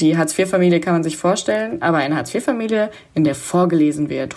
die 0.00 0.16
Hartz-IV-Familie 0.16 0.80
kann 0.80 0.94
man 0.94 1.02
sich 1.02 1.16
vorstellen, 1.16 1.82
aber 1.82 1.98
eine 1.98 2.16
Hartz-IV-Familie, 2.16 2.90
in 3.14 3.24
der 3.24 3.34
vorgelesen 3.34 4.08
wird. 4.08 4.34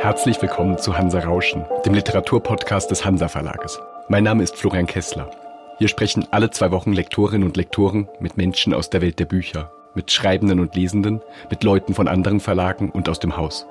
Herzlich 0.00 0.40
willkommen 0.40 0.78
zu 0.78 0.96
Hansa 0.96 1.20
Rauschen, 1.20 1.64
dem 1.84 1.94
Literaturpodcast 1.94 2.90
des 2.90 3.04
Hansa 3.04 3.28
Verlages. 3.28 3.78
Mein 4.08 4.24
Name 4.24 4.42
ist 4.42 4.56
Florian 4.56 4.86
Kessler. 4.86 5.30
Hier 5.78 5.88
sprechen 5.88 6.26
alle 6.30 6.50
zwei 6.50 6.70
Wochen 6.70 6.92
Lektorinnen 6.92 7.46
und 7.46 7.56
Lektoren 7.56 8.08
mit 8.20 8.36
Menschen 8.36 8.74
aus 8.74 8.90
der 8.90 9.02
Welt 9.02 9.18
der 9.18 9.26
Bücher, 9.26 9.70
mit 9.94 10.10
Schreibenden 10.10 10.60
und 10.60 10.74
Lesenden, 10.74 11.20
mit 11.50 11.62
Leuten 11.62 11.94
von 11.94 12.08
anderen 12.08 12.40
Verlagen 12.40 12.90
und 12.90 13.08
aus 13.08 13.20
dem 13.20 13.36
Haus. 13.36 13.66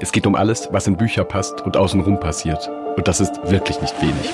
Es 0.00 0.12
geht 0.12 0.26
um 0.26 0.34
alles, 0.34 0.68
was 0.72 0.86
in 0.86 0.96
Bücher 0.96 1.24
passt 1.24 1.60
und 1.62 1.76
außenrum 1.76 2.18
passiert. 2.18 2.68
Und 2.96 3.06
das 3.06 3.20
ist 3.20 3.34
wirklich 3.44 3.80
nicht 3.80 4.00
wenig. 4.00 4.32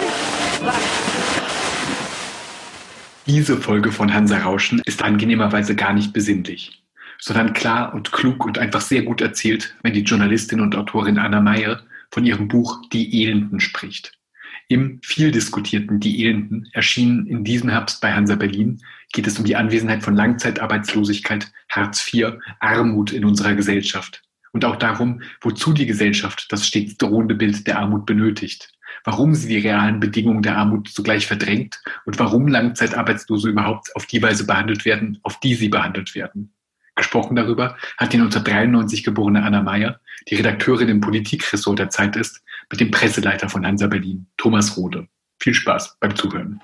Diese 3.26 3.56
Folge 3.56 3.92
von 3.92 4.14
Hansa 4.14 4.38
Rauschen 4.38 4.80
ist 4.84 5.02
angenehmerweise 5.02 5.74
gar 5.74 5.92
nicht 5.92 6.12
besinnlich, 6.12 6.82
sondern 7.18 7.52
klar 7.52 7.92
und 7.94 8.12
klug 8.12 8.44
und 8.44 8.58
einfach 8.58 8.80
sehr 8.80 9.02
gut 9.02 9.20
erzählt, 9.20 9.76
wenn 9.82 9.92
die 9.92 10.02
Journalistin 10.02 10.60
und 10.60 10.76
Autorin 10.76 11.18
Anna 11.18 11.40
Meyer 11.40 11.82
von 12.10 12.24
ihrem 12.24 12.48
Buch 12.48 12.82
Die 12.92 13.22
Elenden 13.22 13.60
spricht. 13.60 14.12
Im 14.68 15.00
viel 15.02 15.32
diskutierten 15.32 15.98
Die 15.98 16.24
Elenden, 16.24 16.68
erschienen 16.72 17.26
in 17.26 17.44
diesem 17.44 17.68
Herbst 17.68 18.00
bei 18.00 18.12
Hansa 18.12 18.36
Berlin, 18.36 18.80
geht 19.12 19.26
es 19.26 19.38
um 19.38 19.44
die 19.44 19.56
Anwesenheit 19.56 20.02
von 20.02 20.14
Langzeitarbeitslosigkeit, 20.14 21.52
Hartz 21.68 22.12
IV, 22.12 22.34
Armut 22.60 23.12
in 23.12 23.24
unserer 23.24 23.54
Gesellschaft 23.54 24.22
und 24.52 24.64
auch 24.64 24.76
darum, 24.76 25.22
wozu 25.40 25.72
die 25.72 25.86
Gesellschaft 25.86 26.46
das 26.50 26.66
stets 26.66 26.96
drohende 26.98 27.34
Bild 27.34 27.66
der 27.66 27.78
Armut 27.78 28.06
benötigt, 28.06 28.70
warum 29.04 29.34
sie 29.34 29.48
die 29.48 29.66
realen 29.66 29.98
Bedingungen 29.98 30.42
der 30.42 30.56
Armut 30.56 30.88
zugleich 30.88 31.26
verdrängt 31.26 31.80
und 32.04 32.18
warum 32.18 32.46
Langzeitarbeitslose 32.46 33.48
überhaupt 33.48 33.94
auf 33.96 34.06
die 34.06 34.22
Weise 34.22 34.46
behandelt 34.46 34.84
werden, 34.84 35.18
auf 35.22 35.40
die 35.40 35.54
sie 35.54 35.68
behandelt 35.68 36.14
werden. 36.14 36.52
Gesprochen 36.94 37.36
darüber 37.36 37.76
hat 37.96 38.12
die 38.12 38.18
1993 38.18 39.02
geborene 39.02 39.42
Anna 39.42 39.62
Meyer, 39.62 39.98
die 40.28 40.34
Redakteurin 40.34 40.90
im 40.90 41.00
Politikressort 41.00 41.78
der 41.78 41.88
Zeit 41.88 42.16
ist, 42.16 42.42
mit 42.70 42.80
dem 42.80 42.90
Presseleiter 42.90 43.48
von 43.48 43.66
Hansa 43.66 43.86
Berlin, 43.86 44.26
Thomas 44.36 44.76
Rode. 44.76 45.08
Viel 45.40 45.54
Spaß 45.54 45.96
beim 46.00 46.14
Zuhören. 46.14 46.60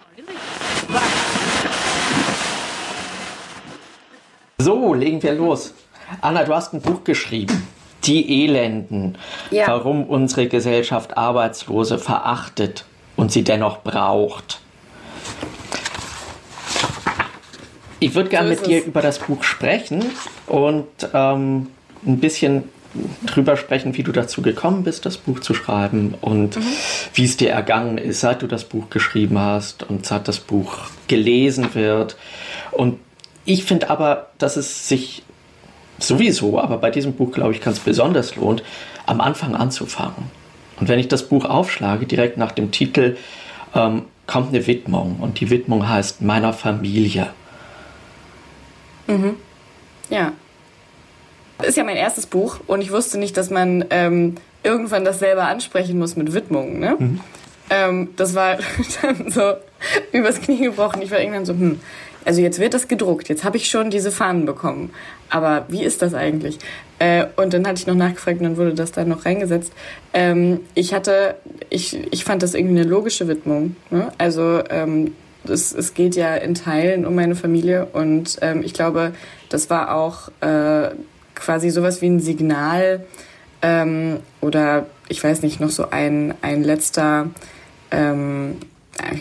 So, 4.59 4.92
legen 4.92 5.22
wir 5.22 5.34
los. 5.34 5.75
Anna, 6.20 6.44
du 6.44 6.55
hast 6.55 6.75
ein 6.75 6.83
Buch 6.83 7.03
geschrieben 7.05 7.62
die 8.04 8.44
Elenden, 8.44 9.18
ja. 9.50 9.66
warum 9.68 10.04
unsere 10.04 10.46
Gesellschaft 10.46 11.16
Arbeitslose 11.16 11.98
verachtet 11.98 12.84
und 13.16 13.32
sie 13.32 13.42
dennoch 13.42 13.82
braucht. 13.82 14.60
Ich 18.00 18.14
würde 18.14 18.30
gerne 18.30 18.50
mit 18.50 18.66
dir 18.66 18.84
über 18.84 19.02
das 19.02 19.19
Buch 19.19 19.42
sprechen 19.42 20.04
und 20.46 20.86
ähm, 21.12 21.69
ein 22.06 22.20
bisschen 22.20 22.64
drüber 23.26 23.56
sprechen, 23.56 23.96
wie 23.96 24.02
du 24.02 24.12
dazu 24.12 24.41
gekommen 24.41 24.84
bist, 24.84 25.04
das 25.04 25.16
Buch 25.19 25.41
zu 25.41 25.52
schreiben 25.52 26.14
und 26.20 26.56
mhm. 26.56 26.62
wie 27.14 27.24
es 27.24 27.36
dir 27.36 27.50
ergangen 27.50 27.98
ist, 27.98 28.20
seit 28.20 28.42
du 28.42 28.46
das 28.46 28.64
Buch 28.64 28.88
geschrieben 28.91 29.38
hast 29.38 29.82
und 29.82 30.06
seit 30.06 30.28
das 30.28 30.38
Buch 30.38 30.78
gelesen 31.06 31.74
wird. 31.74 32.16
Und 32.70 32.98
ich 33.44 33.64
finde 33.64 33.91
aber, 33.91 34.28
dass 34.38 34.56
es 34.56 34.88
sich 34.88 35.22
sowieso, 35.98 36.60
aber 36.60 36.78
bei 36.78 36.91
diesem 36.91 37.14
Buch, 37.14 37.32
glaube 37.32 37.52
ich, 37.52 37.66
es 37.66 37.80
besonders 37.80 38.36
lohnt, 38.36 38.62
am 39.06 39.20
Anfang 39.20 39.54
anzufangen. 39.54 40.30
Und 40.80 40.88
wenn 40.88 40.98
ich 40.98 41.08
das 41.08 41.28
Buch 41.28 41.44
aufschlage, 41.44 42.06
direkt 42.06 42.36
nach 42.36 42.52
dem 42.52 42.70
Titel, 42.70 43.16
ähm, 43.74 44.02
kommt 44.26 44.54
eine 44.54 44.66
Widmung. 44.66 45.16
Und 45.20 45.41
die 45.41 45.50
Widmung 45.50 45.88
heißt 45.88 46.22
Meiner 46.22 46.52
Familie. 46.52 47.30
Mhm. 49.08 49.36
Ja. 50.10 50.32
Das 51.58 51.69
ist 51.69 51.76
ja 51.76 51.82
mein 51.82 51.97
erstes 51.97 52.26
Buch 52.26 52.60
und 52.69 52.82
ich 52.82 52.92
wusste 52.92 53.19
nicht, 53.19 53.37
dass 53.37 53.50
man 53.50 53.84
ähm, 53.91 54.37
irgendwann 54.62 55.04
das 55.04 55.19
selber 55.19 55.48
ansprechen 55.48 55.98
muss 55.98 56.14
mit 56.14 56.32
Widmungen. 56.32 56.78
Ne? 56.78 56.97
Mhm. 56.97 57.20
Ähm, 57.70 58.08
das 58.16 58.34
war 58.37 58.58
dann 59.03 59.31
so 59.31 59.54
übers 60.12 60.41
Knie 60.41 60.58
gebrochen. 60.58 61.03
Ich 61.03 61.10
war 61.10 61.19
irgendwann 61.19 61.47
so, 61.47 61.54
hm, 61.54 61.81
also 62.25 62.41
jetzt 62.41 62.59
wird 62.59 62.75
das 62.75 62.89
gedruckt, 62.89 63.29
jetzt 63.29 63.45
habe 63.45 63.56
ich 63.56 63.69
schon 63.69 63.91
diese 63.91 64.11
Fahnen 64.11 64.47
bekommen. 64.47 64.91
Aber 65.31 65.67
wie 65.69 65.84
ist 65.84 66.03
das 66.03 66.15
eigentlich? 66.15 66.59
Äh, 66.99 67.27
und 67.37 67.53
dann 67.53 67.67
hatte 67.67 67.81
ich 67.81 67.87
noch 67.87 67.95
nachgefragt 67.95 68.39
und 68.39 68.45
dann 68.45 68.56
wurde 68.56 68.75
das 68.75 68.93
da 68.93 69.05
noch 69.05 69.25
reingesetzt. 69.25 69.73
Ähm, 70.12 70.61
ich 70.75 70.95
hatte, 70.95 71.37
ich, 71.71 71.97
ich 72.12 72.25
fand 72.25 72.43
das 72.43 72.55
irgendwie 72.55 72.81
eine 72.81 72.89
logische 72.89 73.29
Widmung. 73.29 73.77
Ne? 73.91 74.11
Also 74.19 74.62
ähm, 74.71 75.12
es, 75.45 75.73
es 75.73 75.95
geht 75.95 76.17
ja 76.17 76.34
in 76.34 76.55
Teilen 76.55 77.06
um 77.06 77.15
meine 77.15 77.37
Familie 77.37 77.87
und 77.93 78.39
ähm, 78.43 78.62
ich 78.62 78.75
glaube, 78.75 79.12
das 79.49 79.71
war 79.71 79.95
auch 79.95 80.29
äh, 80.41 80.91
quasi 81.35 81.71
sowas 81.71 82.03
wie 82.03 82.09
ein 82.09 82.21
Signal 82.21 83.05
ähm, 83.62 84.21
oder 84.41 84.87
ich 85.09 85.23
weiß 85.23 85.43
nicht, 85.43 85.61
noch 85.61 85.71
so 85.71 85.91
ein, 85.91 86.35
ein 86.43 86.62
letzter 86.62 87.31
ähm, 87.91 88.56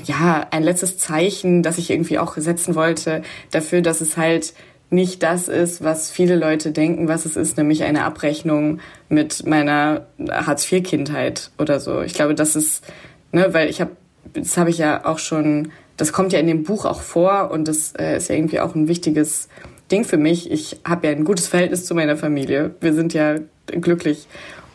ja, 0.05 0.47
ein 0.51 0.63
letztes 0.63 0.97
Zeichen, 0.97 1.63
das 1.63 1.77
ich 1.77 1.89
irgendwie 1.89 2.19
auch 2.19 2.35
setzen 2.37 2.75
wollte, 2.75 3.21
dafür, 3.51 3.81
dass 3.81 4.01
es 4.01 4.17
halt 4.17 4.53
nicht 4.89 5.21
das 5.21 5.47
ist, 5.47 5.83
was 5.83 6.09
viele 6.09 6.35
Leute 6.35 6.71
denken, 6.71 7.07
was 7.07 7.25
es 7.25 7.35
ist, 7.35 7.57
nämlich 7.57 7.83
eine 7.83 8.05
Abrechnung 8.05 8.79
mit 9.09 9.45
meiner 9.45 10.07
Hartz-IV-Kindheit 10.29 11.51
oder 11.57 11.79
so. 11.79 12.01
Ich 12.01 12.13
glaube, 12.13 12.35
das 12.35 12.55
ist, 12.55 12.85
ne, 13.31 13.53
weil 13.53 13.69
ich 13.69 13.81
habe, 13.81 13.91
das 14.33 14.57
habe 14.57 14.69
ich 14.69 14.77
ja 14.77 15.05
auch 15.05 15.19
schon, 15.19 15.71
das 15.97 16.13
kommt 16.13 16.31
ja 16.31 16.39
in 16.39 16.47
dem 16.47 16.63
Buch 16.63 16.85
auch 16.85 17.01
vor 17.01 17.51
und 17.51 17.67
das 17.67 17.93
äh, 17.97 18.15
ist 18.15 18.29
ja 18.29 18.35
irgendwie 18.35 18.61
auch 18.61 18.75
ein 18.75 18.87
wichtiges 18.87 19.49
Ding 19.91 20.05
für 20.05 20.17
mich. 20.17 20.51
Ich 20.51 20.79
habe 20.85 21.07
ja 21.07 21.13
ein 21.13 21.25
gutes 21.25 21.47
Verhältnis 21.47 21.85
zu 21.85 21.93
meiner 21.93 22.15
Familie. 22.15 22.75
Wir 22.79 22.93
sind 22.93 23.13
ja 23.13 23.35
glücklich 23.65 24.27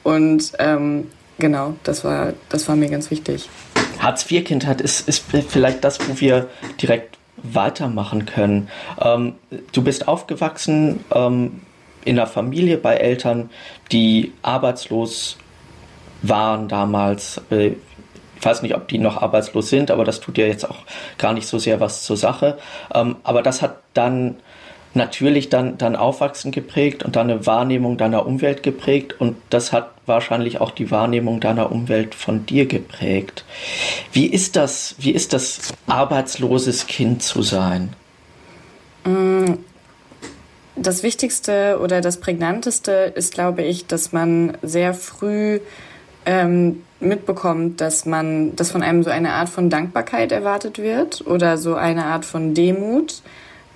und 0.03 0.53
ähm, 0.59 1.07
genau, 1.39 1.75
das 1.85 2.05
war, 2.05 2.35
das 2.51 2.69
war 2.69 2.77
mir 2.77 2.91
ganz 2.91 3.11
wichtig. 3.11 3.49
Hartz-IV-Kindheit 4.03 4.81
ist, 4.81 5.09
ist 5.09 5.25
vielleicht 5.49 5.85
das, 5.85 5.99
wo 6.09 6.21
wir 6.21 6.49
direkt 6.81 7.19
weitermachen 7.37 8.27
können. 8.27 8.69
Ähm, 9.01 9.35
du 9.73 9.83
bist 9.83 10.09
aufgewachsen 10.09 11.05
ähm, 11.15 11.63
in 12.05 12.19
einer 12.19 12.27
Familie 12.27 12.79
bei 12.79 12.97
Eltern, 12.97 13.51
die 13.91 14.33
arbeitslos 14.43 15.39
waren 16.23 16.69
damals. 16.69 17.41
Äh, 17.51 17.73
ich 18.37 18.45
weiß 18.45 18.63
nicht, 18.63 18.75
ob 18.75 18.89
die 18.89 18.99
noch 18.99 19.23
arbeitslos 19.23 19.71
sind, 19.71 19.91
aber 19.93 20.05
das 20.05 20.19
tut 20.19 20.37
ja 20.37 20.47
jetzt 20.47 20.69
auch 20.69 20.79
gar 21.17 21.33
nicht 21.33 21.47
so 21.47 21.59
sehr 21.59 21.79
was 21.79 22.03
zur 22.03 22.17
Sache. 22.17 22.59
Ähm, 22.93 23.17
aber 23.23 23.43
das 23.43 23.63
hat 23.63 23.77
dann 23.95 24.37
natürlich 24.95 25.49
dann, 25.49 25.79
dann 25.79 25.97
Aufwachsen 25.97 26.51
geprägt 26.51 27.05
und 27.05 27.17
dann 27.17 27.31
eine 27.31 27.47
Wahrnehmung 27.47 27.97
deiner 27.97 28.27
Umwelt 28.27 28.63
geprägt 28.63 29.21
und 29.21 29.37
das 29.51 29.73
hat 29.73 29.92
wahrscheinlich 30.07 30.61
auch 30.61 30.71
die 30.71 30.91
Wahrnehmung 30.91 31.41
deiner 31.41 31.71
Umwelt 31.71 32.15
von 32.15 32.47
dir 32.47 32.67
geprägt. 32.67 33.45
Wie 34.13 34.27
ist 34.27 34.57
das, 34.57 34.95
wie 34.99 35.13
ist 35.13 35.33
das 35.33 35.73
arbeitsloses 35.87 36.87
Kind 36.87 37.23
zu 37.23 37.43
sein? 37.43 37.95
Mm, 39.05 39.55
das 40.77 41.03
Wichtigste 41.03 41.79
oder 41.81 42.01
das 42.01 42.19
Prägnanteste 42.19 43.13
ist, 43.15 43.35
glaube 43.35 43.63
ich, 43.63 43.87
dass 43.87 44.13
man 44.13 44.57
sehr 44.63 44.95
früh 44.95 45.61
ähm, 46.27 46.83
mitbekommt, 47.01 47.81
dass 47.81 48.07
man, 48.07 48.55
dass 48.57 48.71
von 48.71 48.83
einem 48.83 49.03
so 49.03 49.11
eine 49.11 49.33
Art 49.33 49.49
von 49.49 49.71
Dankbarkeit 49.71 50.33
erwartet 50.33 50.79
wird 50.79 51.27
oder 51.27 51.59
so 51.59 51.75
eine 51.75 52.07
Art 52.07 52.25
von 52.25 52.55
Demut 52.55 53.23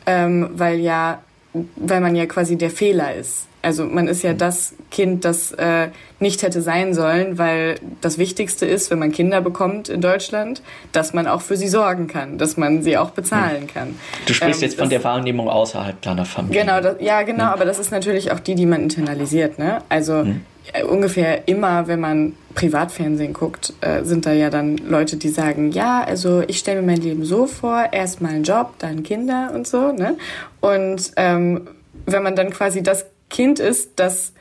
ähm, 0.06 0.48
weil 0.54 0.78
ja, 0.78 1.20
weil 1.52 2.00
man 2.00 2.14
ja 2.14 2.26
quasi 2.26 2.56
der 2.56 2.70
Fehler 2.70 3.14
ist. 3.14 3.46
Also 3.66 3.84
man 3.84 4.06
ist 4.06 4.22
ja 4.22 4.32
das 4.32 4.76
Kind, 4.92 5.24
das 5.24 5.50
äh, 5.50 5.88
nicht 6.20 6.44
hätte 6.44 6.62
sein 6.62 6.94
sollen, 6.94 7.36
weil 7.36 7.80
das 8.00 8.16
Wichtigste 8.16 8.64
ist, 8.64 8.92
wenn 8.92 9.00
man 9.00 9.10
Kinder 9.10 9.40
bekommt 9.40 9.88
in 9.88 10.00
Deutschland, 10.00 10.62
dass 10.92 11.12
man 11.12 11.26
auch 11.26 11.40
für 11.40 11.56
sie 11.56 11.66
sorgen 11.66 12.06
kann, 12.06 12.38
dass 12.38 12.56
man 12.56 12.84
sie 12.84 12.96
auch 12.96 13.10
bezahlen 13.10 13.62
hm. 13.62 13.66
kann. 13.66 13.96
Du 14.24 14.34
sprichst 14.34 14.62
ähm, 14.62 14.68
jetzt 14.68 14.78
von 14.78 14.88
der 14.88 15.02
Wahrnehmung 15.02 15.48
außerhalb 15.48 16.00
deiner 16.00 16.24
Familie. 16.24 16.60
Genau, 16.60 16.80
das, 16.80 16.94
ja 17.00 17.22
genau, 17.22 17.38
ja. 17.40 17.46
Hm. 17.48 17.54
aber 17.54 17.64
das 17.64 17.80
ist 17.80 17.90
natürlich 17.90 18.30
auch 18.30 18.38
die, 18.38 18.54
die 18.54 18.66
man 18.66 18.82
internalisiert. 18.82 19.58
Ne? 19.58 19.82
Also 19.88 20.20
hm. 20.20 20.42
Äh, 20.72 20.84
ungefähr 20.84 21.46
immer, 21.48 21.88
wenn 21.88 22.00
man 22.00 22.34
Privatfernsehen 22.54 23.32
guckt, 23.32 23.72
äh, 23.80 24.04
sind 24.04 24.26
da 24.26 24.32
ja 24.32 24.48
dann 24.48 24.76
Leute, 24.78 25.16
die 25.16 25.28
sagen, 25.28 25.72
ja, 25.72 26.02
also 26.02 26.42
ich 26.46 26.58
stelle 26.58 26.82
mir 26.82 26.92
mein 26.92 27.02
Leben 27.02 27.24
so 27.24 27.46
vor, 27.46 27.86
erstmal 27.92 28.32
einen 28.32 28.44
Job, 28.44 28.74
dann 28.78 29.02
Kinder 29.02 29.50
und 29.54 29.66
so. 29.66 29.92
Ne? 29.92 30.16
Und 30.60 31.12
ähm, 31.16 31.68
wenn 32.06 32.22
man 32.22 32.36
dann 32.36 32.50
quasi 32.50 32.82
das 32.82 33.06
Kind 33.30 33.58
ist, 33.58 33.92
das 33.96 34.32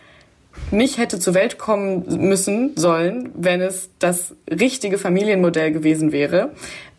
nicht 0.71 0.97
hätte 0.97 1.19
zur 1.19 1.33
Welt 1.33 1.57
kommen 1.57 2.05
müssen 2.27 2.75
sollen, 2.75 3.31
wenn 3.35 3.61
es 3.61 3.89
das 3.99 4.35
richtige 4.49 4.97
Familienmodell 4.97 5.71
gewesen 5.71 6.11
wäre, 6.11 6.51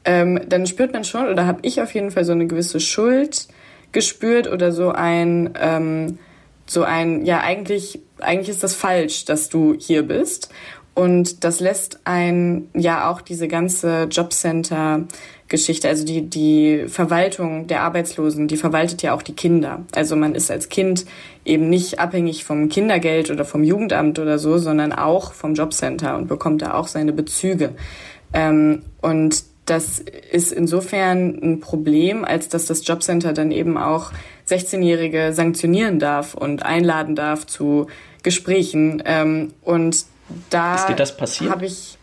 ähm, 0.05 0.41
dann 0.49 0.67
spürt 0.67 0.93
man 0.93 1.05
schon, 1.05 1.29
oder 1.29 1.47
habe 1.47 1.61
ich 1.62 1.81
auf 1.81 1.93
jeden 1.94 2.11
Fall 2.11 2.25
so 2.25 2.33
eine 2.33 2.47
gewisse 2.47 2.81
Schuld 2.81 3.49
gespürt 3.93 4.47
oder 4.47 4.73
so 4.73 4.91
ein, 4.91 5.55
ähm, 5.61 6.19
so 6.67 6.83
ein, 6.83 7.25
ja, 7.25 7.41
eigentlich, 7.41 8.00
eigentlich 8.21 8.49
ist 8.49 8.62
das 8.62 8.75
falsch, 8.75 9.25
dass 9.25 9.49
du 9.49 9.75
hier 9.79 10.03
bist. 10.03 10.50
Und 10.96 11.44
das 11.44 11.60
lässt 11.60 12.00
ein 12.04 12.69
ja 12.72 13.10
auch 13.10 13.20
diese 13.20 13.48
ganze 13.48 14.04
Jobcenter-Geschichte, 14.04 15.88
also 15.88 16.06
die, 16.06 16.22
die 16.22 16.87
Verwaltung 16.88 17.66
der 17.66 17.82
Arbeitslosen, 17.82 18.48
die 18.48 18.56
verwaltet 18.56 19.02
ja 19.02 19.12
auch 19.12 19.20
die 19.20 19.34
Kinder. 19.34 19.84
Also 19.94 20.16
man 20.16 20.34
ist 20.34 20.50
als 20.50 20.70
Kind 20.70 21.04
eben 21.44 21.69
nicht 21.69 21.98
abhängig 21.98 22.44
vom 22.44 22.70
Kindergeld 22.70 23.31
oder 23.31 23.44
vom 23.44 23.62
Jugendamt 23.62 24.19
oder 24.19 24.38
so, 24.38 24.56
sondern 24.56 24.94
auch 24.94 25.34
vom 25.34 25.52
Jobcenter 25.52 26.16
und 26.16 26.28
bekommt 26.28 26.62
da 26.62 26.72
auch 26.72 26.88
seine 26.88 27.12
Bezüge. 27.12 27.75
Ähm, 28.32 28.81
und 29.02 29.44
das 29.66 29.99
ist 30.32 30.50
insofern 30.50 31.38
ein 31.42 31.60
Problem, 31.60 32.25
als 32.25 32.49
dass 32.49 32.64
das 32.64 32.87
Jobcenter 32.87 33.34
dann 33.34 33.50
eben 33.50 33.76
auch 33.76 34.12
16-Jährige 34.49 35.34
sanktionieren 35.34 35.99
darf 35.99 36.32
und 36.32 36.62
einladen 36.62 37.16
darf 37.16 37.46
zu 37.46 37.87
Gesprächen. 38.22 39.02
Ähm, 39.04 39.52
und 39.60 40.06
da 40.50 40.75
ist 40.75 40.88
dir 40.88 40.96
das 40.96 41.17
passiert? 41.17 41.50
Habe 41.50 41.67
ich 41.67 41.99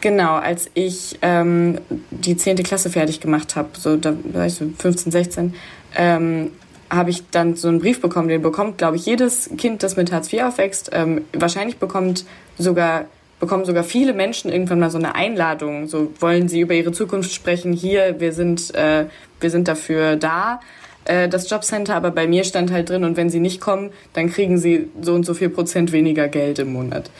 genau, 0.00 0.34
als 0.34 0.70
ich 0.74 1.18
ähm, 1.22 1.78
die 2.10 2.36
zehnte 2.36 2.62
Klasse 2.62 2.90
fertig 2.90 3.20
gemacht 3.20 3.56
habe, 3.56 3.68
so 3.78 3.96
da 3.96 4.14
war 4.32 4.46
ich 4.46 4.54
so 4.54 4.70
15, 4.78 5.12
16, 5.12 5.54
ähm, 5.96 6.52
habe 6.90 7.10
ich 7.10 7.28
dann 7.30 7.54
so 7.56 7.68
einen 7.68 7.80
Brief 7.80 8.00
bekommen. 8.00 8.28
Den 8.28 8.42
bekommt, 8.42 8.78
glaube 8.78 8.96
ich, 8.96 9.04
jedes 9.04 9.50
Kind, 9.58 9.82
das 9.82 9.96
mit 9.96 10.10
Hartz 10.10 10.32
IV 10.32 10.42
aufwächst. 10.42 10.90
Ähm, 10.92 11.24
wahrscheinlich 11.32 11.78
bekommt 11.78 12.24
sogar 12.56 13.06
bekommen 13.40 13.64
sogar 13.64 13.84
viele 13.84 14.14
Menschen 14.14 14.50
irgendwann 14.50 14.80
mal 14.80 14.90
so 14.90 14.98
eine 14.98 15.14
Einladung. 15.14 15.86
So 15.86 16.12
wollen 16.18 16.48
sie 16.48 16.60
über 16.60 16.74
ihre 16.74 16.92
Zukunft 16.92 17.32
sprechen. 17.32 17.72
Hier, 17.72 18.18
wir 18.18 18.32
sind, 18.32 18.74
äh, 18.74 19.06
wir 19.40 19.50
sind 19.50 19.68
dafür 19.68 20.16
da 20.16 20.60
äh, 21.08 21.28
das 21.28 21.50
Jobcenter, 21.50 21.94
aber 21.94 22.10
bei 22.10 22.26
mir 22.26 22.44
stand 22.44 22.70
halt 22.70 22.88
drin, 22.90 23.04
und 23.04 23.16
wenn 23.16 23.30
sie 23.30 23.40
nicht 23.40 23.60
kommen, 23.60 23.90
dann 24.12 24.30
kriegen 24.30 24.58
sie 24.58 24.88
so 25.00 25.14
und 25.14 25.24
so 25.24 25.34
viel 25.34 25.48
Prozent 25.48 25.92
weniger 25.92 26.28
Geld 26.28 26.58
im 26.58 26.72
Monat. 26.72 27.10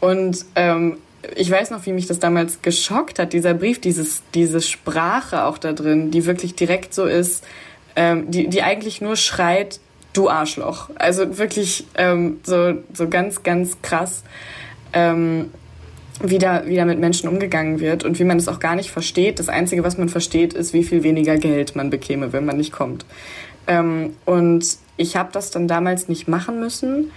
Und 0.00 0.44
ähm, 0.54 0.98
ich 1.34 1.50
weiß 1.50 1.70
noch, 1.70 1.86
wie 1.86 1.92
mich 1.92 2.06
das 2.06 2.18
damals 2.18 2.62
geschockt 2.62 3.18
hat, 3.18 3.32
dieser 3.32 3.54
Brief, 3.54 3.80
dieses, 3.80 4.22
diese 4.34 4.60
Sprache 4.60 5.44
auch 5.44 5.58
da 5.58 5.72
drin, 5.72 6.10
die 6.10 6.26
wirklich 6.26 6.54
direkt 6.54 6.94
so 6.94 7.04
ist, 7.06 7.44
ähm, 7.96 8.30
die, 8.30 8.48
die 8.48 8.62
eigentlich 8.62 9.00
nur 9.00 9.16
schreit, 9.16 9.80
du 10.12 10.28
Arschloch. 10.28 10.90
Also 10.94 11.38
wirklich 11.38 11.86
ähm, 11.96 12.40
so, 12.44 12.74
so 12.92 13.08
ganz, 13.08 13.42
ganz 13.42 13.82
krass. 13.82 14.22
Ähm, 14.92 15.50
wie 16.22 16.38
da, 16.38 16.66
wie 16.66 16.76
da 16.76 16.84
mit 16.84 16.98
Menschen 16.98 17.28
umgegangen 17.28 17.80
wird 17.80 18.04
und 18.04 18.18
wie 18.18 18.24
man 18.24 18.38
es 18.38 18.48
auch 18.48 18.60
gar 18.60 18.76
nicht 18.76 18.90
versteht. 18.90 19.38
Das 19.38 19.48
Einzige, 19.48 19.84
was 19.84 19.98
man 19.98 20.08
versteht, 20.08 20.52
ist, 20.52 20.72
wie 20.72 20.84
viel 20.84 21.02
weniger 21.02 21.36
Geld 21.36 21.76
man 21.76 21.90
bekäme, 21.90 22.32
wenn 22.32 22.44
man 22.44 22.56
nicht 22.56 22.72
kommt. 22.72 23.04
Ähm, 23.66 24.14
und 24.24 24.66
ich 24.96 25.16
habe 25.16 25.30
das 25.32 25.50
dann 25.50 25.68
damals 25.68 26.08
nicht 26.08 26.26
machen 26.26 26.60
müssen. 26.60 27.10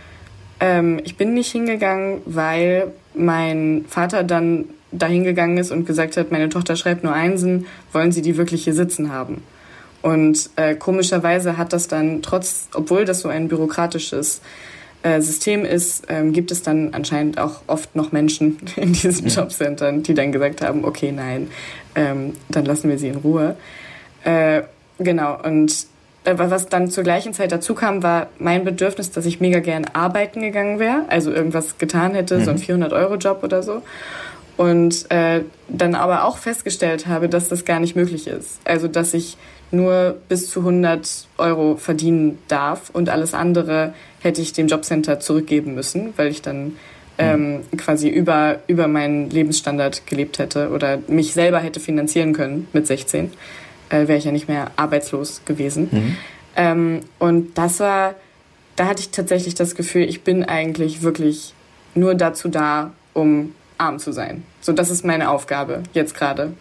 Ähm, 0.60 1.00
ich 1.04 1.18
bin 1.18 1.34
nicht 1.34 1.52
hingegangen, 1.52 2.22
weil 2.26 2.92
mein 3.16 3.86
Vater 3.88 4.24
dann 4.24 4.66
dahin 4.92 5.24
gegangen 5.24 5.58
ist 5.58 5.72
und 5.72 5.86
gesagt 5.86 6.18
hat, 6.18 6.32
meine 6.32 6.50
Tochter 6.50 6.76
schreibt 6.76 7.04
nur 7.04 7.14
Einsen, 7.14 7.66
wollen 7.94 8.12
Sie 8.12 8.22
die 8.22 8.38
wirklich 8.38 8.66
hier 8.66 8.74
sitzen 8.74 9.12
haben? 9.12 9.42
Und 10.02 10.50
äh, 10.56 10.76
komischerweise 10.76 11.58
hat 11.58 11.74
das 11.74 11.88
dann 11.88 12.22
trotz, 12.22 12.68
obwohl 12.74 13.06
das 13.06 13.22
so 13.22 13.30
ein 13.30 13.48
bürokratisches 13.48 14.42
System 15.22 15.66
ist, 15.66 16.06
ähm, 16.10 16.32
gibt 16.32 16.52
es 16.52 16.62
dann 16.62 16.94
anscheinend 16.94 17.40
auch 17.40 17.62
oft 17.68 17.96
noch 17.96 18.12
Menschen 18.12 18.58
in 18.76 18.94
diesen 18.94 19.28
ja. 19.28 19.42
Jobcentern, 19.42 20.04
die 20.04 20.14
dann 20.14 20.32
gesagt 20.32 20.62
haben, 20.62 20.86
okay, 20.86 21.12
nein, 21.12 21.50
ähm, 21.96 22.34
dann 22.50 22.66
lassen 22.66 22.90
wir 22.90 22.98
sie 22.98 23.08
in 23.08 23.18
Ruhe. 23.18 23.56
Äh, 24.24 24.62
genau, 25.00 25.40
und 25.42 25.88
äh, 26.24 26.36
was 26.38 26.68
dann 26.68 26.90
zur 26.90 27.04
gleichen 27.04 27.34
Zeit 27.34 27.52
dazu 27.52 27.74
kam, 27.74 28.04
war 28.04 28.28
mein 28.38 28.64
Bedürfnis, 28.64 29.12
dass 29.12 29.26
ich 29.26 29.40
mega 29.40 29.60
gern 29.60 29.86
arbeiten 29.94 30.42
gegangen 30.42 30.80
wäre, 30.80 31.06
also 31.08 31.32
irgendwas 31.32 31.78
getan 31.78 32.14
hätte, 32.14 32.38
mhm. 32.38 32.46
so 32.46 32.52
ein 32.52 32.58
400-Euro-Job 32.58 33.40
mhm. 33.40 33.44
oder 33.44 33.64
so. 33.64 33.82
Und 34.58 35.10
äh, 35.10 35.42
dann 35.70 35.96
aber 35.96 36.26
auch 36.26 36.38
festgestellt 36.38 37.08
habe, 37.08 37.30
dass 37.30 37.50
das 37.50 37.66
gar 37.66 37.80
nicht 37.80 37.96
möglich 37.96 38.28
ist. 38.28 38.60
Also, 38.66 38.88
dass 38.88 39.16
ich 39.16 39.38
nur 39.72 40.18
bis 40.28 40.50
zu 40.50 40.60
100 40.60 41.28
Euro 41.38 41.78
verdienen 41.78 42.38
darf 42.48 42.90
und 42.92 43.10
alles 43.10 43.34
andere 43.34 43.94
hätte 44.20 44.42
ich 44.42 44.54
dem 44.54 44.68
Jobcenter 44.68 45.20
zurückgeben 45.20 45.74
müssen, 45.74 46.14
weil 46.18 46.28
ich 46.28 46.42
dann 46.42 46.76
ähm, 47.18 47.62
quasi 47.78 48.10
über, 48.10 48.60
über 48.68 48.88
meinen 48.88 49.30
Lebensstandard 49.30 50.08
gelebt 50.08 50.40
hätte 50.40 50.70
oder 50.70 51.00
mich 51.08 51.34
selber 51.34 51.60
hätte 51.60 51.80
finanzieren 51.80 52.34
können 52.34 52.68
mit 52.74 52.88
16, 52.88 53.32
äh, 53.90 54.08
wäre 54.08 54.18
ich 54.18 54.26
ja 54.26 54.32
nicht 54.32 54.48
mehr 54.48 54.72
arbeitslos 54.76 55.42
gewesen. 55.46 55.90
Mhm. 55.92 56.18
Ähm, 56.56 57.00
und 57.20 57.58
das 57.58 57.80
war, 57.80 58.16
da 58.76 58.88
hatte 58.88 59.02
ich 59.02 59.12
tatsächlich 59.12 59.56
das 59.56 59.76
Gefühl, 59.76 60.04
ich 60.04 60.24
bin 60.24 60.44
eigentlich 60.44 61.02
wirklich 61.02 61.54
nur 61.96 62.16
dazu 62.16 62.50
da, 62.50 62.92
um 63.14 63.54
arm 63.78 64.00
zu 64.00 64.12
sein. 64.12 64.44
So, 64.62 64.74
das 64.74 64.90
ist 64.90 65.06
meine 65.06 65.30
Aufgabe 65.30 65.84
jetzt 65.94 66.16
gerade. 66.16 66.54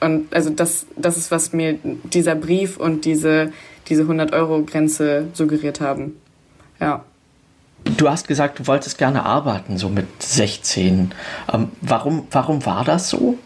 Und 0.00 0.32
also 0.34 0.50
das, 0.50 0.86
das 0.96 1.16
ist, 1.16 1.30
was 1.30 1.52
mir 1.52 1.78
dieser 1.82 2.34
Brief 2.34 2.76
und 2.76 3.04
diese, 3.04 3.52
diese 3.88 4.04
100-Euro-Grenze 4.04 5.28
suggeriert 5.32 5.80
haben. 5.80 6.16
Ja. 6.80 7.04
Du 7.96 8.08
hast 8.08 8.28
gesagt, 8.28 8.58
du 8.58 8.66
wolltest 8.66 8.98
gerne 8.98 9.24
arbeiten, 9.24 9.78
so 9.78 9.88
mit 9.88 10.22
16. 10.22 11.12
Ähm, 11.52 11.70
warum, 11.80 12.26
warum 12.30 12.64
war 12.66 12.84
das 12.84 13.10
so? 13.10 13.38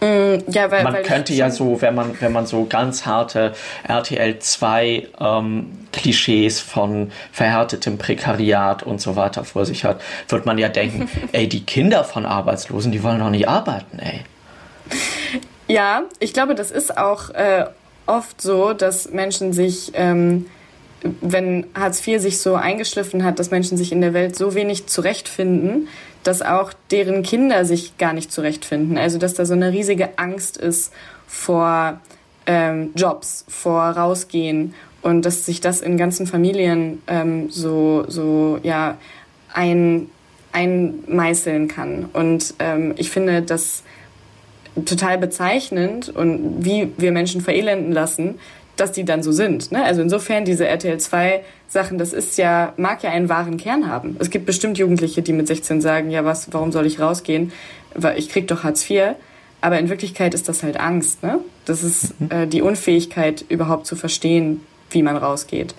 Mm, 0.00 0.38
ja, 0.50 0.70
weil, 0.70 0.82
man 0.82 0.94
weil 0.94 1.02
könnte 1.02 1.34
ja 1.34 1.50
so, 1.50 1.82
wenn 1.82 1.94
man, 1.94 2.18
wenn 2.20 2.32
man 2.32 2.46
so 2.46 2.64
ganz 2.64 3.04
harte 3.04 3.52
RTL 3.86 4.38
2 4.38 5.08
ähm, 5.20 5.66
Klischees 5.92 6.60
von 6.60 7.12
verhärtetem 7.32 7.98
Prekariat 7.98 8.82
und 8.82 9.00
so 9.00 9.16
weiter 9.16 9.44
vor 9.44 9.66
sich 9.66 9.84
hat, 9.84 10.00
wird 10.28 10.46
man 10.46 10.56
ja 10.56 10.68
denken, 10.68 11.08
ey, 11.32 11.48
die 11.48 11.64
Kinder 11.64 12.04
von 12.04 12.24
Arbeitslosen, 12.24 12.92
die 12.92 13.02
wollen 13.02 13.18
doch 13.18 13.30
nicht 13.30 13.48
arbeiten, 13.48 13.98
ey. 13.98 14.22
Ja, 15.68 16.02
ich 16.18 16.32
glaube, 16.32 16.56
das 16.56 16.72
ist 16.72 16.98
auch 16.98 17.30
äh, 17.30 17.66
oft 18.06 18.40
so, 18.42 18.72
dass 18.72 19.10
Menschen 19.10 19.52
sich 19.52 19.92
ähm, 19.94 20.46
wenn 21.02 21.66
Hartz 21.74 22.06
IV 22.06 22.20
sich 22.20 22.40
so 22.40 22.54
eingeschliffen 22.54 23.24
hat, 23.24 23.38
dass 23.38 23.50
Menschen 23.50 23.76
sich 23.76 23.92
in 23.92 24.00
der 24.00 24.12
Welt 24.12 24.36
so 24.36 24.54
wenig 24.54 24.86
zurechtfinden, 24.86 25.88
dass 26.22 26.42
auch 26.42 26.72
deren 26.90 27.22
Kinder 27.22 27.64
sich 27.64 27.96
gar 27.96 28.12
nicht 28.12 28.30
zurechtfinden. 28.32 28.98
Also 28.98 29.18
dass 29.18 29.34
da 29.34 29.46
so 29.46 29.54
eine 29.54 29.72
riesige 29.72 30.18
Angst 30.18 30.56
ist 30.56 30.92
vor 31.26 32.00
ähm, 32.46 32.90
Jobs, 32.94 33.44
vor 33.48 33.82
rausgehen 33.82 34.74
und 35.02 35.24
dass 35.24 35.46
sich 35.46 35.60
das 35.60 35.80
in 35.80 35.96
ganzen 35.96 36.26
Familien 36.26 37.00
ähm, 37.06 37.50
so 37.50 38.04
so 38.08 38.58
ja 38.62 38.98
ein 39.52 40.10
einmeißeln 40.52 41.68
kann. 41.68 42.06
Und 42.12 42.54
ähm, 42.58 42.94
ich 42.96 43.10
finde 43.10 43.40
das 43.40 43.84
total 44.84 45.18
bezeichnend 45.18 46.08
und 46.08 46.64
wie 46.64 46.92
wir 46.96 47.12
Menschen 47.12 47.40
verelenden 47.40 47.92
lassen, 47.92 48.38
dass 48.76 48.92
die 48.92 49.04
dann 49.04 49.22
so 49.22 49.32
sind. 49.32 49.72
Ne? 49.72 49.84
Also 49.84 50.00
insofern 50.00 50.44
diese 50.44 50.66
RTL 50.66 50.98
2 50.98 51.42
Sachen, 51.68 51.98
das 51.98 52.12
ist 52.12 52.38
ja, 52.38 52.72
mag 52.76 53.02
ja 53.02 53.10
einen 53.10 53.28
wahren 53.28 53.56
Kern 53.56 53.88
haben. 53.88 54.16
Es 54.18 54.30
gibt 54.30 54.46
bestimmt 54.46 54.78
Jugendliche, 54.78 55.22
die 55.22 55.32
mit 55.32 55.46
16 55.46 55.80
sagen, 55.80 56.10
ja 56.10 56.24
was, 56.24 56.52
warum 56.52 56.72
soll 56.72 56.86
ich 56.86 56.98
rausgehen? 56.98 57.52
Ich 58.16 58.28
krieg 58.28 58.48
doch 58.48 58.64
Hartz 58.64 58.88
IV. 58.88 59.16
Aber 59.60 59.78
in 59.78 59.88
Wirklichkeit 59.88 60.34
ist 60.34 60.48
das 60.48 60.62
halt 60.62 60.80
Angst. 60.80 61.22
Ne? 61.22 61.38
Das 61.66 61.82
ist 61.82 62.18
mhm. 62.20 62.30
äh, 62.30 62.46
die 62.46 62.62
Unfähigkeit, 62.62 63.44
überhaupt 63.48 63.86
zu 63.86 63.96
verstehen, 63.96 64.62
wie 64.90 65.02
man 65.02 65.16
rausgeht. 65.16 65.74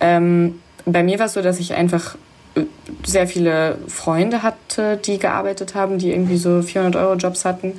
Ähm, 0.00 0.60
bei 0.84 1.02
mir 1.02 1.18
war 1.18 1.26
es 1.26 1.34
so, 1.34 1.42
dass 1.42 1.60
ich 1.60 1.74
einfach 1.74 2.16
äh, 2.54 2.62
sehr 3.04 3.26
viele 3.26 3.78
Freunde 3.86 4.42
hatte, 4.42 4.96
die 4.96 5.18
gearbeitet 5.18 5.74
haben, 5.74 5.98
die 5.98 6.10
irgendwie 6.10 6.38
so 6.38 6.62
400 6.62 7.00
Euro 7.00 7.14
Jobs 7.14 7.44
hatten. 7.44 7.74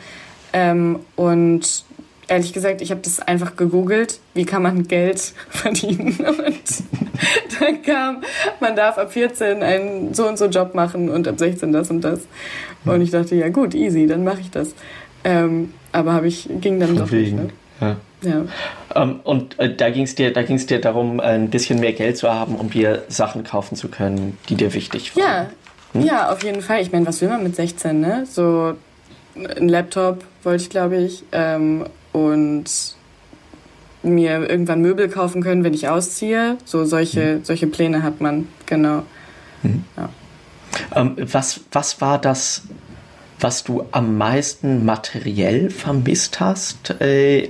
Ähm, 0.54 1.00
und 1.16 1.84
ehrlich 2.28 2.54
gesagt, 2.54 2.82
ich 2.82 2.92
habe 2.92 3.02
das 3.02 3.20
einfach 3.20 3.56
gegoogelt, 3.56 4.20
wie 4.34 4.46
kann 4.46 4.64
man 4.64 4.88
Geld 4.88 5.20
verdienen. 5.50 6.18
Und 6.20 6.40
dann 7.60 7.82
kam, 7.82 8.24
man 8.60 8.76
darf 8.76 8.98
ab 8.98 9.12
14 9.12 9.62
einen 9.62 10.14
so 10.14 10.28
und 10.28 10.38
so 10.38 10.46
Job 10.46 10.74
machen 10.76 11.10
und 11.10 11.28
ab 11.28 11.38
16 11.38 11.72
das 11.72 11.90
und 11.90 12.02
das. 12.02 12.22
Und 12.86 13.02
ich 13.02 13.12
dachte, 13.12 13.36
ja 13.36 13.50
gut, 13.50 13.74
easy, 13.74 14.08
dann 14.08 14.24
mache 14.24 14.42
ich 14.42 14.52
das. 14.52 14.76
Ähm, 15.24 15.74
aber 15.92 16.14
habe 16.14 16.28
ich 16.28 16.50
ging 16.60 16.80
dann 16.80 16.98
doch 16.98 17.10
nicht. 17.10 17.34
Ne? 17.34 17.50
Ja. 17.80 17.96
Ja. 18.24 18.40
Um, 18.40 18.48
ähm, 18.96 19.20
und 19.24 19.60
äh, 19.60 19.76
da 19.76 19.90
ging 19.90 20.04
es 20.04 20.16
dir, 20.16 20.32
da 20.32 20.44
ging's 20.44 20.66
dir 20.66 20.80
darum, 20.80 21.20
ein 21.20 21.50
bisschen 21.50 21.80
mehr 21.80 21.92
Geld 21.92 22.18
zu 22.18 22.34
haben, 22.34 22.56
um 22.56 22.70
dir 22.70 23.04
Sachen 23.10 23.44
kaufen 23.44 23.76
zu 23.76 23.90
können, 23.90 24.38
die 24.48 24.56
dir 24.56 24.74
wichtig 24.74 25.16
waren. 25.16 25.24
Ja, 25.24 25.50
hm? 25.92 26.06
ja, 26.06 26.32
auf 26.32 26.44
jeden 26.44 26.62
Fall. 26.62 26.82
Ich 26.82 26.92
meine, 26.92 27.06
was 27.06 27.20
will 27.22 27.28
man 27.30 27.44
mit 27.44 27.56
16, 27.56 28.00
ne? 28.00 28.26
So 28.26 28.76
ein 29.36 29.70
Laptop 29.70 30.24
wollte 30.44 30.64
ich, 30.64 30.70
glaube 30.70 30.98
ich. 30.98 31.24
Ähm, 31.32 31.86
und 32.12 32.66
mir 34.04 34.50
irgendwann 34.50 34.82
Möbel 34.82 35.10
kaufen 35.10 35.42
können, 35.42 35.64
wenn 35.64 35.74
ich 35.74 35.88
ausziehe. 35.88 36.58
So 36.66 36.86
solche, 36.86 37.38
mhm. 37.38 37.46
solche 37.46 37.68
Pläne 37.68 38.04
hat 38.04 38.22
man, 38.22 38.48
genau. 38.66 39.04
Mhm. 39.64 39.86
Ja. 39.98 40.10
Ähm, 40.96 41.16
was, 41.18 41.62
was 41.72 42.02
war 42.02 42.20
das, 42.20 42.64
was 43.40 43.64
du 43.64 43.86
am 43.92 44.18
meisten 44.18 44.86
materiell 44.86 45.70
vermisst 45.70 46.40
hast 46.40 47.02
äh, 47.02 47.50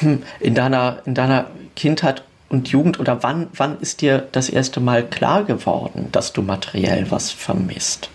hm, 0.00 0.22
in, 0.40 0.54
deiner, 0.54 1.02
in 1.06 1.14
deiner 1.14 1.46
Kindheit 1.76 2.24
und 2.48 2.68
Jugend? 2.68 2.98
Oder 3.00 3.22
wann, 3.22 3.48
wann 3.54 3.80
ist 3.80 4.00
dir 4.00 4.26
das 4.32 4.48
erste 4.48 4.80
Mal 4.80 5.04
klar 5.06 5.44
geworden, 5.44 6.08
dass 6.12 6.32
du 6.32 6.42
materiell 6.42 7.10
was 7.10 7.30
vermisst? 7.30 8.10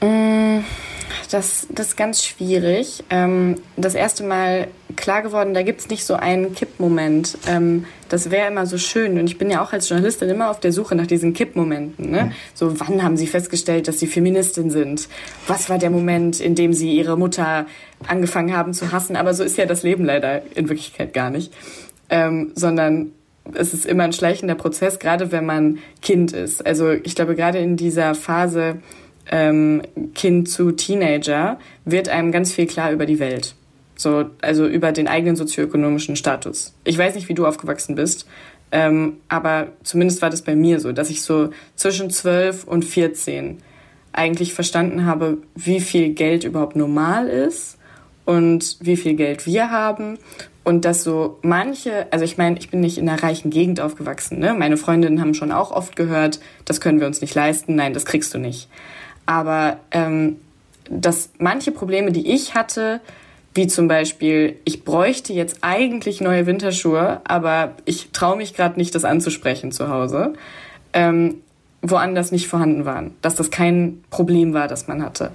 Mm, 0.00 0.60
das, 1.32 1.66
das 1.70 1.88
ist 1.88 1.96
ganz 1.96 2.24
schwierig. 2.24 3.04
Ähm, 3.10 3.56
das 3.76 3.94
erste 3.94 4.22
Mal 4.22 4.68
klar 4.96 5.22
geworden, 5.22 5.54
da 5.54 5.62
gibt 5.62 5.80
es 5.80 5.88
nicht 5.88 6.04
so 6.04 6.14
einen 6.14 6.54
Kippmoment. 6.54 7.38
Ähm, 7.48 7.86
das 8.08 8.30
wäre 8.30 8.48
immer 8.48 8.66
so 8.66 8.76
schön. 8.76 9.18
Und 9.18 9.26
ich 9.26 9.38
bin 9.38 9.50
ja 9.50 9.62
auch 9.62 9.72
als 9.72 9.88
Journalistin 9.88 10.28
immer 10.28 10.50
auf 10.50 10.60
der 10.60 10.72
Suche 10.72 10.94
nach 10.94 11.06
diesen 11.06 11.32
Kippmomenten. 11.32 12.10
Ne? 12.10 12.24
Mhm. 12.24 12.32
So, 12.54 12.78
wann 12.80 13.02
haben 13.02 13.16
Sie 13.16 13.26
festgestellt, 13.26 13.88
dass 13.88 13.98
Sie 13.98 14.06
Feministin 14.06 14.70
sind? 14.70 15.08
Was 15.46 15.70
war 15.70 15.78
der 15.78 15.90
Moment, 15.90 16.40
in 16.40 16.54
dem 16.54 16.74
Sie 16.74 16.94
Ihre 16.94 17.16
Mutter 17.16 17.66
angefangen 18.06 18.54
haben 18.54 18.74
zu 18.74 18.92
hassen? 18.92 19.16
Aber 19.16 19.32
so 19.32 19.42
ist 19.42 19.56
ja 19.56 19.64
das 19.64 19.82
Leben 19.82 20.04
leider 20.04 20.42
in 20.54 20.68
Wirklichkeit 20.68 21.14
gar 21.14 21.30
nicht. 21.30 21.52
Ähm, 22.10 22.52
sondern 22.54 23.12
es 23.54 23.72
ist 23.72 23.86
immer 23.86 24.04
ein 24.04 24.12
schleichender 24.12 24.54
Prozess, 24.54 24.98
gerade 24.98 25.32
wenn 25.32 25.46
man 25.46 25.78
Kind 26.02 26.32
ist. 26.32 26.64
Also 26.64 26.90
ich 26.90 27.14
glaube, 27.14 27.34
gerade 27.34 27.58
in 27.58 27.76
dieser 27.76 28.14
Phase, 28.14 28.76
ähm, 29.30 29.82
Kind 30.14 30.48
zu 30.48 30.72
Teenager 30.72 31.58
wird 31.84 32.08
einem 32.08 32.32
ganz 32.32 32.52
viel 32.52 32.66
klar 32.66 32.92
über 32.92 33.06
die 33.06 33.18
Welt. 33.18 33.54
So, 33.94 34.26
also 34.40 34.66
über 34.66 34.92
den 34.92 35.06
eigenen 35.06 35.36
sozioökonomischen 35.36 36.16
Status. 36.16 36.74
Ich 36.84 36.98
weiß 36.98 37.14
nicht, 37.14 37.28
wie 37.28 37.34
du 37.34 37.46
aufgewachsen 37.46 37.94
bist, 37.94 38.26
ähm, 38.72 39.18
aber 39.28 39.68
zumindest 39.84 40.22
war 40.22 40.30
das 40.30 40.42
bei 40.42 40.56
mir 40.56 40.80
so, 40.80 40.92
dass 40.92 41.10
ich 41.10 41.22
so 41.22 41.50
zwischen 41.76 42.10
12 42.10 42.64
und 42.64 42.84
14 42.84 43.58
eigentlich 44.12 44.54
verstanden 44.54 45.06
habe, 45.06 45.38
wie 45.54 45.80
viel 45.80 46.14
Geld 46.14 46.44
überhaupt 46.44 46.74
normal 46.74 47.28
ist 47.28 47.78
und 48.24 48.78
wie 48.80 48.96
viel 48.96 49.14
Geld 49.14 49.46
wir 49.46 49.70
haben 49.70 50.18
und 50.64 50.84
dass 50.84 51.02
so 51.02 51.38
manche, 51.42 52.06
also 52.12 52.24
ich 52.24 52.38
meine, 52.38 52.58
ich 52.58 52.70
bin 52.70 52.80
nicht 52.80 52.98
in 52.98 53.08
einer 53.08 53.22
reichen 53.22 53.50
Gegend 53.50 53.80
aufgewachsen, 53.80 54.38
ne? 54.38 54.54
Meine 54.54 54.76
Freundinnen 54.76 55.20
haben 55.20 55.34
schon 55.34 55.52
auch 55.52 55.70
oft 55.70 55.96
gehört, 55.96 56.40
das 56.64 56.80
können 56.80 57.00
wir 57.00 57.06
uns 57.06 57.20
nicht 57.20 57.34
leisten, 57.34 57.74
nein, 57.74 57.94
das 57.94 58.04
kriegst 58.04 58.32
du 58.32 58.38
nicht. 58.38 58.68
Aber 59.26 59.78
ähm, 59.90 60.36
dass 60.90 61.30
manche 61.38 61.72
Probleme, 61.72 62.12
die 62.12 62.32
ich 62.32 62.54
hatte, 62.54 63.00
wie 63.54 63.66
zum 63.66 63.86
Beispiel, 63.86 64.56
ich 64.64 64.84
bräuchte 64.84 65.32
jetzt 65.32 65.58
eigentlich 65.60 66.20
neue 66.20 66.46
Winterschuhe, 66.46 67.20
aber 67.24 67.72
ich 67.84 68.10
traue 68.12 68.36
mich 68.36 68.54
gerade 68.54 68.78
nicht, 68.78 68.94
das 68.94 69.04
anzusprechen 69.04 69.72
zu 69.72 69.88
Hause, 69.88 70.32
ähm, 70.92 71.36
woanders 71.82 72.32
nicht 72.32 72.48
vorhanden 72.48 72.84
waren. 72.84 73.14
Dass 73.20 73.34
das 73.34 73.50
kein 73.50 74.02
Problem 74.10 74.54
war, 74.54 74.68
das 74.68 74.88
man 74.88 75.02
hatte. 75.02 75.32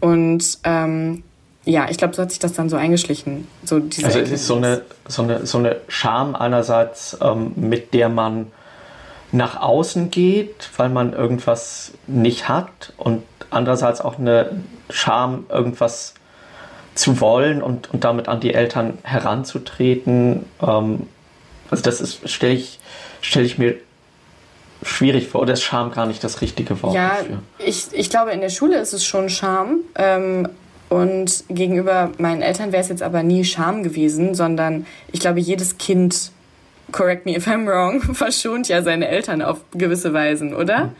Und 0.00 0.58
ähm, 0.64 1.22
ja, 1.64 1.86
ich 1.88 1.96
glaube, 1.96 2.14
so 2.14 2.22
hat 2.22 2.30
sich 2.30 2.40
das 2.40 2.54
dann 2.54 2.68
so 2.68 2.76
eingeschlichen. 2.76 3.46
So 3.64 3.78
diese 3.78 4.06
also 4.06 4.18
es 4.18 4.32
ist 4.32 4.46
so 4.46 4.56
eine, 4.56 4.82
so 5.06 5.22
eine, 5.22 5.46
so 5.46 5.58
eine 5.58 5.76
Scham 5.86 6.34
einerseits, 6.34 7.16
ähm, 7.20 7.52
mit 7.54 7.94
der 7.94 8.08
man 8.08 8.48
nach 9.32 9.60
außen 9.60 10.10
geht, 10.10 10.70
weil 10.76 10.90
man 10.90 11.14
irgendwas 11.14 11.92
nicht 12.06 12.48
hat 12.48 12.92
und 12.96 13.22
andererseits 13.50 14.00
auch 14.00 14.18
eine 14.18 14.62
Scham, 14.90 15.46
irgendwas 15.48 16.14
zu 16.94 17.20
wollen 17.20 17.62
und, 17.62 17.92
und 17.92 18.04
damit 18.04 18.28
an 18.28 18.40
die 18.40 18.52
Eltern 18.52 18.98
heranzutreten. 19.02 20.44
Ähm, 20.60 21.08
also 21.70 21.82
das 21.82 22.20
stelle 22.26 22.52
ich, 22.52 22.78
stell 23.22 23.44
ich 23.44 23.56
mir 23.56 23.76
schwierig 24.82 25.28
vor. 25.28 25.40
Oder 25.40 25.54
ist 25.54 25.62
Scham 25.62 25.92
gar 25.92 26.06
nicht 26.06 26.22
das 26.22 26.42
richtige 26.42 26.82
Wort 26.82 26.94
ja, 26.94 27.08
dafür? 27.08 27.38
Ich, 27.58 27.86
ich 27.92 28.10
glaube, 28.10 28.32
in 28.32 28.42
der 28.42 28.50
Schule 28.50 28.78
ist 28.78 28.92
es 28.92 29.04
schon 29.04 29.30
Scham. 29.30 29.80
Ähm, 29.94 30.48
und 30.90 31.44
gegenüber 31.48 32.10
meinen 32.18 32.42
Eltern 32.42 32.72
wäre 32.72 32.82
es 32.82 32.90
jetzt 32.90 33.02
aber 33.02 33.22
nie 33.22 33.44
Scham 33.44 33.82
gewesen, 33.82 34.34
sondern 34.34 34.86
ich 35.10 35.20
glaube, 35.20 35.40
jedes 35.40 35.78
Kind 35.78 36.32
correct 36.92 37.26
me 37.26 37.36
if 37.36 37.46
I'm 37.46 37.66
wrong, 37.66 38.00
verschont 38.14 38.68
ja 38.68 38.82
seine 38.82 39.08
Eltern 39.08 39.42
auf 39.42 39.60
gewisse 39.72 40.12
Weisen, 40.12 40.54
oder? 40.54 40.92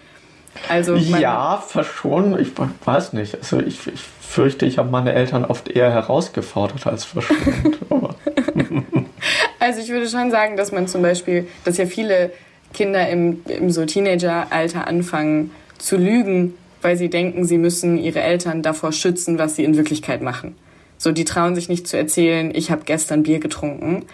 Also 0.69 0.97
ja, 0.97 1.63
verschonen, 1.67 2.39
ich 2.39 2.53
weiß 2.85 3.15
nicht. 3.15 3.37
Also 3.37 3.61
ich, 3.61 3.87
ich 3.87 4.01
fürchte, 4.21 4.67
ich 4.67 4.79
habe 4.79 4.91
meine 4.91 5.13
Eltern 5.15 5.45
oft 5.45 5.69
eher 5.69 5.91
herausgefordert 5.91 6.87
als 6.87 7.05
verschont. 7.05 7.79
also 9.59 9.81
ich 9.81 9.89
würde 9.89 10.09
schon 10.09 10.31
sagen, 10.31 10.57
dass 10.57 10.73
man 10.73 10.89
zum 10.89 11.03
Beispiel, 11.03 11.49
dass 11.65 11.79
ja 11.79 11.87
viele 11.87 12.33
Kinder 12.73 13.09
im, 13.09 13.43
im 13.47 13.71
so 13.71 13.85
Teenageralter 13.85 14.87
anfangen 14.87 15.51
zu 15.79 15.97
lügen, 15.97 16.55
weil 16.81 16.97
sie 16.97 17.11
denken, 17.11 17.45
sie 17.45 17.59
müssen 17.59 17.99
ihre 17.99 18.21
Eltern 18.21 18.63
davor 18.63 18.93
schützen, 18.93 19.39
was 19.39 19.57
sie 19.57 19.65
in 19.65 19.77
Wirklichkeit 19.77 20.23
machen. 20.23 20.57
So, 20.99 21.13
die 21.13 21.25
trauen 21.25 21.55
sich 21.55 21.69
nicht 21.69 21.87
zu 21.89 21.97
erzählen, 21.97 22.53
ich 22.55 22.71
habe 22.71 22.83
gestern 22.85 23.23
Bier 23.23 23.41
getrunken. 23.41 24.05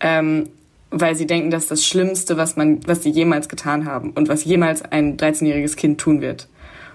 Ähm, 0.00 0.48
weil 0.90 1.14
sie 1.14 1.26
denken, 1.26 1.50
das 1.50 1.64
ist 1.64 1.70
das 1.70 1.84
Schlimmste, 1.84 2.36
was 2.36 2.56
man, 2.56 2.80
was 2.86 3.02
sie 3.02 3.10
jemals 3.10 3.48
getan 3.48 3.84
haben 3.84 4.10
und 4.10 4.28
was 4.28 4.44
jemals 4.44 4.82
ein 4.82 5.16
13-jähriges 5.16 5.76
Kind 5.76 6.00
tun 6.00 6.20
wird. 6.20 6.48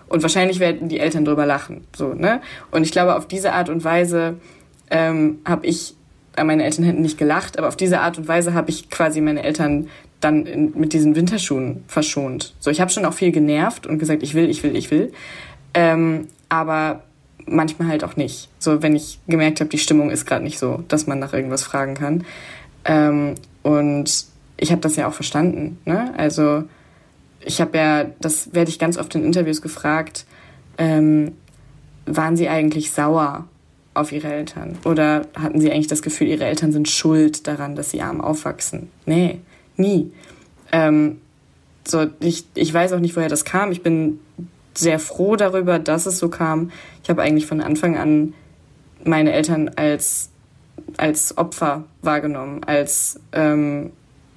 Und 0.07 0.23
wahrscheinlich 0.23 0.59
werden 0.59 0.89
die 0.89 0.99
Eltern 0.99 1.25
drüber 1.25 1.45
lachen, 1.45 1.85
so 1.95 2.13
ne. 2.13 2.41
Und 2.69 2.83
ich 2.83 2.91
glaube, 2.91 3.15
auf 3.15 3.27
diese 3.27 3.53
Art 3.53 3.69
und 3.69 3.83
Weise 3.83 4.35
ähm, 4.89 5.39
habe 5.45 5.65
ich 5.67 5.95
meine 6.41 6.63
Eltern 6.63 6.85
hätten 6.85 7.01
nicht 7.01 7.17
gelacht, 7.17 7.57
aber 7.57 7.67
auf 7.67 7.75
diese 7.75 7.99
Art 7.99 8.17
und 8.17 8.27
Weise 8.27 8.53
habe 8.53 8.69
ich 8.69 8.89
quasi 8.89 9.21
meine 9.21 9.43
Eltern 9.43 9.89
dann 10.21 10.45
in, 10.45 10.73
mit 10.75 10.93
diesen 10.93 11.15
Winterschuhen 11.15 11.83
verschont. 11.87 12.53
So, 12.59 12.71
ich 12.71 12.79
habe 12.79 12.91
schon 12.91 13.05
auch 13.05 13.13
viel 13.13 13.31
genervt 13.31 13.87
und 13.87 13.99
gesagt, 13.99 14.23
ich 14.23 14.33
will, 14.33 14.49
ich 14.49 14.63
will, 14.63 14.75
ich 14.75 14.91
will. 14.91 15.11
Ähm, 15.73 16.27
aber 16.49 17.03
manchmal 17.45 17.87
halt 17.87 18.03
auch 18.03 18.15
nicht. 18.15 18.49
So, 18.59 18.81
wenn 18.81 18.95
ich 18.95 19.19
gemerkt 19.27 19.59
habe, 19.59 19.69
die 19.69 19.77
Stimmung 19.77 20.09
ist 20.09 20.25
gerade 20.25 20.43
nicht 20.43 20.59
so, 20.59 20.83
dass 20.87 21.07
man 21.07 21.19
nach 21.19 21.33
irgendwas 21.33 21.63
fragen 21.63 21.95
kann. 21.95 22.23
Ähm, 22.85 23.35
und 23.63 24.25
ich 24.57 24.71
habe 24.71 24.81
das 24.81 24.95
ja 24.95 25.07
auch 25.07 25.13
verstanden. 25.13 25.79
Ne? 25.85 26.13
Also 26.17 26.63
ich 27.39 27.61
habe 27.61 27.77
ja, 27.77 28.05
das 28.19 28.53
werde 28.53 28.69
ich 28.69 28.79
ganz 28.79 28.97
oft 28.97 29.13
in 29.15 29.23
Interviews 29.23 29.61
gefragt, 29.61 30.25
ähm, 30.77 31.33
waren 32.05 32.37
Sie 32.37 32.49
eigentlich 32.49 32.91
sauer 32.91 33.47
auf 33.93 34.11
Ihre 34.11 34.31
Eltern? 34.31 34.77
Oder 34.85 35.27
hatten 35.35 35.59
Sie 35.59 35.71
eigentlich 35.71 35.87
das 35.87 36.01
Gefühl, 36.01 36.27
Ihre 36.27 36.45
Eltern 36.45 36.71
sind 36.71 36.89
schuld 36.89 37.47
daran, 37.47 37.75
dass 37.75 37.91
Sie 37.91 38.01
arm 38.01 38.21
aufwachsen? 38.21 38.89
Nee, 39.05 39.39
nie. 39.77 40.11
Ähm, 40.71 41.17
so, 41.85 42.07
ich, 42.19 42.45
ich 42.53 42.73
weiß 42.73 42.93
auch 42.93 42.99
nicht, 42.99 43.15
woher 43.15 43.29
das 43.29 43.43
kam. 43.45 43.71
Ich 43.71 43.83
bin 43.83 44.19
sehr 44.73 44.99
froh 44.99 45.35
darüber, 45.35 45.79
dass 45.79 46.05
es 46.05 46.19
so 46.19 46.29
kam. 46.29 46.71
Ich 47.03 47.09
habe 47.09 47.21
eigentlich 47.21 47.45
von 47.45 47.61
Anfang 47.61 47.97
an 47.97 48.33
meine 49.03 49.33
Eltern 49.33 49.69
als 49.75 50.29
als 51.01 51.35
Opfer 51.37 51.85
wahrgenommen, 52.03 52.63
als, 52.63 53.19
ähm, 53.33 53.91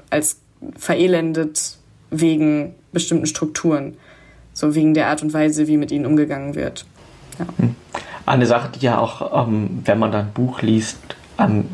als 0.08 0.40
verelendet 0.76 1.76
wegen 2.10 2.74
bestimmten 2.90 3.26
Strukturen, 3.26 3.98
so 4.54 4.74
wegen 4.74 4.94
der 4.94 5.08
Art 5.08 5.22
und 5.22 5.34
Weise, 5.34 5.68
wie 5.68 5.76
mit 5.76 5.90
ihnen 5.90 6.06
umgegangen 6.06 6.54
wird. 6.54 6.86
Ja. 7.38 7.46
Hm. 7.58 7.76
Eine 8.24 8.46
Sache, 8.46 8.70
die 8.74 8.86
ja 8.86 8.98
auch, 8.98 9.46
ähm, 9.46 9.82
wenn 9.84 9.98
man 9.98 10.10
dein 10.10 10.32
Buch 10.32 10.62
liest, 10.62 10.98
ähm, 11.38 11.66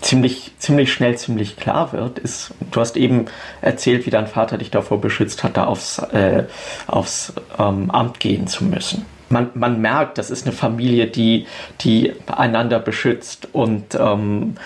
ziemlich, 0.00 0.52
ziemlich 0.58 0.90
schnell 0.90 1.18
ziemlich 1.18 1.56
klar 1.56 1.92
wird, 1.92 2.18
ist, 2.18 2.54
du 2.70 2.80
hast 2.80 2.96
eben 2.96 3.26
erzählt, 3.60 4.06
wie 4.06 4.10
dein 4.10 4.28
Vater 4.28 4.56
dich 4.56 4.70
davor 4.70 4.98
beschützt 4.98 5.44
hat, 5.44 5.58
da 5.58 5.64
aufs, 5.64 5.98
äh, 5.98 6.44
aufs 6.86 7.34
ähm, 7.58 7.90
Amt 7.90 8.18
gehen 8.20 8.46
zu 8.46 8.64
müssen 8.64 9.04
man, 9.28 9.50
man 9.54 9.80
merkt, 9.80 10.18
das 10.18 10.30
ist 10.30 10.46
eine 10.46 10.54
Familie, 10.54 11.06
die, 11.06 11.46
die 11.80 12.12
einander 12.26 12.78
beschützt 12.78 13.48
und 13.52 13.94
ähm, 13.94 14.56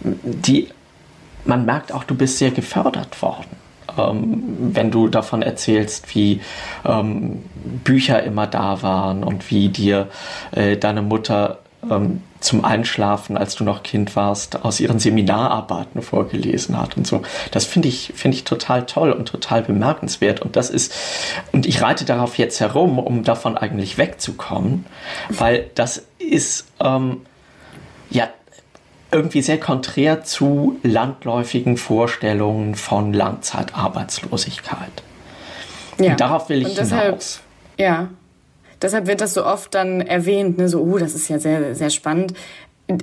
die, 0.00 0.68
man 1.44 1.64
merkt 1.64 1.92
auch, 1.92 2.04
du 2.04 2.14
bist 2.14 2.38
sehr 2.38 2.50
gefördert 2.50 3.20
worden. 3.22 3.56
Ähm, 3.98 4.70
wenn 4.72 4.90
du 4.90 5.08
davon 5.08 5.42
erzählst, 5.42 6.14
wie 6.14 6.40
ähm, 6.84 7.42
Bücher 7.84 8.22
immer 8.22 8.46
da 8.46 8.82
waren 8.82 9.22
und 9.24 9.50
wie 9.50 9.68
dir 9.68 10.08
äh, 10.52 10.76
deine 10.76 11.02
Mutter 11.02 11.58
ähm, 11.90 12.22
zum 12.42 12.64
Einschlafen, 12.64 13.36
als 13.36 13.54
du 13.54 13.64
noch 13.64 13.82
Kind 13.82 14.16
warst, 14.16 14.64
aus 14.64 14.80
ihren 14.80 14.98
Seminararbeiten 14.98 16.02
vorgelesen 16.02 16.78
hat 16.78 16.96
und 16.96 17.06
so. 17.06 17.22
Das 17.50 17.64
finde 17.64 17.88
ich, 17.88 18.12
finde 18.14 18.36
ich 18.36 18.44
total 18.44 18.86
toll 18.86 19.12
und 19.12 19.26
total 19.26 19.62
bemerkenswert. 19.62 20.40
Und 20.40 20.56
das 20.56 20.70
ist, 20.70 20.94
und 21.52 21.66
ich 21.66 21.82
reite 21.82 22.04
darauf 22.04 22.38
jetzt 22.38 22.60
herum, 22.60 22.98
um 22.98 23.24
davon 23.24 23.56
eigentlich 23.56 23.98
wegzukommen, 23.98 24.86
weil 25.28 25.70
das 25.74 26.04
ist, 26.18 26.66
ähm, 26.80 27.22
ja, 28.10 28.28
irgendwie 29.10 29.42
sehr 29.42 29.60
konträr 29.60 30.24
zu 30.24 30.78
landläufigen 30.82 31.76
Vorstellungen 31.76 32.74
von 32.74 33.12
Langzeitarbeitslosigkeit. 33.12 35.02
Ja. 35.98 36.12
Und 36.12 36.20
darauf 36.20 36.48
will 36.48 36.62
ich 36.62 36.68
und 36.68 36.78
deshalb, 36.78 37.04
hinaus. 37.04 37.40
Ja, 37.78 38.08
deshalb 38.82 39.06
wird 39.06 39.20
das 39.20 39.34
so 39.34 39.44
oft 39.44 39.74
dann 39.74 40.00
erwähnt, 40.00 40.58
ne, 40.58 40.68
so, 40.68 40.82
uh, 40.82 40.98
das 40.98 41.14
ist 41.14 41.28
ja 41.28 41.38
sehr, 41.38 41.74
sehr 41.74 41.90
spannend. 41.90 42.34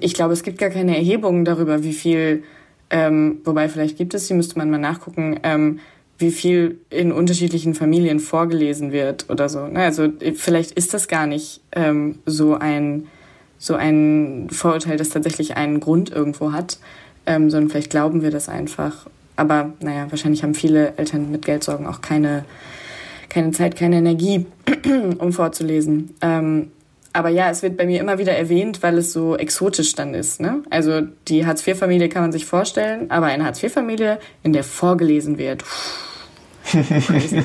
Ich 0.02 0.14
glaube, 0.14 0.34
es 0.34 0.44
gibt 0.44 0.58
gar 0.58 0.70
keine 0.70 0.96
Erhebungen 0.96 1.46
darüber, 1.46 1.84
wie 1.84 1.94
viel, 1.94 2.44
ähm, 2.90 3.40
wobei 3.46 3.70
vielleicht 3.70 3.98
gibt 3.98 4.14
es, 4.14 4.28
die 4.28 4.34
müsste 4.34 4.58
man 4.58 4.70
mal 4.70 4.78
nachgucken, 4.78 5.40
ähm, 5.44 5.80
wie 6.18 6.32
viel 6.32 6.80
in 6.90 7.12
unterschiedlichen 7.12 7.74
Familien 7.74 8.20
vorgelesen 8.20 8.92
wird 8.92 9.30
oder 9.30 9.48
so. 9.48 9.68
Ne? 9.68 9.80
Also 9.80 10.10
vielleicht 10.36 10.72
ist 10.72 10.94
das 10.94 11.08
gar 11.08 11.26
nicht 11.26 11.62
ähm, 11.72 12.20
so 12.26 12.56
ein 12.56 13.08
so 13.60 13.76
ein 13.76 14.48
Vorurteil, 14.50 14.98
das 14.98 15.10
tatsächlich 15.10 15.58
einen 15.58 15.82
Grund 15.82 16.10
irgendwo 16.10 16.54
hat, 16.54 16.80
ähm, 17.26 17.50
sondern 17.50 17.70
vielleicht 17.70 17.90
glauben 17.90 18.22
wir 18.22 18.32
das 18.32 18.50
einfach. 18.50 19.08
Aber 19.36 19.74
naja, 19.82 20.08
wahrscheinlich 20.10 20.44
haben 20.44 20.56
viele 20.56 20.94
Eltern 20.98 21.30
mit 21.30 21.46
Geldsorgen 21.46 21.86
auch 21.86 22.02
keine 22.02 22.46
keine 23.30 23.52
Zeit, 23.52 23.76
keine 23.76 23.98
Energie, 23.98 24.46
um 25.20 25.34
vorzulesen. 25.34 26.16
Ähm, 26.22 26.72
aber 27.12 27.30
ja, 27.30 27.50
es 27.50 27.64
wird 27.64 27.76
bei 27.76 27.86
mir 27.86 28.00
immer 28.00 28.18
wieder 28.20 28.34
erwähnt, 28.34 28.84
weil 28.84 28.98
es 28.98 29.14
so 29.14 29.36
exotisch 29.36 29.96
dann 29.96 30.14
ist. 30.14 30.40
Ne? 30.40 30.64
Also 30.70 31.02
die 31.28 31.46
Hartz-IV-Familie 31.46 32.10
kann 32.10 32.22
man 32.22 32.32
sich 32.32 32.46
vorstellen, 32.46 33.10
aber 33.10 33.28
eine 33.28 33.46
Hartz-IV-Familie, 33.46 34.20
in 34.44 34.54
der 34.54 34.64
vorgelesen 34.64 35.38
wird. 35.38 35.64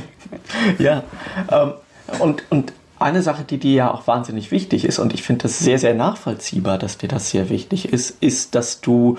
ja, 0.79 1.03
ähm, 1.51 1.73
und, 2.19 2.45
und 2.51 2.73
eine 2.99 3.23
Sache, 3.23 3.45
die 3.45 3.59
dir 3.59 3.73
ja 3.73 3.91
auch 3.91 4.07
wahnsinnig 4.07 4.51
wichtig 4.51 4.85
ist, 4.85 4.99
und 4.99 5.15
ich 5.15 5.23
finde 5.23 5.45
das 5.45 5.59
sehr, 5.59 5.79
sehr 5.79 5.95
nachvollziehbar, 5.95 6.79
dass 6.79 6.99
dir 6.99 7.09
das 7.09 7.31
sehr 7.31 7.49
wichtig 7.49 7.93
ist, 7.93 8.23
ist, 8.23 8.55
dass 8.55 8.81
du 8.81 9.17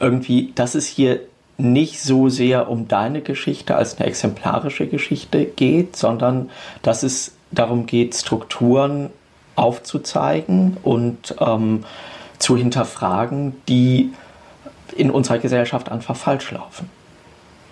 irgendwie, 0.00 0.52
dass 0.54 0.74
es 0.74 0.86
hier 0.86 1.20
nicht 1.58 2.00
so 2.00 2.28
sehr 2.28 2.70
um 2.70 2.86
deine 2.86 3.20
Geschichte 3.20 3.74
als 3.74 3.98
eine 3.98 4.06
exemplarische 4.06 4.86
Geschichte 4.86 5.44
geht, 5.44 5.96
sondern 5.96 6.50
dass 6.82 7.02
es 7.02 7.34
darum 7.50 7.86
geht, 7.86 8.14
Strukturen 8.14 9.10
aufzuzeigen 9.56 10.76
und 10.84 11.34
ähm, 11.40 11.84
zu 12.38 12.56
hinterfragen, 12.56 13.56
die 13.68 14.12
in 14.94 15.10
unserer 15.10 15.38
Gesellschaft 15.38 15.90
einfach 15.90 16.14
falsch 16.14 16.52
laufen. 16.52 16.88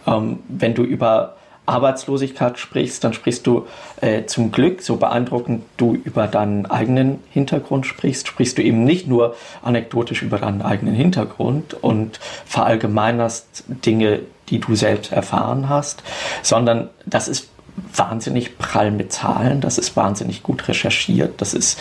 Ähm, 0.07 0.41
wenn 0.49 0.75
du 0.75 0.83
über 0.83 1.37
Arbeitslosigkeit 1.67 2.59
sprichst, 2.59 3.03
dann 3.03 3.13
sprichst 3.13 3.47
du 3.47 3.67
äh, 4.01 4.25
zum 4.27 4.53
Glück, 4.53 4.83
so 4.83 4.97
beeindruckend 4.97 5.65
du 5.77 5.95
über 5.95 6.29
deinen 6.29 6.67
eigenen 6.67 7.23
Hintergrund 7.31 7.87
sprichst, 7.87 8.29
sprichst 8.29 8.57
du 8.57 8.63
eben 8.63 8.85
nicht 8.85 9.07
nur 9.09 9.35
anekdotisch 9.63 10.23
über 10.23 10.39
deinen 10.39 10.63
eigenen 10.63 10.95
Hintergrund 10.95 11.75
und 11.75 12.21
verallgemeinerst 12.47 13.65
Dinge, 13.67 14.21
die 14.49 14.61
du 14.61 14.77
selbst 14.77 15.13
erfahren 15.13 15.69
hast, 15.69 16.03
sondern 16.43 16.89
das 17.05 17.27
ist 17.27 17.51
wahnsinnig 17.95 18.59
prall 18.59 18.91
mit 18.91 19.13
Zahlen, 19.13 19.61
das 19.61 19.77
ist 19.77 19.97
wahnsinnig 19.97 20.43
gut 20.43 20.69
recherchiert, 20.69 21.41
das 21.41 21.53
ist 21.53 21.79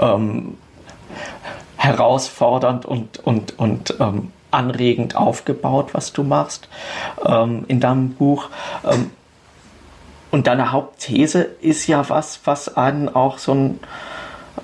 ähm, 0.00 0.56
herausfordernd 1.76 2.86
und, 2.86 3.18
und, 3.18 3.58
und 3.58 3.96
ähm, 4.00 4.30
anregend 4.52 5.16
aufgebaut, 5.16 5.90
was 5.92 6.12
du 6.12 6.22
machst 6.22 6.68
ähm, 7.26 7.64
in 7.68 7.80
deinem 7.80 8.10
Buch. 8.10 8.48
Ähm, 8.84 9.10
und 10.34 10.48
deine 10.48 10.72
Hauptthese 10.72 11.42
ist 11.60 11.86
ja 11.86 12.08
was, 12.10 12.40
was 12.42 12.76
einen 12.76 13.08
auch 13.08 13.38
so 13.38 13.54
ein, 13.54 13.78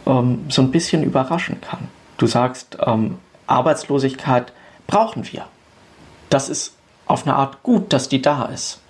ähm, 0.04 0.46
so 0.48 0.62
ein 0.62 0.72
bisschen 0.72 1.04
überraschen 1.04 1.60
kann. 1.60 1.86
Du 2.18 2.26
sagst, 2.26 2.76
ähm, 2.84 3.18
Arbeitslosigkeit 3.46 4.52
brauchen 4.88 5.32
wir. 5.32 5.46
Das 6.28 6.48
ist 6.48 6.74
auf 7.06 7.24
eine 7.24 7.36
Art 7.36 7.62
gut, 7.62 7.92
dass 7.92 8.08
die 8.08 8.20
da 8.20 8.46
ist. 8.46 8.80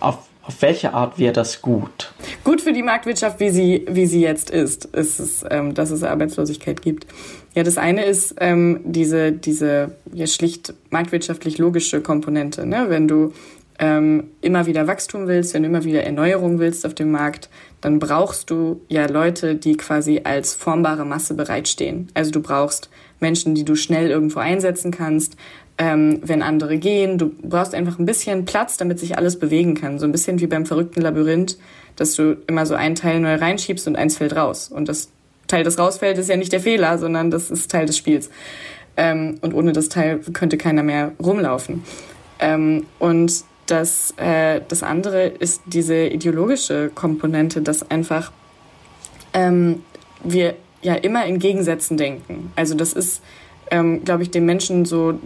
Auf, 0.00 0.20
auf 0.42 0.62
welche 0.62 0.94
Art 0.94 1.18
wäre 1.18 1.34
das 1.34 1.60
gut? 1.60 2.14
Gut 2.44 2.62
für 2.62 2.72
die 2.72 2.82
Marktwirtschaft, 2.82 3.38
wie 3.38 3.50
sie, 3.50 3.84
wie 3.86 4.06
sie 4.06 4.22
jetzt 4.22 4.48
ist, 4.48 4.86
ist 4.86 5.18
es, 5.18 5.44
ähm, 5.50 5.74
dass 5.74 5.90
es 5.90 6.02
Arbeitslosigkeit 6.02 6.80
gibt. 6.80 7.06
Ja, 7.54 7.62
das 7.62 7.76
eine 7.76 8.06
ist 8.06 8.36
ähm, 8.40 8.80
diese, 8.84 9.32
diese 9.32 9.96
ja, 10.14 10.26
schlicht 10.26 10.72
marktwirtschaftlich 10.88 11.58
logische 11.58 12.00
Komponente. 12.00 12.64
Ne? 12.64 12.86
Wenn 12.88 13.06
du 13.06 13.34
ähm, 13.78 14.30
immer 14.40 14.66
wieder 14.66 14.86
Wachstum 14.86 15.26
willst, 15.26 15.54
wenn 15.54 15.62
du 15.62 15.68
immer 15.68 15.84
wieder 15.84 16.04
Erneuerung 16.04 16.58
willst 16.58 16.86
auf 16.86 16.94
dem 16.94 17.10
Markt, 17.10 17.50
dann 17.80 17.98
brauchst 17.98 18.50
du 18.50 18.80
ja 18.88 19.06
Leute, 19.06 19.54
die 19.54 19.76
quasi 19.76 20.22
als 20.24 20.54
formbare 20.54 21.04
Masse 21.04 21.34
bereitstehen. 21.34 22.08
Also 22.14 22.30
du 22.30 22.40
brauchst 22.40 22.90
Menschen, 23.20 23.54
die 23.54 23.64
du 23.64 23.76
schnell 23.76 24.10
irgendwo 24.10 24.40
einsetzen 24.40 24.90
kannst, 24.90 25.36
ähm, 25.78 26.20
wenn 26.22 26.42
andere 26.42 26.78
gehen. 26.78 27.18
Du 27.18 27.30
brauchst 27.42 27.74
einfach 27.74 27.98
ein 27.98 28.06
bisschen 28.06 28.44
Platz, 28.44 28.76
damit 28.76 28.98
sich 28.98 29.18
alles 29.18 29.38
bewegen 29.38 29.74
kann. 29.74 29.98
So 29.98 30.06
ein 30.06 30.12
bisschen 30.12 30.40
wie 30.40 30.46
beim 30.46 30.64
verrückten 30.64 31.02
Labyrinth, 31.02 31.58
dass 31.96 32.14
du 32.14 32.38
immer 32.46 32.66
so 32.66 32.74
ein 32.74 32.94
Teil 32.94 33.20
neu 33.20 33.34
reinschiebst 33.34 33.86
und 33.86 33.96
eins 33.96 34.16
fällt 34.16 34.36
raus. 34.36 34.70
Und 34.70 34.88
das 34.88 35.10
Teil, 35.48 35.64
das 35.64 35.78
rausfällt, 35.78 36.18
ist 36.18 36.28
ja 36.28 36.36
nicht 36.36 36.52
der 36.52 36.60
Fehler, 36.60 36.98
sondern 36.98 37.30
das 37.30 37.50
ist 37.50 37.70
Teil 37.70 37.86
des 37.86 37.96
Spiels. 37.96 38.30
Ähm, 38.96 39.38
und 39.42 39.54
ohne 39.54 39.72
das 39.72 39.88
Teil 39.90 40.20
könnte 40.32 40.56
keiner 40.56 40.82
mehr 40.82 41.12
rumlaufen. 41.22 41.84
Ähm, 42.38 42.86
und 42.98 43.44
das, 43.66 44.14
äh, 44.16 44.60
das 44.68 44.82
andere 44.82 45.26
ist 45.26 45.62
diese 45.66 46.06
ideologische 46.06 46.90
Komponente, 46.94 47.60
dass 47.60 47.90
einfach 47.90 48.32
ähm, 49.32 49.82
wir 50.22 50.54
ja 50.82 50.94
immer 50.94 51.26
in 51.26 51.38
Gegensätzen 51.38 51.96
denken. 51.96 52.52
Also 52.56 52.74
das 52.74 52.92
ist, 52.92 53.22
ähm, 53.70 54.04
glaube 54.04 54.22
ich, 54.22 54.30
dem 54.30 54.46
Menschen 54.46 54.84
so 54.84 55.18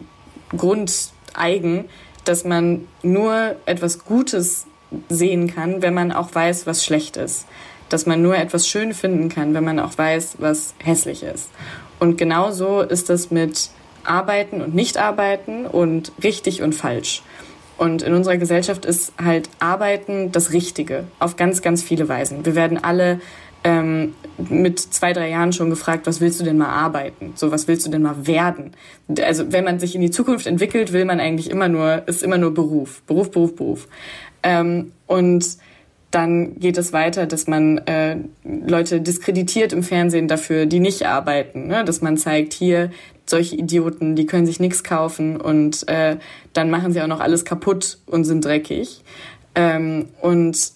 grundeigen, 0.57 1.85
dass 2.24 2.44
man 2.44 2.87
nur 3.03 3.57
etwas 3.66 4.05
Gutes 4.05 4.66
sehen 5.09 5.55
kann, 5.55 5.83
wenn 5.83 5.94
man 5.94 6.12
auch 6.12 6.35
weiß, 6.35 6.66
was 6.66 6.85
schlecht 6.85 7.16
ist. 7.16 7.46
Dass 7.88 8.07
man 8.07 8.22
nur 8.22 8.37
etwas 8.37 8.66
schön 8.66 8.94
finden 8.94 9.29
kann, 9.29 9.55
wenn 9.55 9.64
man 9.64 9.79
auch 9.79 9.96
weiß, 9.96 10.37
was 10.38 10.74
hässlich 10.79 11.22
ist. 11.22 11.50
Und 11.98 12.18
genauso 12.18 12.81
ist 12.81 13.11
das 13.11 13.31
mit 13.31 13.70
Arbeiten 14.05 14.62
und 14.62 14.74
Nichtarbeiten 14.74 15.66
und 15.66 16.12
richtig 16.22 16.62
und 16.62 16.74
falsch. 16.74 17.22
Und 17.81 18.03
in 18.03 18.12
unserer 18.12 18.37
Gesellschaft 18.37 18.85
ist 18.85 19.14
halt 19.16 19.49
Arbeiten 19.59 20.33
das 20.33 20.53
Richtige 20.53 21.05
auf 21.19 21.37
ganz, 21.37 21.62
ganz 21.62 21.83
viele 21.83 22.11
Weisen. 22.11 22.45
Wir 22.45 22.55
werden 22.55 22.77
alle 22.85 23.23
ähm, 23.64 24.12
mit 24.37 24.79
zwei, 24.79 25.14
drei 25.14 25.31
Jahren 25.31 25.55
schon 25.55 25.71
gefragt, 25.71 26.07
was 26.07 26.21
willst 26.21 26.38
du 26.38 26.45
denn 26.45 26.59
mal 26.59 26.69
arbeiten? 26.69 27.33
So, 27.37 27.51
was 27.51 27.69
willst 27.69 27.87
du 27.87 27.90
denn 27.90 28.03
mal 28.03 28.27
werden? 28.27 28.73
Also, 29.23 29.51
wenn 29.51 29.64
man 29.64 29.79
sich 29.79 29.95
in 29.95 30.03
die 30.03 30.11
Zukunft 30.11 30.47
entwickelt, 30.47 30.93
will 30.93 31.07
man 31.07 31.21
eigentlich 31.21 31.49
immer 31.49 31.69
nur, 31.69 32.07
ist 32.07 32.23
immer 32.23 32.37
nur 32.37 32.53
Beruf. 32.53 33.01
Beruf, 33.07 33.31
Beruf, 33.31 33.57
Beruf. 33.57 33.88
Ähm, 34.43 34.93
und 35.07 35.47
dann 36.11 36.61
geht 36.61 36.77
es 36.77 36.93
weiter, 36.93 37.25
dass 37.25 37.47
man 37.47 37.79
äh, 37.87 38.19
Leute 38.45 39.01
diskreditiert 39.01 39.73
im 39.73 39.83
Fernsehen 39.83 40.29
dafür, 40.29 40.66
die 40.66 40.81
nicht 40.81 41.07
arbeiten. 41.07 41.69
Ne? 41.69 41.83
Dass 41.87 42.03
man 42.03 42.19
zeigt, 42.19 42.53
hier, 42.53 42.90
solche 43.31 43.57
Idioten, 43.57 44.16
die 44.16 44.27
können 44.27 44.47
sich 44.47 44.61
nichts 44.61 44.85
kaufen 44.85 45.40
und 45.40 45.88
äh, 45.88 46.16
dann 46.53 46.71
machen 46.71 46.93
sie 46.93 47.01
auch 47.01 47.07
noch 47.07 47.21
alles 47.21 47.45
kaputt 47.45 47.99
und 48.07 48.25
sind 48.25 48.45
dreckig. 48.45 49.03
Ähm, 49.55 50.09
und 50.21 50.73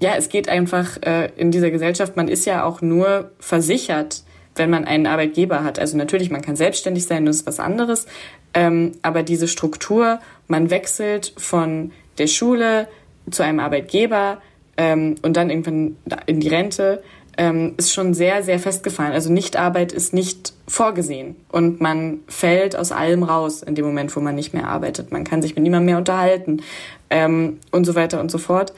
ja, 0.00 0.14
es 0.16 0.28
geht 0.28 0.48
einfach 0.48 1.00
äh, 1.02 1.30
in 1.36 1.50
dieser 1.50 1.70
Gesellschaft, 1.70 2.16
man 2.16 2.28
ist 2.28 2.44
ja 2.44 2.64
auch 2.64 2.82
nur 2.82 3.30
versichert, 3.38 4.22
wenn 4.56 4.70
man 4.70 4.84
einen 4.84 5.06
Arbeitgeber 5.06 5.64
hat. 5.64 5.78
Also 5.78 5.96
natürlich, 5.96 6.30
man 6.30 6.42
kann 6.42 6.56
selbstständig 6.56 7.06
sein, 7.06 7.26
das 7.26 7.36
ist 7.36 7.46
was 7.46 7.60
anderes. 7.60 8.06
Ähm, 8.54 8.92
aber 9.02 9.22
diese 9.22 9.48
Struktur, 9.48 10.18
man 10.48 10.70
wechselt 10.70 11.32
von 11.36 11.92
der 12.18 12.26
Schule 12.26 12.88
zu 13.30 13.42
einem 13.42 13.60
Arbeitgeber 13.60 14.40
ähm, 14.76 15.16
und 15.22 15.36
dann 15.36 15.50
irgendwann 15.50 15.96
in 16.26 16.40
die 16.40 16.48
Rente, 16.48 17.02
ähm, 17.36 17.74
ist 17.76 17.92
schon 17.92 18.14
sehr, 18.14 18.42
sehr 18.42 18.58
festgefahren. 18.58 19.12
Also 19.12 19.32
Nichtarbeit 19.32 19.92
ist 19.92 20.12
nicht 20.12 20.52
vorgesehen 20.66 21.36
und 21.50 21.80
man 21.80 22.20
fällt 22.28 22.76
aus 22.76 22.92
allem 22.92 23.22
raus 23.22 23.62
in 23.62 23.74
dem 23.74 23.84
Moment, 23.84 24.14
wo 24.16 24.20
man 24.20 24.34
nicht 24.34 24.54
mehr 24.54 24.68
arbeitet. 24.68 25.12
Man 25.12 25.24
kann 25.24 25.42
sich 25.42 25.54
mit 25.54 25.62
niemandem 25.62 25.86
mehr 25.86 25.98
unterhalten 25.98 26.62
ähm, 27.10 27.58
und 27.70 27.84
so 27.84 27.94
weiter 27.94 28.20
und 28.20 28.30
so 28.30 28.38
fort. 28.38 28.72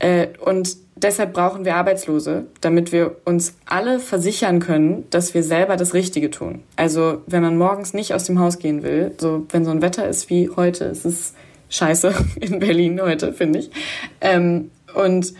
Äh, 0.00 0.28
und 0.44 0.76
deshalb 0.96 1.32
brauchen 1.32 1.64
wir 1.64 1.76
Arbeitslose, 1.76 2.46
damit 2.60 2.92
wir 2.92 3.16
uns 3.24 3.54
alle 3.66 4.00
versichern 4.00 4.60
können, 4.60 5.04
dass 5.10 5.34
wir 5.34 5.42
selber 5.42 5.76
das 5.76 5.94
Richtige 5.94 6.30
tun. 6.30 6.62
Also 6.76 7.22
wenn 7.26 7.42
man 7.42 7.56
morgens 7.56 7.94
nicht 7.94 8.14
aus 8.14 8.24
dem 8.24 8.38
Haus 8.38 8.58
gehen 8.58 8.82
will, 8.82 9.12
so 9.18 9.46
wenn 9.50 9.64
so 9.64 9.70
ein 9.70 9.82
Wetter 9.82 10.08
ist 10.08 10.30
wie 10.30 10.50
heute, 10.54 10.86
es 10.86 11.04
ist 11.04 11.34
scheiße 11.70 12.14
in 12.40 12.58
Berlin 12.58 13.00
heute, 13.00 13.32
finde 13.32 13.60
ich. 13.60 13.70
Ähm, 14.20 14.70
und 14.94 15.34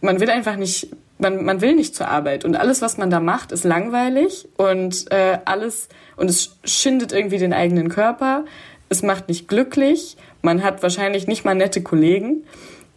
man 0.00 0.20
will 0.20 0.30
einfach 0.30 0.56
nicht 0.56 0.88
man, 1.18 1.44
man 1.44 1.60
will 1.60 1.74
nicht 1.74 1.94
zur 1.94 2.08
Arbeit 2.08 2.44
und 2.44 2.56
alles, 2.56 2.82
was 2.82 2.98
man 2.98 3.10
da 3.10 3.20
macht, 3.20 3.52
ist 3.52 3.64
langweilig 3.64 4.48
und 4.56 5.10
äh, 5.10 5.38
alles 5.44 5.88
und 6.16 6.28
es 6.28 6.56
schindet 6.64 7.12
irgendwie 7.12 7.38
den 7.38 7.52
eigenen 7.52 7.88
Körper. 7.88 8.44
Es 8.88 9.02
macht 9.02 9.28
nicht 9.28 9.48
glücklich. 9.48 10.16
Man 10.42 10.62
hat 10.62 10.82
wahrscheinlich 10.82 11.26
nicht 11.26 11.44
mal 11.44 11.54
nette 11.54 11.82
Kollegen. 11.82 12.44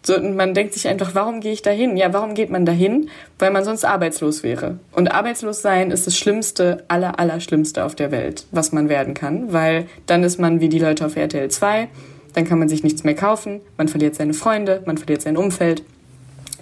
So, 0.02 0.16
und 0.16 0.36
man 0.36 0.54
denkt 0.54 0.74
sich 0.74 0.88
einfach, 0.88 1.14
warum 1.14 1.42
gehe 1.42 1.52
ich 1.52 1.62
dahin? 1.62 1.98
Ja, 1.98 2.14
warum 2.14 2.34
geht 2.34 2.50
man 2.50 2.66
dahin? 2.66 3.10
Weil 3.38 3.52
man 3.52 3.66
sonst 3.66 3.84
arbeitslos 3.84 4.44
wäre. 4.44 4.80
Und 4.94 5.12
arbeitslos 5.12 5.62
sein 5.62 5.92
ist 5.92 6.08
das 6.08 6.18
Schlimmste, 6.18 6.86
aller, 6.88 7.20
aller 7.20 7.42
Schlimmste 7.42 7.84
auf 7.84 7.96
der 7.96 8.12
Welt, 8.12 8.46
was 8.52 8.72
man 8.72 8.88
werden 8.88 9.14
kann, 9.14 9.52
weil 9.52 9.88
dann 10.06 10.24
ist 10.24 10.40
man 10.40 10.62
wie 10.62 10.70
die 10.70 10.80
Leute 10.80 11.06
auf 11.06 11.18
RTL 11.18 11.50
2, 11.50 11.90
dann 12.34 12.46
kann 12.46 12.60
man 12.60 12.70
sich 12.70 12.84
nichts 12.84 13.04
mehr 13.04 13.16
kaufen, 13.16 13.60
man 13.78 13.90
verliert 13.90 14.16
seine 14.16 14.34
Freunde, 14.34 14.84
man 14.86 14.98
verliert 14.98 15.22
sein 15.22 15.36
Umfeld. 15.36 15.84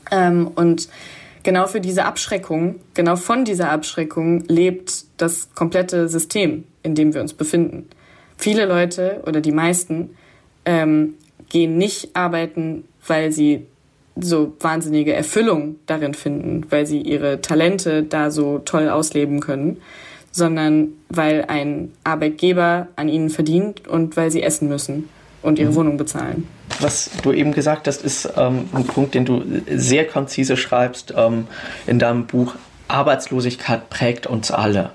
Ähm, 0.10 0.50
und 0.56 0.88
genau 1.44 1.68
für 1.68 1.82
diese 1.82 2.06
Abschreckung, 2.06 2.76
genau 2.94 3.16
von 3.16 3.46
dieser 3.46 3.72
Abschreckung 3.72 4.44
lebt 4.48 5.06
das 5.18 5.54
komplette 5.54 6.08
System, 6.08 6.66
in 6.84 6.96
dem 6.96 7.14
wir 7.14 7.22
uns 7.22 7.34
befinden. 7.34 7.88
Viele 8.38 8.66
Leute 8.66 9.24
oder 9.26 9.42
die 9.42 9.52
meisten 9.52 10.12
ähm, 10.66 11.16
gehen 11.50 11.78
nicht 11.78 12.16
arbeiten, 12.16 12.84
weil 13.06 13.32
sie 13.32 13.66
so 14.20 14.54
wahnsinnige 14.60 15.14
Erfüllung 15.14 15.76
darin 15.86 16.14
finden, 16.14 16.66
weil 16.70 16.86
sie 16.86 17.02
ihre 17.02 17.42
Talente 17.42 18.04
da 18.04 18.32
so 18.32 18.60
toll 18.60 18.90
ausleben 18.90 19.40
können, 19.40 19.78
sondern 20.32 20.90
weil 21.10 21.46
ein 21.48 21.92
Arbeitgeber 22.04 22.88
an 22.96 23.10
ihnen 23.10 23.30
verdient 23.30 23.88
und 23.88 24.18
weil 24.18 24.32
sie 24.32 24.44
essen 24.44 24.68
müssen 24.68 25.10
und 25.42 25.60
ihre 25.60 25.72
mhm. 25.72 25.76
Wohnung 25.76 25.98
bezahlen. 25.98 26.48
was 26.80 27.10
du 27.24 27.32
eben 27.32 27.54
gesagt 27.54 27.88
hast, 27.88 28.04
ist 28.04 28.30
ähm, 28.38 28.70
ein 28.74 28.86
Punkt, 28.86 29.14
den 29.16 29.26
du 29.26 29.44
sehr 29.70 30.06
konzise 30.06 30.58
schreibst 30.58 31.14
ähm, 31.16 31.48
in 31.86 32.00
deinem 32.00 32.26
Buch. 32.26 32.56
Arbeitslosigkeit 32.88 33.90
prägt 33.90 34.28
uns 34.28 34.52
alle. 34.52 34.92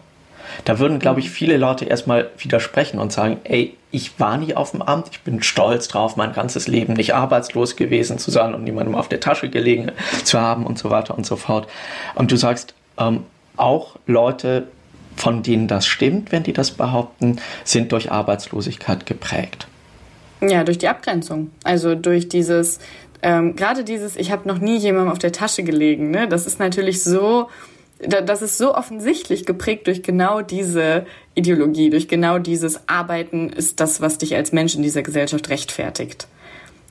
Da 0.64 0.78
würden, 0.78 0.98
glaube 0.98 1.20
ich, 1.20 1.30
viele 1.30 1.56
Leute 1.56 1.84
erstmal 1.84 2.30
widersprechen 2.38 2.98
und 2.98 3.12
sagen, 3.12 3.38
ey, 3.44 3.76
ich 3.90 4.18
war 4.18 4.36
nie 4.38 4.54
auf 4.54 4.70
dem 4.70 4.82
Amt, 4.82 5.08
ich 5.12 5.20
bin 5.20 5.42
stolz 5.42 5.88
drauf, 5.88 6.16
mein 6.16 6.32
ganzes 6.32 6.66
Leben 6.66 6.94
nicht 6.94 7.14
arbeitslos 7.14 7.76
gewesen 7.76 8.18
zu 8.18 8.30
sein 8.30 8.54
und 8.54 8.64
niemandem 8.64 8.94
auf 8.94 9.08
der 9.08 9.20
Tasche 9.20 9.50
gelegen 9.50 9.92
zu 10.24 10.40
haben 10.40 10.66
und 10.66 10.78
so 10.78 10.90
weiter 10.90 11.16
und 11.16 11.26
so 11.26 11.36
fort. 11.36 11.68
Und 12.14 12.32
du 12.32 12.36
sagst, 12.36 12.74
ähm, 12.98 13.24
auch 13.56 13.96
Leute, 14.06 14.66
von 15.16 15.42
denen 15.42 15.68
das 15.68 15.86
stimmt, 15.86 16.32
wenn 16.32 16.42
die 16.42 16.54
das 16.54 16.70
behaupten, 16.70 17.38
sind 17.64 17.92
durch 17.92 18.10
Arbeitslosigkeit 18.10 19.04
geprägt. 19.04 19.66
Ja, 20.42 20.64
durch 20.64 20.78
die 20.78 20.88
Abgrenzung. 20.88 21.50
Also 21.62 21.94
durch 21.94 22.28
dieses, 22.28 22.80
ähm, 23.22 23.54
gerade 23.54 23.84
dieses, 23.84 24.16
ich 24.16 24.32
habe 24.32 24.48
noch 24.48 24.58
nie 24.58 24.76
jemandem 24.76 25.12
auf 25.12 25.18
der 25.18 25.32
Tasche 25.32 25.62
gelegen. 25.62 26.10
Ne? 26.10 26.28
Das 26.28 26.46
ist 26.46 26.58
natürlich 26.58 27.02
so, 27.02 27.48
das 28.00 28.42
ist 28.42 28.58
so 28.58 28.74
offensichtlich 28.74 29.46
geprägt 29.46 29.86
durch 29.86 30.02
genau 30.02 30.42
diese 30.42 31.06
Ideologie, 31.34 31.90
durch 31.90 32.08
genau 32.08 32.38
dieses 32.38 32.88
Arbeiten 32.88 33.50
ist 33.50 33.78
das, 33.78 34.00
was 34.00 34.18
dich 34.18 34.34
als 34.34 34.52
Mensch 34.52 34.74
in 34.74 34.82
dieser 34.82 35.02
Gesellschaft 35.02 35.48
rechtfertigt. 35.48 36.26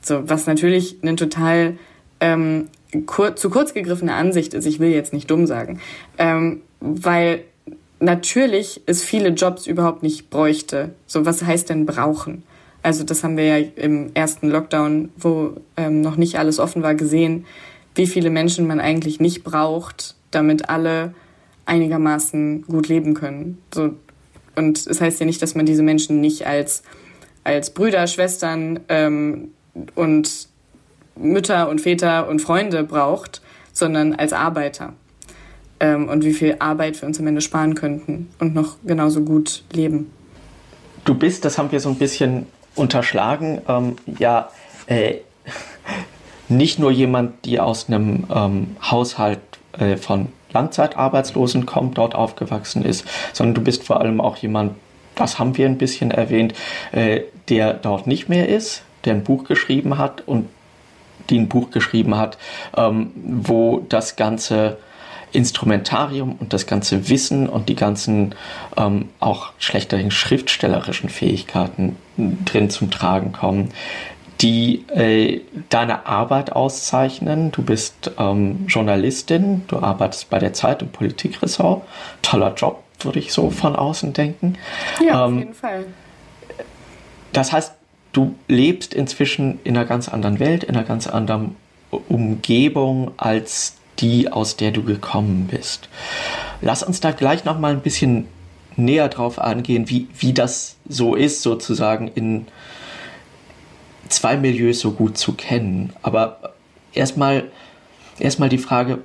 So, 0.00 0.28
was 0.28 0.46
natürlich 0.46 0.96
eine 1.02 1.14
total 1.16 1.76
ähm, 2.20 2.68
kur 3.04 3.36
zu 3.36 3.50
kurz 3.50 3.74
gegriffene 3.74 4.14
Ansicht 4.14 4.54
ist. 4.54 4.64
Ich 4.64 4.80
will 4.80 4.90
jetzt 4.90 5.12
nicht 5.12 5.30
dumm 5.30 5.46
sagen, 5.46 5.80
ähm, 6.16 6.62
weil 6.80 7.44
natürlich 8.00 8.80
es 8.86 9.02
viele 9.02 9.28
Jobs 9.30 9.66
überhaupt 9.66 10.02
nicht 10.02 10.30
bräuchte. 10.30 10.90
So, 11.06 11.26
was 11.26 11.42
heißt 11.42 11.68
denn 11.68 11.84
brauchen? 11.84 12.42
Also 12.82 13.04
das 13.04 13.22
haben 13.22 13.36
wir 13.36 13.46
ja 13.46 13.66
im 13.76 14.10
ersten 14.14 14.48
Lockdown, 14.48 15.10
wo 15.16 15.52
ähm, 15.76 16.00
noch 16.00 16.16
nicht 16.16 16.38
alles 16.38 16.58
offen 16.58 16.82
war, 16.82 16.94
gesehen, 16.94 17.46
wie 17.94 18.06
viele 18.06 18.30
Menschen 18.30 18.66
man 18.66 18.80
eigentlich 18.80 19.20
nicht 19.20 19.44
braucht, 19.44 20.16
damit 20.30 20.68
alle 20.68 21.14
einigermaßen 21.64 22.62
gut 22.66 22.88
leben 22.88 23.14
können. 23.14 23.58
So, 23.72 23.94
und 24.56 24.86
es 24.86 25.00
heißt 25.00 25.20
ja 25.20 25.26
nicht, 25.26 25.40
dass 25.42 25.54
man 25.54 25.66
diese 25.66 25.82
Menschen 25.82 26.20
nicht 26.20 26.46
als, 26.46 26.82
als 27.44 27.72
Brüder, 27.72 28.06
Schwestern 28.06 28.80
ähm, 28.88 29.48
und 29.94 30.48
Mütter 31.16 31.68
und 31.68 31.80
Väter 31.80 32.28
und 32.28 32.40
Freunde 32.40 32.84
braucht, 32.84 33.42
sondern 33.72 34.14
als 34.14 34.32
Arbeiter. 34.32 34.94
Ähm, 35.80 36.08
und 36.08 36.24
wie 36.24 36.32
viel 36.32 36.56
Arbeit 36.58 37.00
wir 37.00 37.06
uns 37.06 37.20
am 37.20 37.26
Ende 37.26 37.40
sparen 37.40 37.74
könnten 37.74 38.28
und 38.38 38.54
noch 38.54 38.76
genauso 38.84 39.22
gut 39.22 39.64
leben. 39.72 40.10
Du 41.04 41.14
bist, 41.14 41.44
das 41.44 41.58
haben 41.58 41.72
wir 41.72 41.80
so 41.80 41.88
ein 41.88 41.96
bisschen 41.96 42.46
unterschlagen, 42.74 43.60
ähm, 43.68 43.96
ja, 44.18 44.48
äh, 44.86 45.16
nicht 46.48 46.78
nur 46.78 46.90
jemand, 46.90 47.44
die 47.44 47.60
aus 47.60 47.88
einem 47.88 48.24
ähm, 48.34 48.76
Haushalt 48.82 49.40
äh, 49.78 49.96
von 49.96 50.28
Langzeitarbeitslosen 50.52 51.66
kommt, 51.66 51.98
dort 51.98 52.14
aufgewachsen 52.14 52.84
ist, 52.84 53.06
sondern 53.32 53.54
du 53.54 53.62
bist 53.62 53.84
vor 53.84 54.00
allem 54.00 54.20
auch 54.20 54.36
jemand, 54.36 54.74
das 55.14 55.38
haben 55.38 55.56
wir 55.56 55.66
ein 55.66 55.78
bisschen 55.78 56.10
erwähnt, 56.10 56.54
äh, 56.92 57.22
der 57.48 57.74
dort 57.74 58.06
nicht 58.06 58.28
mehr 58.28 58.48
ist, 58.48 58.82
der 59.04 59.14
ein 59.14 59.24
Buch 59.24 59.44
geschrieben 59.44 59.98
hat 59.98 60.22
und 60.26 60.48
die 61.30 61.38
ein 61.38 61.48
Buch 61.48 61.70
geschrieben 61.70 62.16
hat, 62.16 62.38
ähm, 62.76 63.12
wo 63.14 63.84
das 63.88 64.16
ganze 64.16 64.78
Instrumentarium 65.32 66.36
und 66.38 66.52
das 66.52 66.66
ganze 66.66 67.08
Wissen 67.08 67.48
und 67.48 67.68
die 67.68 67.74
ganzen 67.74 68.34
ähm, 68.76 69.08
auch 69.18 69.52
schlechteren 69.58 70.10
schriftstellerischen 70.10 71.08
Fähigkeiten 71.08 71.96
drin 72.44 72.70
zum 72.70 72.90
Tragen 72.90 73.32
kommen, 73.32 73.70
die 74.40 74.84
äh, 74.88 75.40
deine 75.70 76.06
Arbeit 76.06 76.52
auszeichnen. 76.52 77.52
Du 77.52 77.62
bist 77.62 78.10
ähm, 78.18 78.66
Journalistin, 78.66 79.62
du 79.68 79.78
arbeitest 79.78 80.30
bei 80.30 80.38
der 80.38 80.52
Zeit 80.52 80.82
im 80.82 80.88
Politikressort. 80.88 81.82
Toller 82.22 82.54
Job, 82.54 82.82
würde 83.00 83.18
ich 83.18 83.32
so 83.32 83.50
von 83.50 83.76
außen 83.76 84.12
denken. 84.12 84.58
Ja, 85.04 85.26
ähm, 85.26 85.34
auf 85.34 85.38
jeden 85.38 85.54
Fall. 85.54 85.84
Das 87.32 87.52
heißt, 87.52 87.74
du 88.12 88.34
lebst 88.48 88.94
inzwischen 88.94 89.60
in 89.64 89.76
einer 89.76 89.86
ganz 89.86 90.08
anderen 90.08 90.38
Welt, 90.38 90.64
in 90.64 90.76
einer 90.76 90.84
ganz 90.84 91.06
anderen 91.06 91.56
Umgebung 92.08 93.12
als 93.16 93.76
die, 94.02 94.30
aus 94.30 94.56
der 94.56 94.70
du 94.72 94.82
gekommen 94.82 95.48
bist. 95.50 95.88
Lass 96.60 96.82
uns 96.82 97.00
da 97.00 97.12
gleich 97.12 97.44
noch 97.44 97.58
mal 97.58 97.72
ein 97.72 97.80
bisschen 97.80 98.26
näher 98.76 99.08
drauf 99.08 99.38
angehen, 99.38 99.88
wie, 99.88 100.08
wie 100.18 100.32
das 100.32 100.76
so 100.88 101.14
ist, 101.14 101.42
sozusagen 101.42 102.08
in 102.08 102.46
zwei 104.08 104.36
Milieus 104.36 104.80
so 104.80 104.92
gut 104.92 105.16
zu 105.16 105.32
kennen. 105.32 105.92
Aber 106.02 106.52
erstmal 106.92 107.44
erstmal 108.18 108.48
die 108.48 108.58
Frage, 108.58 108.98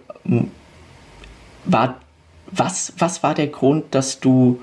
war, 1.65 1.99
was, 2.47 2.93
was 2.97 3.23
war 3.23 3.33
der 3.33 3.47
Grund, 3.47 3.93
dass 3.93 4.19
du, 4.19 4.62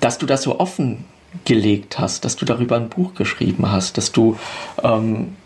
dass 0.00 0.18
du 0.18 0.26
das 0.26 0.42
so 0.42 0.60
offen 0.60 1.04
gelegt 1.44 1.98
hast, 1.98 2.24
dass 2.24 2.36
du 2.36 2.44
darüber 2.44 2.76
ein 2.76 2.88
Buch 2.88 3.14
geschrieben 3.14 3.70
hast, 3.70 3.98
dass 3.98 4.12
du, 4.12 4.38
ähm, 4.82 5.36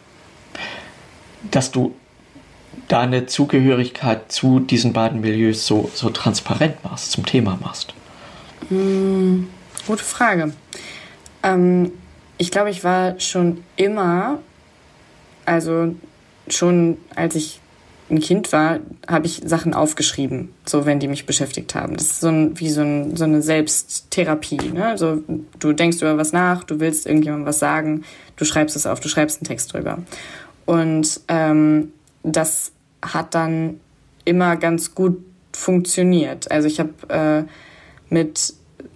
dass 1.51 1.71
du 1.71 1.95
deine 2.89 3.27
Zugehörigkeit 3.27 4.31
zu 4.33 4.61
diesen 4.61 4.93
beiden 4.93 5.21
Milieus 5.21 5.67
so, 5.67 5.91
so 5.95 6.11
transparent 6.11 6.83
machst, 6.85 7.13
zum 7.13 7.25
Thema 7.25 7.59
machst? 7.61 7.95
Hm, 8.69 9.49
gute 9.87 10.05
Frage. 10.05 10.53
Ähm, 11.43 11.93
ich 12.39 12.51
glaube, 12.51 12.71
ich 12.71 12.85
war 12.85 13.19
schon 13.21 13.63
immer, 13.77 14.39
also 15.45 15.95
schon 16.49 16.99
als 17.15 17.35
ich 17.35 17.61
ein 18.11 18.21
Kind 18.21 18.53
war, 18.53 18.81
habe 19.07 19.27
ich 19.27 19.43
Sachen 19.45 19.73
aufgeschrieben, 19.73 20.51
so 20.67 20.85
wenn 20.85 20.99
die 20.99 21.09
mich 21.09 21.27
beschäftigt 21.27 21.75
haben. 21.75 21.97
Das 21.97 22.07
ist 22.07 22.21
so 22.21 22.29
ein, 22.29 22.59
wie 22.59 22.69
so, 22.69 22.81
ein, 22.81 23.17
so 23.17 23.25
eine 23.25 23.41
Selbsttherapie. 23.41 24.71
Ne? 24.73 24.87
Also 24.87 25.23
du 25.59 25.73
denkst 25.73 25.99
über 25.99 26.17
was 26.17 26.33
nach, 26.33 26.65
du 26.65 26.81
willst 26.81 27.07
irgendjemandem 27.07 27.47
was 27.47 27.61
sagen, 27.61 28.03
du 28.37 28.45
schreibst 28.45 28.75
es 28.75 28.87
auf, 28.87 29.01
du 29.01 29.09
schreibst 29.09 29.41
einen 29.41 29.47
Text 29.47 29.73
drüber. 29.73 29.99
Und 30.67 31.21
ähm, 31.29 31.93
das 32.23 32.73
hat 33.03 33.35
dann 33.35 33.81
immer 34.25 34.57
ganz 34.57 34.95
gut 34.95 35.19
funktioniert. 35.53 36.51
Also 36.51 36.69
ich 36.69 36.81
habe 36.81 36.93
äh, 37.09 37.45
mit 38.13 38.55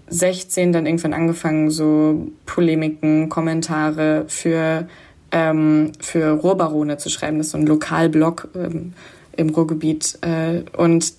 16 0.08 0.72
dann 0.72 0.86
irgendwann 0.86 1.14
angefangen, 1.14 1.70
so 1.70 2.28
Polemiken, 2.46 3.28
Kommentare 3.28 4.24
für, 4.28 4.88
ähm, 5.32 5.92
für 6.00 6.30
Rohrbarone 6.30 6.98
zu 6.98 7.08
schreiben. 7.08 7.38
Das 7.38 7.48
ist 7.48 7.52
so 7.52 7.58
ein 7.58 7.66
Lokalblog 7.66 8.48
ähm, 8.54 8.92
im 9.36 9.48
Ruhrgebiet. 9.50 10.18
Äh, 10.20 10.62
und 10.76 11.14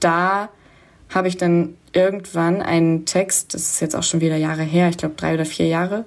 da 0.00 0.48
habe 1.10 1.28
ich 1.28 1.36
dann 1.36 1.74
irgendwann 1.92 2.62
einen 2.62 3.04
Text, 3.04 3.54
das 3.54 3.72
ist 3.72 3.80
jetzt 3.80 3.96
auch 3.96 4.02
schon 4.02 4.20
wieder 4.20 4.36
Jahre 4.36 4.62
her, 4.62 4.88
ich 4.88 4.96
glaube 4.96 5.14
drei 5.16 5.34
oder 5.34 5.44
vier 5.44 5.66
Jahre, 5.66 6.04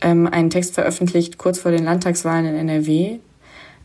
ähm, 0.00 0.26
einen 0.26 0.50
Text 0.50 0.74
veröffentlicht 0.74 1.38
kurz 1.38 1.58
vor 1.58 1.70
den 1.70 1.84
Landtagswahlen 1.84 2.46
in 2.46 2.54
NRW, 2.68 3.18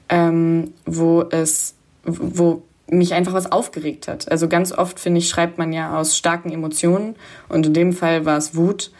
ähm, 0.09 0.73
wo 0.85 1.23
es, 1.29 1.75
wo 2.03 2.63
mich 2.87 3.13
einfach 3.13 3.33
was 3.33 3.51
aufgeregt 3.51 4.07
hat. 4.07 4.29
Also 4.31 4.47
ganz 4.47 4.71
oft, 4.71 4.99
finde 4.99 5.19
ich, 5.19 5.29
schreibt 5.29 5.57
man 5.57 5.73
ja 5.73 5.97
aus 5.97 6.17
starken 6.17 6.51
Emotionen 6.51 7.15
und 7.49 7.65
in 7.65 7.73
dem 7.73 7.93
Fall 7.93 8.25
war 8.25 8.37
es 8.37 8.55
Wut 8.55 8.91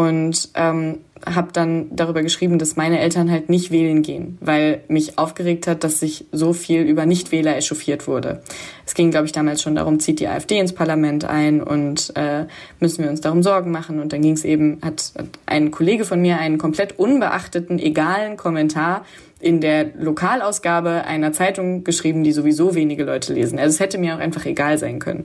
und 0.00 0.48
ähm, 0.54 0.98
habe 1.26 1.52
dann 1.52 1.94
darüber 1.94 2.22
geschrieben, 2.22 2.58
dass 2.58 2.76
meine 2.76 2.98
Eltern 2.98 3.30
halt 3.30 3.50
nicht 3.50 3.70
wählen 3.70 4.00
gehen, 4.00 4.38
weil 4.40 4.80
mich 4.88 5.18
aufgeregt 5.18 5.66
hat, 5.66 5.84
dass 5.84 6.00
sich 6.00 6.24
so 6.32 6.54
viel 6.54 6.82
über 6.82 7.04
Nichtwähler 7.04 7.56
echauffiert 7.56 8.06
wurde. 8.06 8.42
Es 8.86 8.94
ging, 8.94 9.10
glaube 9.10 9.26
ich, 9.26 9.32
damals 9.32 9.60
schon 9.60 9.74
darum, 9.74 10.00
zieht 10.00 10.20
die 10.20 10.28
AfD 10.28 10.58
ins 10.58 10.72
Parlament 10.72 11.26
ein 11.26 11.62
und 11.62 12.12
äh, 12.16 12.46
müssen 12.80 13.04
wir 13.04 13.10
uns 13.10 13.20
darum 13.20 13.42
Sorgen 13.42 13.70
machen. 13.70 14.00
Und 14.00 14.14
dann 14.14 14.22
ging 14.22 14.32
es 14.32 14.44
eben, 14.44 14.78
hat, 14.82 15.12
hat 15.18 15.28
ein 15.44 15.70
Kollege 15.70 16.06
von 16.06 16.22
mir 16.22 16.38
einen 16.38 16.56
komplett 16.56 16.98
unbeachteten, 16.98 17.78
egalen 17.78 18.38
Kommentar 18.38 19.04
in 19.40 19.60
der 19.60 19.90
Lokalausgabe 19.98 21.04
einer 21.04 21.32
Zeitung 21.32 21.84
geschrieben, 21.84 22.24
die 22.24 22.32
sowieso 22.32 22.74
wenige 22.74 23.04
Leute 23.04 23.34
lesen. 23.34 23.58
Also 23.58 23.74
es 23.74 23.80
hätte 23.80 23.98
mir 23.98 24.14
auch 24.14 24.20
einfach 24.20 24.46
egal 24.46 24.78
sein 24.78 24.98
können. 24.98 25.24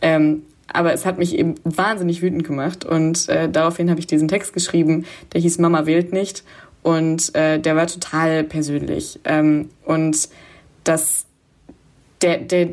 Ähm, 0.00 0.42
aber 0.72 0.92
es 0.92 1.06
hat 1.06 1.18
mich 1.18 1.38
eben 1.38 1.54
wahnsinnig 1.64 2.22
wütend 2.22 2.44
gemacht 2.44 2.84
und 2.84 3.28
äh, 3.28 3.48
daraufhin 3.48 3.90
habe 3.90 4.00
ich 4.00 4.06
diesen 4.06 4.28
Text 4.28 4.52
geschrieben, 4.52 5.04
der 5.32 5.40
hieß 5.40 5.58
Mama 5.58 5.86
wählt 5.86 6.12
nicht 6.12 6.44
und 6.82 7.34
äh, 7.34 7.58
der 7.58 7.76
war 7.76 7.86
total 7.86 8.44
persönlich 8.44 9.20
ähm, 9.24 9.70
und 9.84 10.28
das 10.84 11.26
der 12.22 12.38
der 12.38 12.70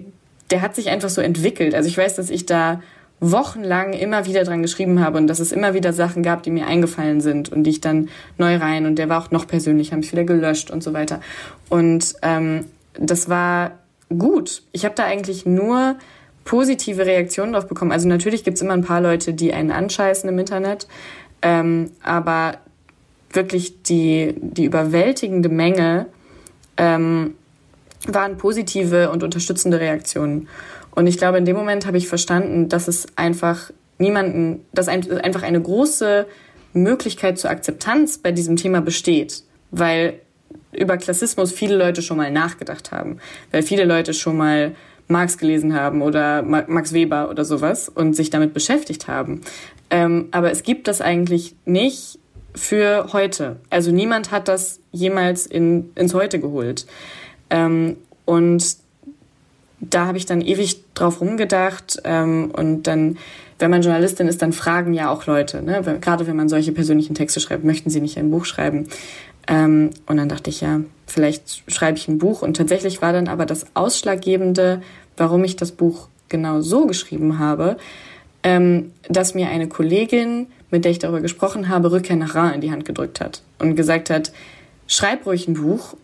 der 0.51 0.61
hat 0.61 0.75
sich 0.75 0.89
einfach 0.89 1.09
so 1.09 1.21
entwickelt. 1.21 1.73
Also 1.73 1.89
ich 1.89 1.97
weiß, 1.97 2.15
dass 2.15 2.29
ich 2.29 2.45
da 2.45 2.81
wochenlang 3.19 3.93
immer 3.93 4.25
wieder 4.25 4.43
dran 4.43 4.61
geschrieben 4.61 4.99
habe 4.99 5.17
und 5.17 5.27
dass 5.27 5.39
es 5.39 5.51
immer 5.51 5.73
wieder 5.73 5.93
Sachen 5.93 6.23
gab, 6.23 6.43
die 6.43 6.51
mir 6.51 6.67
eingefallen 6.67 7.21
sind 7.21 7.49
und 7.49 7.63
die 7.63 7.71
ich 7.71 7.81
dann 7.81 8.09
neu 8.37 8.57
rein 8.57 8.85
und 8.85 8.97
der 8.97 9.09
war 9.09 9.23
auch 9.23 9.31
noch 9.31 9.47
persönlich, 9.47 9.91
habe 9.91 10.03
ich 10.03 10.11
wieder 10.11 10.25
gelöscht 10.25 10.69
und 10.69 10.83
so 10.83 10.93
weiter. 10.93 11.21
Und 11.69 12.15
ähm, 12.21 12.65
das 12.93 13.29
war 13.29 13.79
gut. 14.09 14.63
Ich 14.73 14.85
habe 14.85 14.95
da 14.95 15.05
eigentlich 15.05 15.45
nur 15.45 15.95
positive 16.45 17.05
Reaktionen 17.05 17.53
drauf 17.53 17.67
bekommen. 17.67 17.91
Also 17.91 18.07
natürlich 18.07 18.43
gibt 18.43 18.55
es 18.55 18.61
immer 18.61 18.73
ein 18.73 18.83
paar 18.83 19.01
Leute, 19.01 19.33
die 19.33 19.53
einen 19.53 19.71
anscheißen 19.71 20.29
im 20.29 20.37
Internet, 20.39 20.87
ähm, 21.41 21.91
aber 22.01 22.57
wirklich 23.31 23.83
die, 23.83 24.35
die 24.39 24.65
überwältigende 24.65 25.49
Menge 25.49 26.07
ähm, 26.77 27.35
waren 28.07 28.37
positive 28.37 29.09
und 29.09 29.23
unterstützende 29.23 29.79
Reaktionen. 29.79 30.47
Und 30.91 31.07
ich 31.07 31.17
glaube, 31.17 31.37
in 31.37 31.45
dem 31.45 31.55
Moment 31.55 31.85
habe 31.85 31.97
ich 31.97 32.07
verstanden, 32.07 32.69
dass 32.69 32.87
es 32.87 33.07
einfach 33.15 33.71
niemanden, 33.97 34.65
dass 34.73 34.87
ein, 34.87 35.09
einfach 35.21 35.43
eine 35.43 35.61
große 35.61 36.25
Möglichkeit 36.73 37.39
zur 37.39 37.49
Akzeptanz 37.49 38.17
bei 38.17 38.31
diesem 38.31 38.55
Thema 38.55 38.81
besteht, 38.81 39.43
weil 39.71 40.19
über 40.71 40.97
Klassismus 40.97 41.51
viele 41.51 41.77
Leute 41.77 42.01
schon 42.01 42.17
mal 42.17 42.31
nachgedacht 42.31 42.91
haben, 42.91 43.19
weil 43.51 43.63
viele 43.63 43.85
Leute 43.85 44.13
schon 44.13 44.37
mal 44.37 44.75
Marx 45.07 45.37
gelesen 45.37 45.73
haben 45.75 46.01
oder 46.01 46.41
Max 46.41 46.93
Weber 46.93 47.29
oder 47.29 47.45
sowas 47.45 47.89
und 47.89 48.15
sich 48.15 48.29
damit 48.29 48.53
beschäftigt 48.53 49.07
haben. 49.07 49.41
Ähm, 49.89 50.29
aber 50.31 50.51
es 50.51 50.63
gibt 50.63 50.87
das 50.87 51.01
eigentlich 51.01 51.55
nicht 51.65 52.19
für 52.55 53.13
heute. 53.13 53.57
Also 53.69 53.91
niemand 53.91 54.31
hat 54.31 54.47
das 54.47 54.79
jemals 54.91 55.45
in, 55.45 55.91
ins 55.95 56.13
Heute 56.13 56.39
geholt. 56.39 56.85
Ähm, 57.49 57.97
und 58.25 58.77
da 59.79 60.05
habe 60.05 60.17
ich 60.17 60.25
dann 60.25 60.41
ewig 60.41 60.81
drauf 60.93 61.19
rumgedacht 61.19 62.01
ähm, 62.05 62.51
und 62.55 62.83
dann, 62.83 63.17
wenn 63.59 63.69
man 63.69 63.81
Journalistin 63.81 64.27
ist, 64.27 64.41
dann 64.41 64.53
fragen 64.53 64.93
ja 64.93 65.09
auch 65.09 65.25
Leute, 65.25 65.61
ne? 65.61 65.81
gerade 65.99 66.25
wenn 66.25 66.35
man 66.35 66.47
solche 66.47 66.71
persönlichen 66.71 67.15
Texte 67.15 67.39
schreibt, 67.39 67.63
möchten 67.63 67.89
sie 67.89 68.01
nicht 68.01 68.17
ein 68.17 68.31
Buch 68.31 68.45
schreiben. 68.45 68.87
Ähm, 69.47 69.89
und 70.05 70.17
dann 70.17 70.29
dachte 70.29 70.49
ich, 70.49 70.61
ja, 70.61 70.79
vielleicht 71.13 71.71
schreibe 71.71 71.97
ich 71.97 72.07
ein 72.07 72.17
Buch. 72.17 72.41
Und 72.41 72.57
tatsächlich 72.57 73.01
war 73.01 73.13
dann 73.13 73.27
aber 73.27 73.45
das 73.45 73.67
Ausschlaggebende, 73.75 74.81
warum 75.15 75.43
ich 75.43 75.55
das 75.55 75.71
Buch 75.71 76.09
genau 76.27 76.61
so 76.61 76.87
geschrieben 76.87 77.39
habe, 77.39 77.77
ähm, 78.41 78.91
dass 79.07 79.35
mir 79.35 79.49
eine 79.49 79.67
Kollegin, 79.67 80.47
mit 80.71 80.83
der 80.83 80.91
ich 80.91 80.99
darüber 80.99 81.21
gesprochen 81.21 81.69
habe, 81.69 81.91
Rückkehr 81.91 82.15
nach 82.15 82.35
Ra 82.35 82.49
in 82.49 82.61
die 82.61 82.71
Hand 82.71 82.85
gedrückt 82.85 83.21
hat 83.21 83.41
und 83.59 83.75
gesagt 83.75 84.09
hat, 84.09 84.33
schreib 84.87 85.25
ruhig 85.25 85.47
ein 85.47 85.53
Buch, 85.53 85.95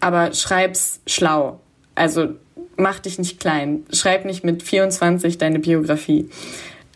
aber 0.00 0.32
schreib's 0.34 1.00
schlau. 1.06 1.60
Also 1.94 2.34
mach 2.76 3.00
dich 3.00 3.18
nicht 3.18 3.40
klein. 3.40 3.84
Schreib 3.92 4.24
nicht 4.24 4.44
mit 4.44 4.62
24 4.62 5.38
deine 5.38 5.58
Biografie. 5.58 6.28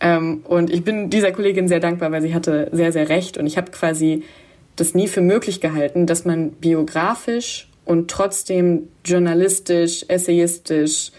Ähm, 0.01 0.43
und 0.45 0.71
ich 0.71 0.85
bin 0.85 1.11
dieser 1.11 1.33
Kollegin 1.33 1.69
sehr 1.69 1.81
dankbar, 1.81 2.13
weil 2.13 2.23
sie 2.23 2.35
hatte 2.35 2.69
sehr, 2.73 2.93
sehr 2.93 3.09
recht. 3.09 3.39
Und 3.39 3.47
ich 3.47 3.57
habe 3.57 3.71
quasi 3.71 4.25
das 4.77 4.95
nie 4.95 5.09
für 5.09 5.21
möglich 5.21 5.61
gehalten, 5.61 6.07
dass 6.07 6.25
man 6.25 6.53
biografisch 6.53 7.69
und 7.85 8.11
trotzdem 8.11 8.89
journalistisch, 9.05 10.05
essayistisch 10.09 11.13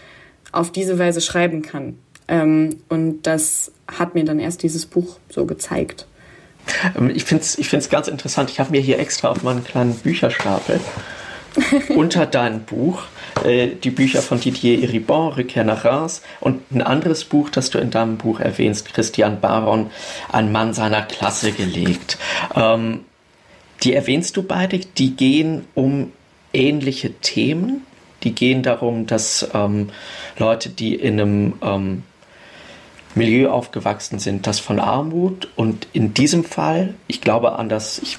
auf 0.52 0.72
diese 0.72 0.98
Weise 0.98 1.20
schreiben 1.20 1.62
kann. 1.62 1.98
Ähm, 2.28 2.78
und 2.88 3.22
das 3.22 3.72
hat 3.86 4.14
mir 4.14 4.24
dann 4.24 4.38
erst 4.38 4.62
dieses 4.62 4.86
Buch 4.86 5.18
so 5.28 5.46
gezeigt. 5.46 6.06
Ähm, 6.96 7.10
ich 7.10 7.24
finde 7.24 7.42
es 7.42 7.58
ich 7.58 7.68
find's 7.68 7.90
ganz 7.90 8.08
interessant. 8.08 8.50
Ich 8.50 8.60
habe 8.60 8.70
mir 8.70 8.80
hier 8.80 8.98
extra 8.98 9.28
auf 9.28 9.42
meinen 9.42 9.64
kleinen 9.64 9.94
Bücherstapel 9.94 10.80
unter 11.90 12.26
deinem 12.26 12.60
Buch 12.60 13.02
äh, 13.44 13.68
die 13.82 13.90
Bücher 13.90 14.22
von 14.22 14.40
Didier 14.40 14.82
Eribon, 14.82 15.32
Rückkehr 15.32 15.64
nach 15.64 15.84
Reims 15.84 16.22
und 16.40 16.72
ein 16.72 16.82
anderes 16.82 17.24
Buch, 17.24 17.50
das 17.50 17.70
du 17.70 17.78
in 17.78 17.90
deinem 17.90 18.16
Buch 18.16 18.40
erwähnst, 18.40 18.92
Christian 18.92 19.40
Baron, 19.40 19.90
ein 20.32 20.50
Mann 20.52 20.72
seiner 20.72 21.02
Klasse 21.02 21.52
gelegt. 21.52 22.18
Ähm, 22.54 23.00
die 23.84 23.94
erwähnst 23.94 24.36
du 24.36 24.42
beide, 24.42 24.78
die 24.78 25.14
gehen 25.14 25.66
um 25.74 26.12
ähnliche 26.52 27.12
Themen. 27.12 27.82
Die 28.22 28.34
gehen 28.34 28.62
darum, 28.62 29.06
dass 29.06 29.48
ähm, 29.52 29.90
Leute, 30.38 30.70
die 30.70 30.94
in 30.94 31.20
einem 31.20 31.52
ähm, 31.62 32.02
Milieu 33.14 33.50
aufgewachsen 33.50 34.18
sind, 34.18 34.46
das 34.46 34.60
von 34.60 34.80
Armut 34.80 35.48
und 35.56 35.86
in 35.92 36.14
diesem 36.14 36.44
Fall, 36.44 36.94
ich 37.06 37.20
glaube 37.20 37.58
an 37.58 37.68
das, 37.68 37.98
ich 37.98 38.18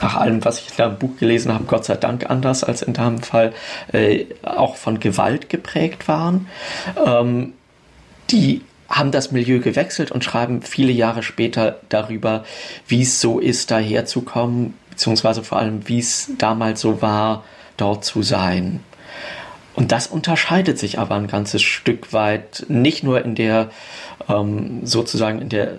nach 0.00 0.16
allem, 0.16 0.44
was 0.44 0.60
ich 0.60 0.70
in 0.70 0.76
deinem 0.76 0.98
Buch 0.98 1.16
gelesen 1.18 1.54
habe, 1.54 1.64
Gott 1.64 1.84
sei 1.84 1.94
Dank 1.94 2.28
anders 2.28 2.64
als 2.64 2.82
in 2.82 2.92
deinem 2.94 3.22
Fall, 3.22 3.52
äh, 3.92 4.26
auch 4.42 4.76
von 4.76 4.98
Gewalt 4.98 5.48
geprägt 5.48 6.08
waren. 6.08 6.48
Ähm, 7.06 7.54
die 8.30 8.62
haben 8.88 9.12
das 9.12 9.32
Milieu 9.32 9.60
gewechselt 9.60 10.10
und 10.10 10.24
schreiben 10.24 10.62
viele 10.62 10.92
Jahre 10.92 11.22
später 11.22 11.80
darüber, 11.88 12.44
wie 12.86 13.02
es 13.02 13.20
so 13.20 13.38
ist, 13.38 13.70
daher 13.70 14.04
zu 14.04 14.22
kommen, 14.22 14.74
beziehungsweise 14.94 15.42
vor 15.42 15.58
allem, 15.58 15.88
wie 15.88 15.98
es 15.98 16.30
damals 16.38 16.80
so 16.80 17.02
war, 17.02 17.44
dort 17.76 18.04
zu 18.04 18.22
sein. 18.22 18.80
Und 19.74 19.90
das 19.90 20.06
unterscheidet 20.06 20.78
sich 20.78 21.00
aber 21.00 21.16
ein 21.16 21.26
ganzes 21.26 21.62
Stück 21.62 22.12
weit, 22.12 22.64
nicht 22.68 23.02
nur 23.02 23.24
in 23.24 23.34
der 23.34 23.70
ähm, 24.28 24.86
sozusagen 24.86 25.42
in 25.42 25.48
der 25.48 25.78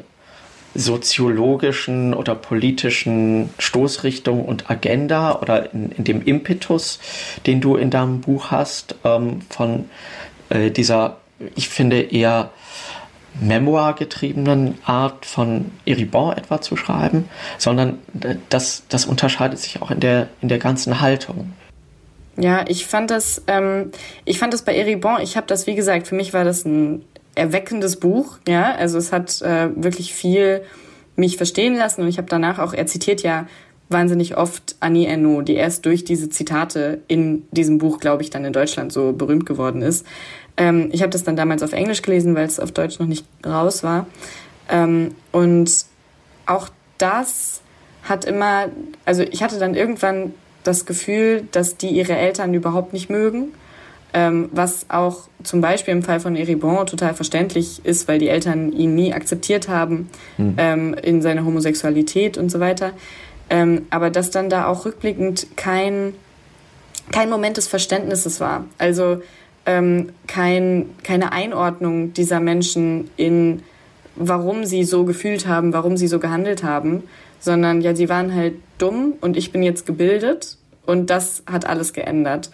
soziologischen 0.74 2.14
oder 2.14 2.36
politischen 2.36 3.50
Stoßrichtung 3.58 4.44
und 4.44 4.70
Agenda 4.70 5.40
oder 5.40 5.74
in, 5.74 5.92
in 5.92 6.04
dem 6.04 6.22
Impetus, 6.22 7.00
den 7.46 7.62
du 7.62 7.78
in 7.78 7.90
deinem 7.90 8.20
Buch 8.20 8.52
hast, 8.52 8.96
ähm, 9.06 9.40
von 9.50 9.86
äh, 10.50 10.72
dieser, 10.72 11.18
ich 11.56 11.70
finde, 11.70 12.02
eher 12.02 12.52
memoirgetriebenen 13.42 14.76
Art 14.86 15.26
von 15.26 15.72
Eribon 15.86 16.38
etwa 16.38 16.62
zu 16.62 16.78
schreiben, 16.78 17.30
sondern 17.58 18.00
das, 18.50 18.84
das 18.90 19.06
unterscheidet 19.06 19.60
sich 19.60 19.82
auch 19.82 19.92
in 19.92 20.00
der, 20.00 20.28
in 20.42 20.50
der 20.50 20.60
ganzen 20.60 21.02
Haltung. 21.02 21.54
Ja, 22.38 22.66
ich 22.68 22.86
fand 22.86 23.12
das, 23.12 23.44
ähm, 23.48 23.92
ich 24.26 24.40
fand 24.40 24.54
das 24.54 24.64
bei 24.64 24.76
Eribon, 24.76 25.22
ich 25.22 25.38
habe 25.38 25.48
das, 25.48 25.68
wie 25.68 25.76
gesagt, 25.76 26.08
für 26.08 26.16
mich 26.16 26.34
war 26.34 26.44
das 26.44 26.66
ein 26.66 27.04
erweckendes 27.34 27.98
Buch, 27.98 28.38
ja, 28.48 28.76
also 28.76 28.98
es 28.98 29.12
hat 29.12 29.42
äh, 29.42 29.70
wirklich 29.76 30.14
viel 30.14 30.62
mich 31.16 31.38
verstehen 31.38 31.76
lassen 31.76 32.02
und 32.02 32.08
ich 32.08 32.18
habe 32.18 32.28
danach 32.30 32.60
auch, 32.60 32.74
er 32.74 32.88
zitiert 32.88 33.24
ja 33.24 33.48
wahnsinnig 33.90 34.36
oft 34.36 34.76
Annie 34.80 35.08
Ernaux, 35.08 35.46
die 35.46 35.56
erst 35.56 35.86
durch 35.86 36.04
diese 36.04 36.30
Zitate 36.30 37.02
in 37.08 37.44
diesem 37.52 37.78
Buch, 37.78 38.00
glaube 38.00 38.24
ich, 38.24 38.30
dann 38.30 38.44
in 38.44 38.54
Deutschland 38.54 38.92
so 38.92 39.14
berühmt 39.14 39.46
geworden 39.46 39.82
ist. 39.82 40.06
Ähm, 40.58 40.90
ich 40.92 41.02
habe 41.02 41.12
das 41.12 41.24
dann 41.24 41.36
damals 41.36 41.64
auf 41.64 41.74
Englisch 41.74 42.02
gelesen, 42.02 42.36
weil 42.36 42.46
es 42.46 42.60
auf 42.60 42.72
Deutsch 42.72 43.00
noch 43.00 43.08
nicht 43.08 43.26
raus 43.46 43.84
war. 43.84 44.08
Ähm, 44.70 45.16
und 45.32 45.72
auch 46.46 46.70
das 46.98 47.62
hat 48.04 48.26
immer, 48.26 48.68
also 49.06 49.24
ich 49.24 49.44
hatte 49.44 49.60
dann 49.60 49.76
irgendwann 49.76 50.34
das 50.64 50.86
Gefühl, 50.86 51.48
dass 51.52 51.78
die 51.78 51.90
ihre 51.90 52.16
Eltern 52.16 52.54
überhaupt 52.54 52.94
nicht 52.94 53.10
mögen 53.10 53.52
ähm, 54.16 54.50
was 54.54 54.86
auch 54.90 55.28
zum 55.44 55.60
Beispiel 55.60 55.94
im 55.94 56.02
Fall 56.02 56.22
von 56.22 56.38
Eribon 56.38 56.88
total 56.88 57.14
verständlich 57.14 57.84
ist, 57.84 58.08
weil 58.08 58.18
die 58.18 58.30
Eltern 58.30 58.72
ihn 58.72 58.96
nie 58.96 59.14
akzeptiert 59.14 59.68
haben 59.68 60.10
mhm. 60.38 60.56
ähm, 60.58 60.94
in 60.94 61.22
seiner 61.22 61.44
Homosexualität 61.44 62.38
und 62.38 62.50
so 62.50 62.62
weiter. 62.62 62.94
Ähm, 63.50 63.88
aber 63.90 64.10
dass 64.10 64.32
dann 64.32 64.50
da 64.50 64.68
auch 64.68 64.86
rückblickend 64.86 65.58
kein, 65.58 66.14
kein 67.12 67.30
Moment 67.30 67.58
des 67.58 67.68
Verständnisses 67.68 68.40
war. 68.40 68.64
Also 68.78 69.22
ähm, 69.66 70.10
kein, 70.28 70.90
keine 71.04 71.32
Einordnung 71.32 72.14
dieser 72.14 72.40
Menschen 72.40 73.10
in, 73.18 73.64
warum 74.16 74.66
sie 74.66 74.84
so 74.84 75.06
gefühlt 75.06 75.48
haben, 75.48 75.74
warum 75.74 75.98
sie 75.98 76.08
so 76.08 76.20
gehandelt 76.20 76.64
haben, 76.64 77.04
sondern 77.40 77.82
ja, 77.82 77.96
sie 77.96 78.10
waren 78.10 78.34
halt 78.34 78.56
dumm 78.78 79.14
und 79.22 79.38
ich 79.38 79.52
bin 79.52 79.64
jetzt 79.64 79.86
gebildet 79.86 80.58
und 80.86 81.10
das 81.10 81.44
hat 81.46 81.66
alles 81.66 81.94
geändert. 81.94 82.50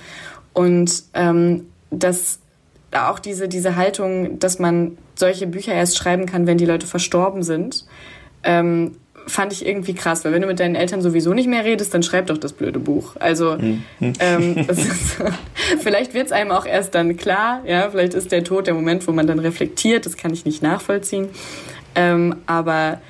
Und 0.54 1.04
ähm, 1.14 1.68
dass 1.90 2.40
auch 2.94 3.20
diese, 3.20 3.48
diese 3.48 3.76
Haltung, 3.76 4.40
dass 4.40 4.60
man 4.60 4.98
solche 5.16 5.48
Bücher 5.48 5.74
erst 5.74 5.98
schreiben 5.98 6.26
kann, 6.26 6.48
wenn 6.48 6.58
die 6.58 6.66
Leute 6.66 6.88
verstorben 6.88 7.44
sind, 7.44 7.86
ähm, 8.44 8.98
fand 9.28 9.54
ich 9.54 9.66
irgendwie 9.66 9.94
krass, 9.94 10.26
weil 10.26 10.34
wenn 10.34 10.42
du 10.42 10.48
mit 10.48 10.60
deinen 10.60 10.76
Eltern 10.76 11.02
sowieso 11.02 11.34
nicht 11.34 11.48
mehr 11.48 11.64
redest, 11.64 11.94
dann 11.94 12.04
schreib 12.04 12.28
doch 12.28 12.38
das 12.38 12.54
blöde 12.54 12.80
Buch. 12.80 13.16
Also 13.20 13.58
mhm. 13.58 13.84
ähm, 14.20 14.58
ist, 14.68 15.18
vielleicht 15.80 16.14
wird 16.14 16.28
es 16.28 16.32
einem 16.32 16.52
auch 16.52 16.66
erst 16.66 16.96
dann 16.96 17.18
klar, 17.18 17.62
ja, 17.66 17.90
vielleicht 17.90 18.14
ist 18.14 18.32
der 18.32 18.44
Tod 18.44 18.68
der 18.68 18.74
Moment, 18.74 19.08
wo 19.08 19.12
man 19.12 19.28
dann 19.28 19.40
reflektiert, 19.40 20.06
das 20.06 20.18
kann 20.18 20.34
ich 20.34 20.46
nicht 20.46 20.62
nachvollziehen. 20.62 21.30
Ähm, 21.96 22.36
aber 22.46 23.02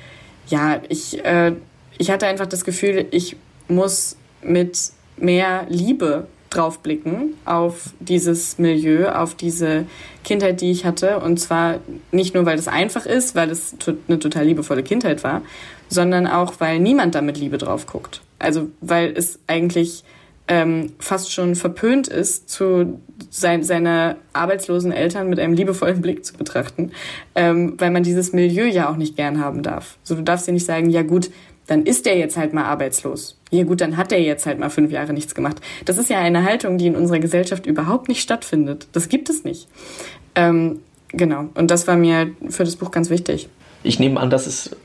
ja, 0.48 0.80
ich, 0.88 1.24
äh, 1.24 1.52
ich 1.98 2.10
hatte 2.10 2.26
einfach 2.26 2.46
das 2.46 2.64
Gefühl, 2.64 3.06
ich 3.10 3.36
muss 3.68 4.16
mit 4.42 4.78
mehr 5.16 5.66
Liebe 5.68 6.26
draufblicken 6.56 7.34
auf 7.44 7.90
dieses 8.00 8.58
Milieu, 8.58 9.10
auf 9.10 9.34
diese 9.34 9.86
Kindheit, 10.24 10.60
die 10.60 10.70
ich 10.70 10.84
hatte. 10.84 11.18
Und 11.18 11.38
zwar 11.38 11.80
nicht 12.10 12.34
nur, 12.34 12.46
weil 12.46 12.58
es 12.58 12.68
einfach 12.68 13.06
ist, 13.06 13.34
weil 13.34 13.50
es 13.50 13.74
eine 14.08 14.18
total 14.18 14.44
liebevolle 14.44 14.82
Kindheit 14.82 15.24
war, 15.24 15.42
sondern 15.88 16.26
auch, 16.26 16.54
weil 16.58 16.78
niemand 16.78 17.14
da 17.14 17.22
mit 17.22 17.38
Liebe 17.38 17.58
drauf 17.58 17.86
guckt. 17.86 18.22
Also 18.38 18.68
weil 18.80 19.12
es 19.16 19.38
eigentlich 19.46 20.04
ähm, 20.48 20.92
fast 20.98 21.32
schon 21.32 21.54
verpönt 21.54 22.08
ist, 22.08 22.50
zu 22.50 23.00
sein, 23.30 23.62
seine 23.62 24.16
arbeitslosen 24.32 24.92
Eltern 24.92 25.28
mit 25.28 25.38
einem 25.38 25.54
liebevollen 25.54 26.00
Blick 26.02 26.24
zu 26.24 26.34
betrachten, 26.34 26.90
ähm, 27.34 27.74
weil 27.78 27.90
man 27.90 28.02
dieses 28.02 28.32
Milieu 28.32 28.66
ja 28.66 28.90
auch 28.90 28.96
nicht 28.96 29.16
gern 29.16 29.40
haben 29.42 29.62
darf. 29.62 29.96
So, 30.02 30.14
du 30.14 30.22
darfst 30.22 30.46
ja 30.46 30.52
nicht 30.52 30.66
sagen, 30.66 30.90
ja 30.90 31.02
gut, 31.02 31.30
dann 31.72 31.86
ist 31.86 32.04
der 32.04 32.18
jetzt 32.18 32.36
halt 32.36 32.52
mal 32.52 32.64
arbeitslos. 32.64 33.38
Ja 33.50 33.64
gut, 33.64 33.80
dann 33.80 33.96
hat 33.96 34.10
der 34.10 34.20
jetzt 34.20 34.44
halt 34.44 34.58
mal 34.58 34.68
fünf 34.68 34.92
Jahre 34.92 35.14
nichts 35.14 35.34
gemacht. 35.34 35.56
Das 35.86 35.96
ist 35.96 36.10
ja 36.10 36.18
eine 36.18 36.44
Haltung, 36.44 36.76
die 36.76 36.86
in 36.86 36.94
unserer 36.94 37.18
Gesellschaft 37.18 37.64
überhaupt 37.64 38.08
nicht 38.08 38.20
stattfindet. 38.20 38.88
Das 38.92 39.08
gibt 39.08 39.30
es 39.30 39.42
nicht. 39.42 39.68
Ähm, 40.34 40.80
genau. 41.08 41.46
Und 41.54 41.70
das 41.70 41.86
war 41.86 41.96
mir 41.96 42.30
für 42.50 42.64
das 42.64 42.76
Buch 42.76 42.90
ganz 42.90 43.08
wichtig. 43.08 43.48
Ich 43.84 43.98
nehme 43.98 44.20
an, 44.20 44.28
dass 44.28 44.46
es 44.46 44.76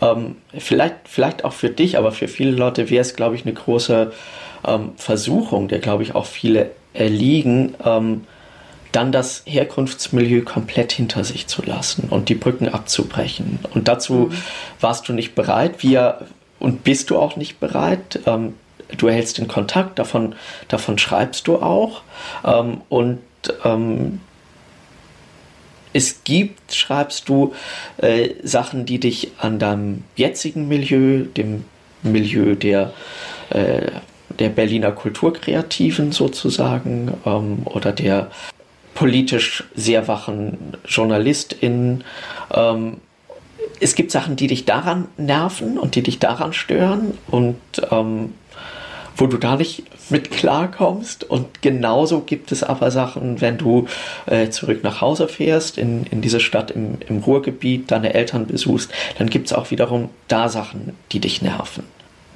ähm, 0.00 0.36
vielleicht, 0.56 0.94
vielleicht 1.04 1.44
auch 1.44 1.52
für 1.52 1.68
dich, 1.68 1.98
aber 1.98 2.12
für 2.12 2.28
viele 2.28 2.52
Leute 2.52 2.88
wäre 2.88 3.02
es, 3.02 3.14
glaube 3.14 3.34
ich, 3.34 3.44
eine 3.44 3.52
große 3.52 4.10
ähm, 4.66 4.92
Versuchung, 4.96 5.68
der, 5.68 5.80
glaube 5.80 6.02
ich, 6.02 6.14
auch 6.14 6.24
viele 6.24 6.70
erliegen, 6.94 7.74
ähm, 7.84 8.22
dann 8.92 9.10
das 9.10 9.42
Herkunftsmilieu 9.46 10.42
komplett 10.42 10.92
hinter 10.92 11.24
sich 11.24 11.46
zu 11.46 11.62
lassen 11.62 12.08
und 12.10 12.28
die 12.28 12.34
Brücken 12.34 12.68
abzubrechen. 12.68 13.58
Und 13.74 13.88
dazu 13.88 14.30
mhm. 14.30 14.34
warst 14.80 15.08
du 15.08 15.12
nicht 15.12 15.34
bereit, 15.34 15.82
wir 15.82 16.26
und 16.58 16.84
bist 16.84 17.10
du 17.10 17.18
auch 17.18 17.36
nicht 17.36 17.58
bereit. 17.58 18.20
Ähm, 18.26 18.54
du 18.96 19.08
erhältst 19.08 19.38
den 19.38 19.48
Kontakt, 19.48 19.98
davon, 19.98 20.34
davon 20.68 20.98
schreibst 20.98 21.48
du 21.48 21.56
auch. 21.56 22.02
Ähm, 22.44 22.82
und 22.88 23.20
ähm, 23.64 24.20
es 25.92 26.24
gibt, 26.24 26.74
schreibst 26.74 27.28
du, 27.28 27.54
äh, 27.98 28.30
Sachen, 28.42 28.86
die 28.86 29.00
dich 29.00 29.32
an 29.38 29.58
deinem 29.58 30.04
jetzigen 30.16 30.68
Milieu, 30.68 31.24
dem 31.24 31.64
Milieu 32.02 32.54
der, 32.54 32.92
äh, 33.50 33.90
der 34.38 34.48
Berliner 34.48 34.92
Kulturkreativen 34.92 36.12
sozusagen 36.12 37.12
ähm, 37.26 37.62
oder 37.64 37.92
der 37.92 38.30
politisch 38.94 39.64
sehr 39.74 40.08
wachen 40.08 40.76
JournalistInnen. 40.86 42.04
Ähm, 42.52 42.98
es 43.80 43.94
gibt 43.94 44.10
Sachen, 44.10 44.36
die 44.36 44.46
dich 44.46 44.64
daran 44.64 45.08
nerven 45.16 45.78
und 45.78 45.94
die 45.94 46.02
dich 46.02 46.18
daran 46.18 46.52
stören 46.52 47.18
und 47.28 47.56
ähm, 47.90 48.34
wo 49.16 49.26
du 49.26 49.36
da 49.36 49.56
nicht 49.56 49.84
mit 50.10 50.30
klarkommst. 50.30 51.24
Und 51.24 51.62
genauso 51.62 52.20
gibt 52.20 52.52
es 52.52 52.62
aber 52.62 52.90
Sachen, 52.90 53.40
wenn 53.40 53.58
du 53.58 53.86
äh, 54.26 54.48
zurück 54.50 54.82
nach 54.82 55.00
Hause 55.00 55.28
fährst, 55.28 55.78
in, 55.78 56.04
in 56.04 56.22
diese 56.22 56.40
Stadt 56.40 56.70
im, 56.70 56.98
im 57.08 57.18
Ruhrgebiet, 57.18 57.90
deine 57.90 58.14
Eltern 58.14 58.46
besuchst, 58.46 58.90
dann 59.18 59.28
gibt 59.30 59.46
es 59.46 59.52
auch 59.52 59.70
wiederum 59.70 60.10
da 60.28 60.48
Sachen, 60.48 60.96
die 61.12 61.20
dich 61.20 61.42
nerven. 61.42 61.84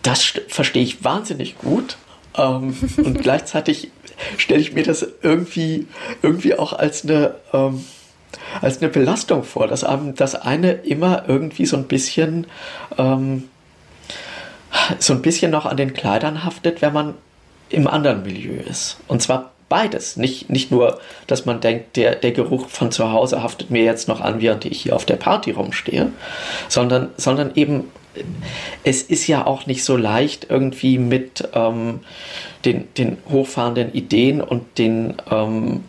Das 0.02 0.22
verstehe 0.48 0.82
ich 0.82 1.02
wahnsinnig 1.04 1.58
gut. 1.58 1.96
Ähm, 2.36 2.76
und 2.98 3.22
gleichzeitig 3.22 3.90
stelle 4.36 4.60
ich 4.60 4.72
mir 4.72 4.82
das 4.82 5.06
irgendwie, 5.22 5.86
irgendwie 6.22 6.58
auch 6.58 6.72
als 6.72 7.04
eine, 7.04 7.34
ähm, 7.52 7.84
als 8.60 8.80
eine 8.80 8.90
Belastung 8.90 9.44
vor, 9.44 9.66
dass 9.66 9.84
das 10.14 10.34
eine 10.34 10.72
immer 10.72 11.24
irgendwie 11.28 11.66
so 11.66 11.76
ein 11.76 11.86
bisschen, 11.86 12.46
ähm, 12.98 13.48
so 14.98 15.12
ein 15.12 15.22
bisschen 15.22 15.50
noch 15.50 15.66
an 15.66 15.76
den 15.76 15.94
Kleidern 15.94 16.44
haftet, 16.44 16.82
wenn 16.82 16.92
man 16.92 17.14
im 17.68 17.86
anderen 17.86 18.22
Milieu 18.22 18.60
ist. 18.68 18.98
Und 19.08 19.22
zwar 19.22 19.52
beides. 19.68 20.16
Nicht, 20.16 20.50
nicht 20.50 20.70
nur, 20.70 21.00
dass 21.26 21.44
man 21.44 21.60
denkt, 21.60 21.96
der, 21.96 22.14
der 22.14 22.32
Geruch 22.32 22.68
von 22.68 22.92
zu 22.92 23.10
Hause 23.10 23.42
haftet 23.42 23.70
mir 23.70 23.82
jetzt 23.82 24.08
noch 24.08 24.20
an, 24.20 24.40
während 24.40 24.64
ich 24.64 24.82
hier 24.82 24.94
auf 24.94 25.04
der 25.04 25.16
Party 25.16 25.50
rumstehe, 25.52 26.12
sondern, 26.68 27.10
sondern 27.16 27.52
eben, 27.54 27.84
es 28.84 29.02
ist 29.02 29.26
ja 29.26 29.46
auch 29.46 29.66
nicht 29.66 29.84
so 29.84 29.96
leicht, 29.96 30.46
irgendwie 30.48 30.98
mit 30.98 31.48
ähm, 31.52 32.00
den, 32.66 32.92
den 32.94 33.16
hochfahrenden 33.30 33.92
Ideen 33.94 34.40
und 34.40 34.78
den 34.78 35.14
ähm, 35.30 35.84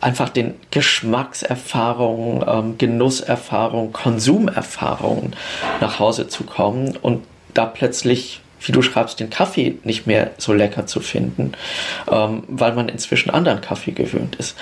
einfach 0.00 0.28
den 0.28 0.54
Geschmackserfahrungen, 0.70 2.44
ähm, 2.46 2.78
Genusserfahrungen, 2.78 3.92
Konsumerfahrungen 3.92 5.34
nach 5.80 5.98
Hause 5.98 6.28
zu 6.28 6.44
kommen 6.44 6.96
und 6.96 7.24
da 7.54 7.66
plötzlich 7.66 8.40
wie 8.66 8.72
du 8.72 8.82
schreibst, 8.82 9.20
den 9.20 9.28
Kaffee 9.28 9.76
nicht 9.84 10.06
mehr 10.06 10.30
so 10.38 10.54
lecker 10.54 10.86
zu 10.86 11.00
finden, 11.00 11.52
ähm, 12.10 12.44
weil 12.48 12.72
man 12.72 12.88
inzwischen 12.88 13.28
anderen 13.30 13.60
Kaffee 13.60 13.92
gewöhnt 13.92 14.36
ist. 14.36 14.56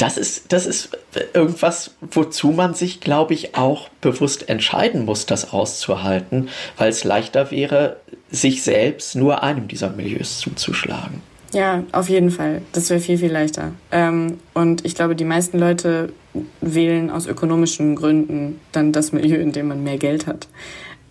Das 0.00 0.16
ist, 0.16 0.50
das 0.50 0.64
ist 0.64 0.96
irgendwas, 1.34 1.94
wozu 2.00 2.52
man 2.52 2.72
sich, 2.72 3.00
glaube 3.00 3.34
ich, 3.34 3.54
auch 3.54 3.90
bewusst 4.00 4.48
entscheiden 4.48 5.04
muss, 5.04 5.26
das 5.26 5.52
auszuhalten, 5.52 6.48
weil 6.78 6.88
es 6.88 7.04
leichter 7.04 7.50
wäre, 7.50 7.98
sich 8.30 8.62
selbst 8.62 9.14
nur 9.14 9.42
einem 9.42 9.68
dieser 9.68 9.90
Milieus 9.90 10.38
zuzuschlagen. 10.38 11.20
Ja, 11.52 11.84
auf 11.92 12.08
jeden 12.08 12.30
Fall. 12.30 12.62
Das 12.72 12.88
wäre 12.88 12.98
viel, 12.98 13.18
viel 13.18 13.30
leichter. 13.30 13.72
Ähm, 13.92 14.38
und 14.54 14.86
ich 14.86 14.94
glaube, 14.94 15.14
die 15.14 15.26
meisten 15.26 15.58
Leute 15.58 16.14
wählen 16.62 17.10
aus 17.10 17.26
ökonomischen 17.26 17.94
Gründen 17.94 18.58
dann 18.72 18.92
das 18.92 19.12
Milieu, 19.12 19.36
in 19.36 19.52
dem 19.52 19.68
man 19.68 19.84
mehr 19.84 19.98
Geld 19.98 20.26
hat, 20.26 20.48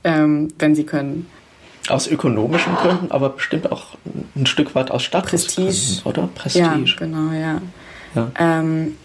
ähm, 0.04 0.47
wenn 0.58 0.73
sie 0.73 0.86
können. 0.86 1.28
Aus 1.89 2.08
ökonomischen 2.08 2.73
Gründen, 2.73 3.12
aber 3.12 3.30
bestimmt 3.30 3.71
auch 3.71 3.97
ein 4.36 4.47
Stück 4.47 4.73
weit 4.73 4.89
aus 4.89 5.04
Statusgründen, 5.04 6.02
oder? 6.06 6.28
Prestige. 6.34 6.65
Ja, 6.65 6.80
genau, 6.97 7.32
ja. 7.34 7.62
Ähm, 8.39 8.95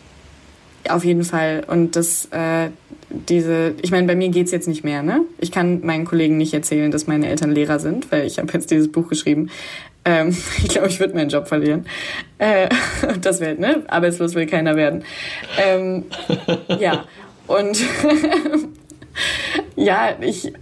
auf 0.89 1.05
jeden 1.05 1.25
Fall. 1.25 1.65
Und 1.67 1.97
das, 1.97 2.27
äh, 2.31 2.71
diese, 3.09 3.75
ich 3.83 3.91
meine, 3.91 4.07
bei 4.07 4.17
mir 4.17 4.29
geht 4.29 4.47
es 4.47 4.53
jetzt 4.53 4.69
nicht 4.69 4.85
mehr, 4.85 5.03
ne? 5.03 5.23
Ich 5.39 5.51
kann 5.53 5.81
meinen 5.85 6.05
Kollegen 6.05 6.37
nicht 6.37 6.53
erzählen, 6.53 6.91
dass 6.91 7.07
meine 7.07 7.29
Eltern 7.29 7.53
Lehrer 7.53 7.79
sind, 7.79 8.11
weil 8.13 8.27
ich 8.27 8.39
habe 8.39 8.53
jetzt 8.53 8.71
dieses 8.71 8.91
Buch 8.91 9.09
geschrieben. 9.09 9.51
Ähm, 10.05 10.37
ich 10.59 10.69
glaube, 10.69 10.89
ich 10.89 11.01
würde 11.01 11.15
meinen 11.15 11.31
Job 11.31 11.49
verlieren. 11.49 11.87
Äh, 12.39 12.69
das 13.21 13.41
wäre, 13.41 13.55
ne? 13.55 13.83
Arbeitslos 13.89 14.35
will 14.35 14.47
keiner 14.47 14.77
werden. 14.77 15.05
Ähm, 15.59 16.05
ja. 16.79 17.05
Und 17.47 17.79
ja, 19.77 20.17
ich, 20.21 20.53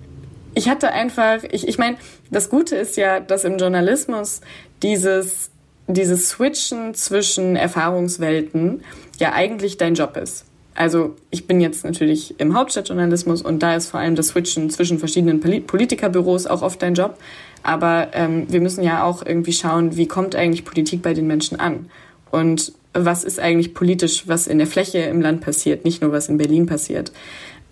ich 0.54 0.68
hatte 0.68 0.92
einfach, 0.92 1.44
ich, 1.50 1.66
ich 1.66 1.78
meine, 1.78 1.96
das 2.30 2.48
Gute 2.48 2.76
ist 2.76 2.96
ja, 2.96 3.20
dass 3.20 3.44
im 3.44 3.56
Journalismus 3.56 4.40
dieses, 4.82 5.51
dieses 5.86 6.28
Switchen 6.28 6.94
zwischen 6.94 7.56
Erfahrungswelten 7.56 8.82
ja 9.18 9.32
eigentlich 9.32 9.76
dein 9.76 9.94
Job 9.94 10.16
ist. 10.16 10.44
Also 10.74 11.16
ich 11.30 11.46
bin 11.46 11.60
jetzt 11.60 11.84
natürlich 11.84 12.38
im 12.40 12.54
Hauptstadtjournalismus 12.56 13.42
und 13.42 13.62
da 13.62 13.74
ist 13.76 13.88
vor 13.88 14.00
allem 14.00 14.14
das 14.14 14.28
Switchen 14.28 14.70
zwischen 14.70 14.98
verschiedenen 14.98 15.40
Politikerbüros 15.40 16.46
auch 16.46 16.62
oft 16.62 16.80
dein 16.80 16.94
Job. 16.94 17.18
Aber 17.62 18.08
ähm, 18.14 18.46
wir 18.48 18.60
müssen 18.60 18.82
ja 18.82 19.04
auch 19.04 19.24
irgendwie 19.24 19.52
schauen, 19.52 19.96
wie 19.96 20.08
kommt 20.08 20.34
eigentlich 20.34 20.64
Politik 20.64 21.02
bei 21.02 21.14
den 21.14 21.26
Menschen 21.26 21.60
an? 21.60 21.90
Und 22.30 22.72
was 22.94 23.24
ist 23.24 23.38
eigentlich 23.38 23.74
politisch, 23.74 24.26
was 24.26 24.46
in 24.46 24.58
der 24.58 24.66
Fläche 24.66 24.98
im 24.98 25.20
Land 25.20 25.42
passiert, 25.42 25.84
nicht 25.84 26.02
nur 26.02 26.12
was 26.12 26.28
in 26.28 26.38
Berlin 26.38 26.66
passiert. 26.66 27.12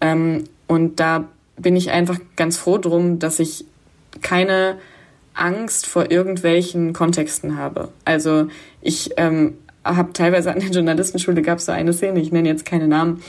Ähm, 0.00 0.44
und 0.66 1.00
da 1.00 1.28
bin 1.56 1.76
ich 1.76 1.90
einfach 1.90 2.18
ganz 2.36 2.56
froh 2.56 2.78
drum, 2.78 3.18
dass 3.18 3.38
ich 3.38 3.64
keine 4.22 4.76
Angst 5.40 5.86
vor 5.86 6.10
irgendwelchen 6.10 6.92
Kontexten 6.92 7.56
habe. 7.56 7.88
Also 8.04 8.48
ich 8.80 9.10
ähm, 9.16 9.54
habe 9.84 10.12
teilweise 10.12 10.52
an 10.52 10.60
der 10.60 10.70
Journalistenschule 10.70 11.42
gab 11.42 11.58
es 11.58 11.66
so 11.66 11.72
eine 11.72 11.92
Szene, 11.92 12.20
ich 12.20 12.32
nenne 12.32 12.48
jetzt 12.48 12.64
keine 12.64 12.88
Namen, 12.88 13.22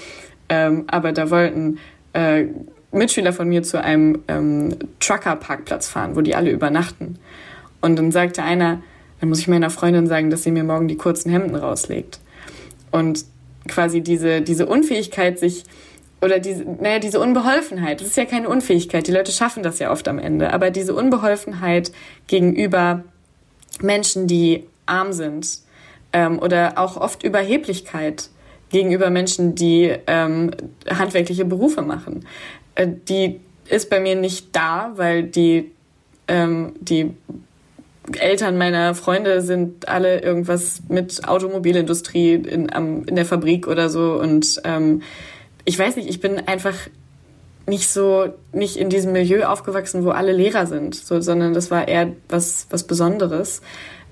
ähm, 0.49 0.83
aber 0.87 1.13
da 1.13 1.29
wollten 1.29 1.79
äh, 2.13 2.45
Mitschüler 2.91 3.31
von 3.31 3.47
mir 3.47 3.63
zu 3.63 3.81
einem 3.81 4.19
ähm, 4.27 4.75
Trucker-Parkplatz 4.99 5.87
fahren, 5.87 6.15
wo 6.15 6.21
die 6.21 6.35
alle 6.35 6.51
übernachten. 6.51 7.17
Und 7.79 7.97
dann 7.97 8.11
sagte 8.11 8.43
einer, 8.43 8.81
dann 9.19 9.29
muss 9.29 9.39
ich 9.39 9.47
meiner 9.47 9.69
Freundin 9.69 10.07
sagen, 10.07 10.29
dass 10.29 10.43
sie 10.43 10.51
mir 10.51 10.63
morgen 10.63 10.87
die 10.87 10.97
kurzen 10.97 11.31
Hemden 11.31 11.55
rauslegt. 11.55 12.19
Und 12.91 13.23
quasi 13.67 14.01
diese, 14.01 14.41
diese 14.41 14.65
Unfähigkeit, 14.65 15.39
sich 15.39 15.63
oder 16.21 16.39
diese, 16.39 16.63
naja, 16.63 16.99
diese 16.99 17.19
Unbeholfenheit, 17.19 18.01
das 18.01 18.07
ist 18.07 18.17
ja 18.17 18.25
keine 18.25 18.47
Unfähigkeit, 18.47 19.07
die 19.07 19.11
Leute 19.11 19.31
schaffen 19.31 19.63
das 19.63 19.79
ja 19.79 19.91
oft 19.91 20.07
am 20.07 20.19
Ende, 20.19 20.53
aber 20.53 20.69
diese 20.69 20.93
Unbeholfenheit 20.93 21.91
gegenüber 22.27 23.03
Menschen, 23.81 24.27
die 24.27 24.65
arm 24.85 25.13
sind 25.13 25.47
ähm, 26.13 26.39
oder 26.39 26.73
auch 26.77 26.97
oft 26.97 27.23
Überheblichkeit 27.23 28.29
gegenüber 28.69 29.09
Menschen, 29.09 29.55
die 29.55 29.95
ähm, 30.07 30.51
handwerkliche 30.89 31.45
Berufe 31.45 31.81
machen, 31.81 32.25
äh, 32.75 32.87
die 32.87 33.39
ist 33.69 33.89
bei 33.89 33.99
mir 33.99 34.15
nicht 34.15 34.55
da, 34.55 34.91
weil 34.95 35.23
die, 35.23 35.71
ähm, 36.27 36.73
die 36.79 37.13
Eltern 38.19 38.57
meiner 38.57 38.95
Freunde 38.95 39.41
sind 39.41 39.87
alle 39.87 40.21
irgendwas 40.21 40.81
mit 40.89 41.27
Automobilindustrie 41.27 42.33
in, 42.33 42.71
am, 42.73 43.05
in 43.05 43.15
der 43.15 43.25
Fabrik 43.25 43.67
oder 43.67 43.89
so. 43.89 44.19
Und 44.19 44.61
ähm, 44.63 45.01
ich 45.65 45.77
weiß 45.77 45.95
nicht, 45.95 46.09
ich 46.09 46.19
bin 46.19 46.47
einfach 46.47 46.75
nicht 47.67 47.89
so, 47.89 48.33
nicht 48.51 48.77
in 48.77 48.89
diesem 48.89 49.13
Milieu 49.13 49.45
aufgewachsen, 49.45 50.03
wo 50.03 50.09
alle 50.09 50.33
Lehrer 50.33 50.65
sind, 50.65 50.95
so, 50.95 51.21
sondern 51.21 51.53
das 51.53 51.71
war 51.71 51.87
eher 51.87 52.11
was, 52.27 52.67
was 52.69 52.85
Besonderes. 52.85 53.61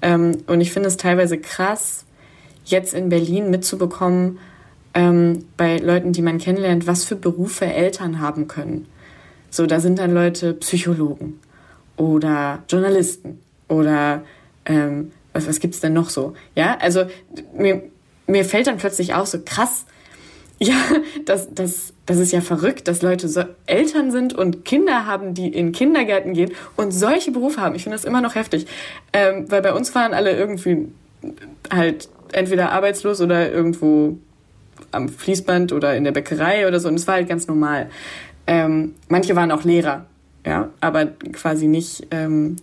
Ähm, 0.01 0.37
und 0.47 0.61
ich 0.61 0.71
finde 0.71 0.87
es 0.87 0.97
teilweise 0.97 1.37
krass, 1.37 2.05
jetzt 2.65 2.93
in 2.93 3.09
Berlin 3.09 3.49
mitzubekommen, 3.49 4.39
ähm, 4.93 5.45
bei 5.57 5.77
Leuten, 5.77 6.13
die 6.13 6.21
man 6.21 6.37
kennenlernt, 6.37 6.87
was 6.87 7.03
für 7.03 7.15
Berufe 7.15 7.65
Eltern 7.65 8.19
haben 8.19 8.47
können. 8.47 8.87
So, 9.49 9.65
da 9.65 9.79
sind 9.79 9.99
dann 9.99 10.13
Leute 10.13 10.53
Psychologen 10.53 11.39
oder 11.97 12.63
Journalisten 12.69 13.39
oder 13.67 14.23
ähm, 14.65 15.11
was, 15.33 15.47
was 15.47 15.59
gibt's 15.59 15.79
denn 15.79 15.93
noch 15.93 16.09
so? 16.09 16.33
Ja, 16.55 16.77
also 16.79 17.05
mir, 17.55 17.83
mir 18.27 18.45
fällt 18.45 18.67
dann 18.67 18.77
plötzlich 18.77 19.13
auch 19.13 19.25
so 19.25 19.39
krass, 19.43 19.85
ja, 20.61 20.75
das, 21.25 21.47
das, 21.53 21.93
das 22.05 22.17
ist 22.17 22.31
ja 22.31 22.41
verrückt, 22.41 22.87
dass 22.87 23.01
Leute 23.01 23.27
so 23.27 23.43
Eltern 23.65 24.11
sind 24.11 24.33
und 24.33 24.65
Kinder 24.65 25.05
haben, 25.05 25.33
die 25.33 25.47
in 25.47 25.71
Kindergärten 25.71 26.33
gehen 26.33 26.51
und 26.75 26.91
solche 26.91 27.31
Berufe 27.31 27.61
haben. 27.61 27.75
Ich 27.75 27.83
finde 27.83 27.97
das 27.97 28.05
immer 28.05 28.21
noch 28.21 28.35
heftig. 28.35 28.67
Ähm, 29.13 29.49
weil 29.49 29.61
bei 29.61 29.73
uns 29.73 29.95
waren 29.95 30.13
alle 30.13 30.35
irgendwie 30.35 30.89
halt 31.71 32.09
entweder 32.33 32.71
arbeitslos 32.71 33.21
oder 33.21 33.51
irgendwo 33.51 34.17
am 34.91 35.09
Fließband 35.09 35.71
oder 35.71 35.95
in 35.95 36.03
der 36.03 36.11
Bäckerei 36.11 36.67
oder 36.67 36.79
so. 36.79 36.89
Und 36.89 36.95
es 36.95 37.07
war 37.07 37.15
halt 37.15 37.29
ganz 37.29 37.47
normal. 37.47 37.89
Ähm, 38.47 38.95
manche 39.07 39.35
waren 39.35 39.51
auch 39.51 39.63
Lehrer, 39.63 40.05
ja, 40.45 40.69
aber 40.81 41.05
quasi 41.33 41.67
nicht, 41.67 42.07
ähm, 42.11 42.57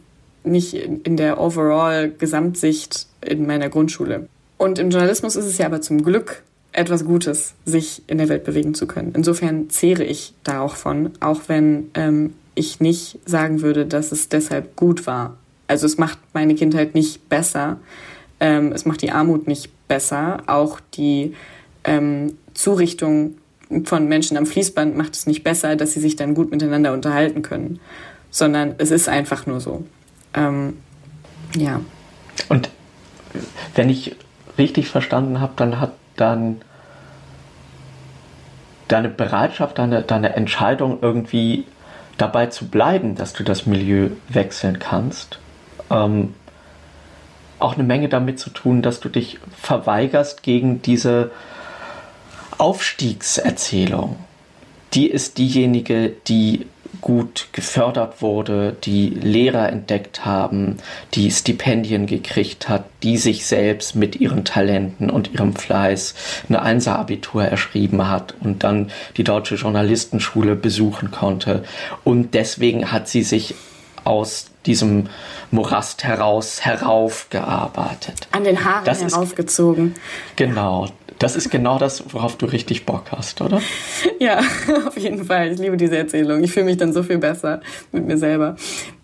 nicht 0.44 0.74
in 0.74 1.16
der 1.16 1.40
overall 1.40 2.11
Gesamtsicht 2.11 3.07
in 3.20 3.47
meiner 3.47 3.68
Grundschule. 3.68 4.28
Und 4.59 4.78
im 4.78 4.90
Journalismus 4.90 5.36
ist 5.36 5.47
es 5.47 5.59
ja 5.59 5.66
aber 5.66 5.80
zum 5.80 6.03
Glück 6.03 6.42
etwas 6.77 7.05
Gutes, 7.05 7.55
sich 7.64 8.03
in 8.07 8.18
der 8.18 8.29
Welt 8.29 8.45
bewegen 8.45 8.74
zu 8.74 8.87
können. 8.87 9.12
Insofern 9.14 9.70
zehre 9.70 10.05
ich 10.05 10.35
da 10.45 10.61
auch 10.61 10.77
von, 10.77 11.11
auch 11.20 11.43
wenn 11.49 11.91
ähm, 11.95 12.35
ich 12.55 12.81
nicht 12.81 13.18
sagen 13.24 13.62
würde, 13.62 13.87
dass 13.87 14.12
es 14.12 14.29
deshalb 14.29 14.77
gut 14.77 15.07
war. 15.07 15.37
Also 15.68 15.87
es 15.87 15.99
macht 15.99 16.18
meine 16.33 16.55
Kindheit 16.55 16.95
nicht 16.95 17.29
besser, 17.29 17.79
ähm, 18.41 18.72
es 18.72 18.85
macht 18.85 19.03
die 19.03 19.11
Armut 19.11 19.47
nicht 19.47 19.70
besser, 19.89 20.43
auch 20.47 20.81
die 20.95 21.35
ähm, 21.85 22.37
Zurichtung 22.55 23.37
von 23.85 24.07
Menschen 24.07 24.37
am 24.37 24.47
Fließband 24.47 24.97
macht 24.97 25.14
es 25.14 25.27
nicht 25.27 25.43
besser, 25.43 25.77
dass 25.77 25.93
sie 25.93 26.01
sich 26.01 26.16
dann 26.16 26.35
gut 26.35 26.51
miteinander 26.51 26.93
unterhalten 26.93 27.43
können, 27.43 27.81
sondern 28.31 28.74
es 28.79 28.91
ist 28.91 29.09
einfach 29.09 29.47
nur 29.47 29.61
so. 29.61 29.85
Ähm, 30.35 30.77
ja. 31.57 31.81
Und 32.49 32.70
wenn 33.74 33.89
ich 33.91 34.14
richtig 34.57 34.89
verstanden 34.89 35.41
habe, 35.41 35.55
dann 35.57 35.81
hat 35.81 35.93
dann 36.16 36.61
deine 38.89 39.09
Bereitschaft, 39.09 39.78
deine, 39.78 40.03
deine 40.03 40.34
Entscheidung 40.37 40.99
irgendwie 41.03 41.64
dabei 42.18 42.47
zu 42.47 42.68
bleiben, 42.68 43.14
dass 43.14 43.32
du 43.32 43.45
das 43.45 43.66
Milieu 43.66 44.11
wechseln 44.28 44.78
kannst, 44.78 45.39
ähm, 45.91 46.34
auch 47.59 47.74
eine 47.74 47.84
Menge 47.84 48.09
damit 48.09 48.39
zu 48.39 48.51
tun, 48.51 48.82
dass 48.82 49.01
du 49.01 49.09
dich 49.09 49.39
verweigerst 49.57 50.43
gegen 50.43 50.82
diese 50.82 51.30
Aufstiegserzählung. 52.59 54.16
Die 54.95 55.09
ist 55.09 55.39
diejenige, 55.39 56.11
die 56.28 56.66
gut 57.07 57.46
gefördert 57.52 58.20
wurde, 58.20 58.74
die 58.82 59.11
Lehrer 59.11 59.68
entdeckt 59.68 60.24
haben, 60.24 60.78
die 61.14 61.30
Stipendien 61.30 62.07
gekriegt 62.07 62.68
hat, 62.68 62.84
die 63.04 63.16
sich 63.16 63.46
selbst 63.46 63.94
mit 63.94 64.16
ihren 64.16 64.44
Talenten 64.44 65.09
und 65.09 65.32
ihrem 65.32 65.54
Fleiß 65.54 66.16
eine 66.48 66.62
Einser-Abitur 66.62 67.44
erschrieben 67.44 68.09
hat 68.09 68.34
und 68.40 68.64
dann 68.64 68.90
die 69.16 69.22
deutsche 69.22 69.54
Journalistenschule 69.54 70.57
besuchen 70.57 71.12
konnte. 71.12 71.62
Und 72.02 72.34
deswegen 72.34 72.90
hat 72.90 73.07
sie 73.07 73.22
sich 73.22 73.54
aus 74.02 74.46
diesem 74.66 75.09
Morast 75.52 76.02
heraus 76.02 76.64
heraufgearbeitet. 76.64 78.26
An 78.32 78.42
den 78.42 78.64
Haaren 78.64 78.84
das 78.84 79.00
heraufgezogen. 79.00 79.92
Ist, 79.94 80.36
genau. 80.36 80.88
Das 81.18 81.34
ist 81.34 81.50
genau 81.50 81.78
das, 81.78 82.12
worauf 82.12 82.36
du 82.36 82.46
richtig 82.46 82.84
Bock 82.84 83.06
hast, 83.10 83.40
oder? 83.40 83.60
Ja, 84.18 84.40
auf 84.86 84.96
jeden 84.96 85.24
Fall. 85.24 85.52
Ich 85.52 85.58
liebe 85.58 85.76
diese 85.76 85.96
Erzählung. 85.96 86.42
Ich 86.42 86.52
fühle 86.52 86.66
mich 86.66 86.76
dann 86.76 86.92
so 86.92 87.02
viel 87.02 87.18
besser 87.18 87.60
mit 87.92 88.06
mir 88.06 88.16
selber. 88.16 88.56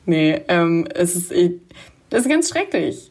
Nee, 0.06 0.42
ähm, 0.48 0.86
es 0.94 1.14
ist, 1.14 1.32
ich, 1.32 1.52
das 2.10 2.22
ist 2.22 2.28
ganz 2.28 2.48
schrecklich. 2.48 3.10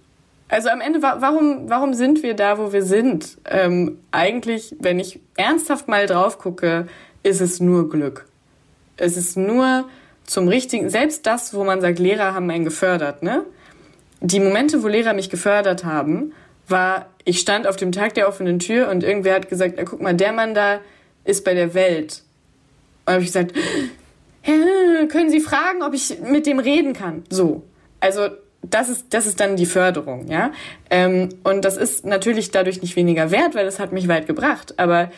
Also 0.50 0.70
am 0.70 0.82
Ende, 0.82 1.02
warum, 1.02 1.70
warum 1.70 1.94
sind 1.94 2.24
wir 2.24 2.34
da, 2.34 2.58
wo 2.58 2.74
wir 2.74 2.84
sind? 2.84 3.38
Ähm, 3.46 4.00
eigentlich, 4.12 4.76
wenn 4.80 5.00
ich 5.00 5.22
ernsthaft 5.38 5.88
mal 5.88 6.08
drauf 6.08 6.40
gucke, 6.40 6.88
ist 7.24 7.40
es 7.40 7.60
nur 7.62 7.90
Glück. 7.90 8.26
Es 8.98 9.16
ist 9.16 9.38
nur 9.38 9.88
zum 10.26 10.48
richtigen, 10.48 10.90
selbst 10.90 11.26
das, 11.26 11.54
wo 11.54 11.64
man 11.64 11.82
sagt, 11.82 12.00
Lehrer 12.00 12.34
haben 12.34 12.50
einen 12.50 12.66
gefördert, 12.66 13.24
ne? 13.24 13.46
Die 14.20 14.40
Momente, 14.40 14.84
wo 14.84 14.88
Lehrer 14.88 15.14
mich 15.14 15.30
gefördert 15.30 15.86
haben, 15.86 16.34
war, 16.72 17.08
ich 17.26 17.40
stand 17.40 17.68
auf 17.68 17.76
dem 17.76 17.92
Tag 17.92 18.14
der 18.14 18.28
offenen 18.28 18.60
Tür 18.60 18.90
und 18.90 19.04
irgendwer 19.04 19.36
hat 19.36 19.50
gesagt, 19.50 19.76
na, 19.78 19.84
guck 19.84 20.02
mal, 20.02 20.14
der 20.14 20.32
Mann 20.32 20.54
da 20.54 20.80
ist 21.24 21.46
bei 21.46 21.54
der 21.54 21.74
Welt. 21.74 22.24
Und 23.06 23.14
habe 23.14 23.24
ich 23.24 23.30
gesagt, 23.30 23.54
können 24.44 25.30
Sie 25.30 25.40
fragen, 25.40 25.84
ob 25.84 25.94
ich 25.94 26.20
mit 26.22 26.46
dem 26.46 26.60
reden 26.60 26.94
kann? 26.94 27.24
So. 27.30 27.64
Also, 28.00 28.30
das 28.64 28.90
ist, 28.90 29.14
das 29.14 29.26
ist 29.26 29.40
dann 29.40 29.56
die 29.56 29.66
Förderung, 29.66 30.28
ja. 30.28 30.52
Ähm, 30.90 31.30
und 31.44 31.66
das 31.66 31.78
ist 31.78 32.06
natürlich 32.06 32.52
dadurch 32.52 32.82
nicht 32.82 32.96
weniger 32.96 33.32
wert, 33.32 33.56
weil 33.56 33.66
das 33.66 33.80
hat 33.80 33.92
mich 33.92 34.08
weit 34.08 34.28
gebracht. 34.28 34.76
Aber 34.78 35.12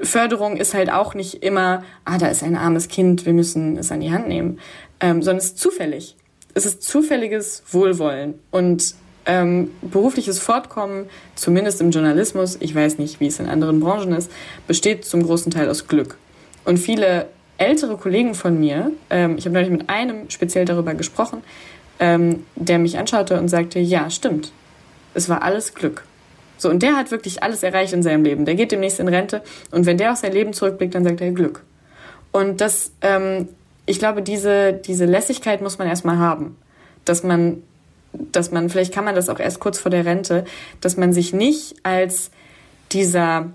Förderung 0.00 0.56
ist 0.56 0.74
halt 0.74 0.90
auch 0.90 1.14
nicht 1.14 1.42
immer, 1.42 1.84
ah, 2.04 2.18
da 2.18 2.28
ist 2.28 2.42
ein 2.42 2.56
armes 2.56 2.88
Kind, 2.88 3.26
wir 3.26 3.32
müssen 3.32 3.76
es 3.76 3.92
an 3.92 4.00
die 4.00 4.10
Hand 4.10 4.28
nehmen, 4.28 4.58
ähm, 5.00 5.22
sondern 5.22 5.38
es 5.38 5.46
ist 5.46 5.58
zufällig. 5.58 6.16
Es 6.54 6.66
ist 6.66 6.82
zufälliges 6.82 7.62
Wohlwollen 7.70 8.38
und 8.50 8.94
ähm, 9.28 9.70
berufliches 9.82 10.40
Fortkommen, 10.40 11.06
zumindest 11.36 11.80
im 11.80 11.90
Journalismus, 11.90 12.56
ich 12.60 12.74
weiß 12.74 12.98
nicht, 12.98 13.20
wie 13.20 13.26
es 13.26 13.38
in 13.38 13.46
anderen 13.46 13.78
Branchen 13.78 14.12
ist, 14.12 14.32
besteht 14.66 15.04
zum 15.04 15.22
großen 15.22 15.52
Teil 15.52 15.68
aus 15.68 15.86
Glück. 15.86 16.16
Und 16.64 16.78
viele 16.78 17.26
ältere 17.58 17.96
Kollegen 17.96 18.34
von 18.34 18.58
mir, 18.58 18.90
ähm, 19.10 19.36
ich 19.36 19.44
habe 19.44 19.54
neulich 19.54 19.70
mit 19.70 19.90
einem 19.90 20.30
speziell 20.30 20.64
darüber 20.64 20.94
gesprochen, 20.94 21.42
ähm, 22.00 22.44
der 22.56 22.78
mich 22.78 22.98
anschaute 22.98 23.38
und 23.38 23.48
sagte, 23.48 23.78
ja, 23.78 24.08
stimmt, 24.08 24.50
es 25.14 25.28
war 25.28 25.42
alles 25.42 25.74
Glück. 25.74 26.04
So, 26.56 26.70
und 26.70 26.82
der 26.82 26.96
hat 26.96 27.10
wirklich 27.10 27.42
alles 27.42 27.62
erreicht 27.62 27.92
in 27.92 28.02
seinem 28.02 28.24
Leben. 28.24 28.44
Der 28.44 28.54
geht 28.54 28.72
demnächst 28.72 28.98
in 28.98 29.08
Rente 29.08 29.42
und 29.70 29.86
wenn 29.86 29.98
der 29.98 30.12
auf 30.12 30.18
sein 30.18 30.32
Leben 30.32 30.54
zurückblickt, 30.54 30.94
dann 30.94 31.04
sagt 31.04 31.20
er 31.20 31.32
Glück. 31.32 31.62
Und 32.32 32.60
das, 32.60 32.92
ähm, 33.02 33.48
ich 33.84 33.98
glaube, 33.98 34.22
diese, 34.22 34.72
diese 34.72 35.04
Lässigkeit 35.04 35.60
muss 35.60 35.78
man 35.78 35.86
erstmal 35.86 36.18
haben. 36.18 36.56
Dass 37.04 37.22
man, 37.22 37.62
dass 38.32 38.50
man, 38.50 38.68
vielleicht 38.68 38.92
kann 38.92 39.04
man 39.04 39.14
das 39.14 39.28
auch 39.28 39.40
erst 39.40 39.60
kurz 39.60 39.78
vor 39.78 39.90
der 39.90 40.04
Rente, 40.04 40.44
dass 40.80 40.96
man 40.96 41.12
sich 41.12 41.32
nicht 41.32 41.76
als 41.82 42.30
dieser 42.92 43.46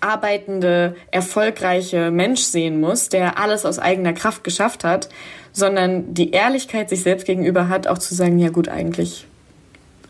arbeitende, 0.00 0.96
erfolgreiche 1.10 2.10
Mensch 2.10 2.40
sehen 2.42 2.80
muss, 2.80 3.08
der 3.08 3.38
alles 3.38 3.64
aus 3.64 3.78
eigener 3.78 4.12
Kraft 4.12 4.44
geschafft 4.44 4.84
hat, 4.84 5.08
sondern 5.52 6.14
die 6.14 6.30
Ehrlichkeit 6.30 6.88
sich 6.88 7.02
selbst 7.02 7.26
gegenüber 7.26 7.68
hat, 7.68 7.86
auch 7.86 7.98
zu 7.98 8.14
sagen, 8.14 8.38
ja 8.38 8.50
gut, 8.50 8.68
eigentlich 8.68 9.26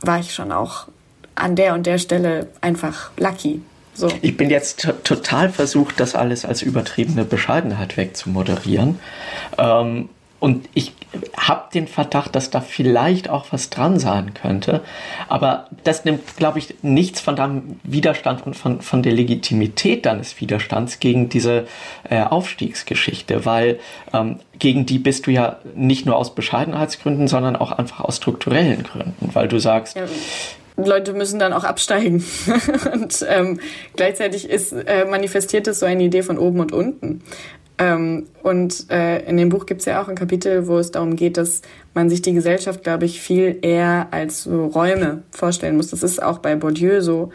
war 0.01 0.21
ich 0.21 0.35
schon 0.35 0.53
auch 0.53 0.89
an 1.35 1.57
der 1.57 1.75
und 1.75 1.87
der 1.87 1.99
Stelle 1.99 2.49
einfach 2.61 3.11
lucky. 3.17 3.63
So. 3.95 4.09
Ich 4.23 4.37
bin 4.37 4.49
jetzt 4.49 4.89
total 5.03 5.51
versucht, 5.51 5.99
das 5.99 6.15
alles 6.15 6.45
als 6.45 6.63
übertriebene 6.63 7.25
Bescheidenheit 7.25 7.97
wegzumoderieren. 7.97 9.01
Ähm, 9.57 10.09
und 10.41 10.69
ich 10.75 10.93
habe 11.37 11.65
den 11.73 11.89
Verdacht, 11.89 12.37
dass 12.37 12.51
da 12.51 12.61
vielleicht 12.61 13.29
auch 13.29 13.47
was 13.51 13.71
dran 13.71 13.99
sein 13.99 14.35
könnte. 14.35 14.83
Aber 15.29 15.67
das 15.83 16.05
nimmt, 16.05 16.37
glaube 16.37 16.59
ich, 16.59 16.77
nichts 16.83 17.21
von 17.21 17.35
deinem 17.35 17.81
Widerstand 17.83 18.47
und 18.47 18.55
von, 18.55 18.81
von 18.81 19.03
der 19.03 19.13
Legitimität 19.13 20.07
deines 20.07 20.41
Widerstands 20.41 21.01
gegen 21.01 21.29
diese 21.29 21.67
äh, 22.09 22.23
Aufstiegsgeschichte, 22.23 23.47
weil 23.47 23.81
ähm, 24.13 24.39
gegen 24.59 24.87
die 24.87 24.99
bist 24.99 25.27
du 25.27 25.33
ja 25.33 25.59
nicht 25.75 26.07
nur 26.07 26.17
aus 26.17 26.35
Bescheidenheitsgründen, 26.35 27.27
sondern 27.27 27.57
auch 27.57 27.73
einfach 27.73 28.01
aus 28.01 28.19
strukturellen 28.19 28.83
Gründen, 28.85 29.31
weil 29.33 29.49
du 29.49 29.59
sagst, 29.59 29.97
ja. 29.97 30.05
Leute 30.77 31.13
müssen 31.13 31.41
dann 31.41 31.53
auch 31.53 31.65
absteigen. 31.65 32.25
und 32.93 33.27
ähm, 33.29 33.59
gleichzeitig 33.97 34.49
ist, 34.49 34.73
äh, 34.73 35.07
manifestiert 35.11 35.67
es 35.67 35.81
so 35.81 35.87
eine 35.87 36.05
Idee 36.05 36.23
von 36.23 36.39
oben 36.39 36.61
und 36.61 36.73
unten. 36.73 37.23
Ähm, 37.79 38.27
und 38.43 38.91
äh, 38.91 39.25
in 39.29 39.37
dem 39.37 39.51
Buch 39.51 39.65
gibt 39.65 39.81
es 39.81 39.87
ja 39.87 40.03
auch 40.03 40.09
ein 40.09 40.17
Kapitel, 40.17 40.67
wo 40.67 40.79
es 40.79 40.91
darum 40.91 41.15
geht, 41.15 41.37
dass 41.37 41.63
man 41.95 42.11
sich 42.11 42.23
die 42.23 42.35
Gesellschaft, 42.35 42.83
glaube 42.83 43.05
ich, 43.05 43.21
viel 43.21 43.59
eher 43.63 44.09
als 44.11 44.43
so 44.43 44.67
Räume 44.67 45.23
vorstellen 45.31 45.77
muss. 45.77 45.91
Das 45.91 46.03
ist 46.03 46.21
auch 46.21 46.39
bei 46.39 46.57
Bourdieu 46.57 47.01
so. 47.01 47.31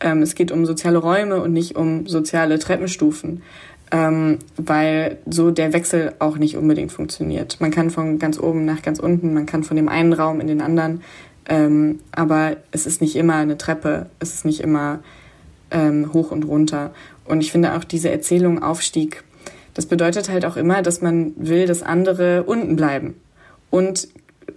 Ähm, 0.00 0.22
es 0.22 0.34
geht 0.34 0.50
um 0.50 0.64
soziale 0.64 0.98
Räume 0.98 1.42
und 1.42 1.52
nicht 1.52 1.76
um 1.76 2.06
soziale 2.06 2.58
Treppenstufen. 2.58 3.42
Ähm, 3.90 4.38
weil 4.56 5.18
so 5.26 5.50
der 5.50 5.74
Wechsel 5.74 6.14
auch 6.18 6.38
nicht 6.38 6.56
unbedingt 6.56 6.90
funktioniert. 6.90 7.60
Man 7.60 7.70
kann 7.70 7.90
von 7.90 8.18
ganz 8.18 8.40
oben 8.40 8.64
nach 8.64 8.80
ganz 8.80 8.98
unten, 8.98 9.34
man 9.34 9.44
kann 9.44 9.64
von 9.64 9.76
dem 9.76 9.88
einen 9.88 10.14
Raum 10.14 10.40
in 10.40 10.46
den 10.46 10.62
anderen. 10.62 11.02
Aber 12.12 12.56
es 12.70 12.86
ist 12.86 13.02
nicht 13.02 13.16
immer 13.16 13.34
eine 13.34 13.58
Treppe, 13.58 14.06
es 14.20 14.32
ist 14.32 14.44
nicht 14.44 14.60
immer 14.60 15.00
hoch 15.72 16.30
und 16.30 16.44
runter. 16.44 16.92
Und 17.26 17.40
ich 17.40 17.50
finde 17.50 17.74
auch 17.74 17.82
diese 17.84 18.10
Erzählung 18.10 18.62
Aufstieg, 18.62 19.24
das 19.74 19.86
bedeutet 19.86 20.28
halt 20.28 20.44
auch 20.44 20.56
immer, 20.56 20.82
dass 20.82 21.00
man 21.00 21.32
will, 21.36 21.66
dass 21.66 21.82
andere 21.82 22.44
unten 22.44 22.76
bleiben 22.76 23.14
und 23.70 24.08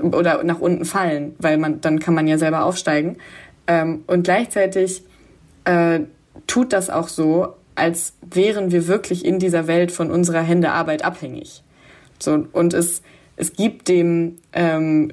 oder 0.02 0.44
nach 0.44 0.60
unten 0.60 0.84
fallen, 0.84 1.36
weil 1.40 1.58
man 1.58 1.82
dann 1.82 2.00
kann 2.00 2.14
man 2.14 2.28
ja 2.28 2.38
selber 2.38 2.66
aufsteigen. 2.66 3.18
Ähm, 3.68 4.04
und 4.08 4.24
gleichzeitig 4.24 5.04
äh, 5.64 6.02
tut 6.48 6.74
das 6.74 6.90
auch 6.90 7.08
so, 7.08 7.54
als 7.76 8.14
wären 8.30 8.72
wir 8.72 8.88
wirklich 8.88 9.24
in 9.26 9.40
dieser 9.40 9.68
Welt 9.68 9.92
von 9.92 10.12
unserer 10.12 10.42
Hände 10.42 10.72
Arbeit 10.72 11.04
abhängig. 11.04 11.64
So, 12.20 12.46
und 12.52 12.74
es, 12.74 13.02
es 13.38 13.54
gibt 13.54 13.88
dem 13.88 14.38
ähm, 14.54 15.12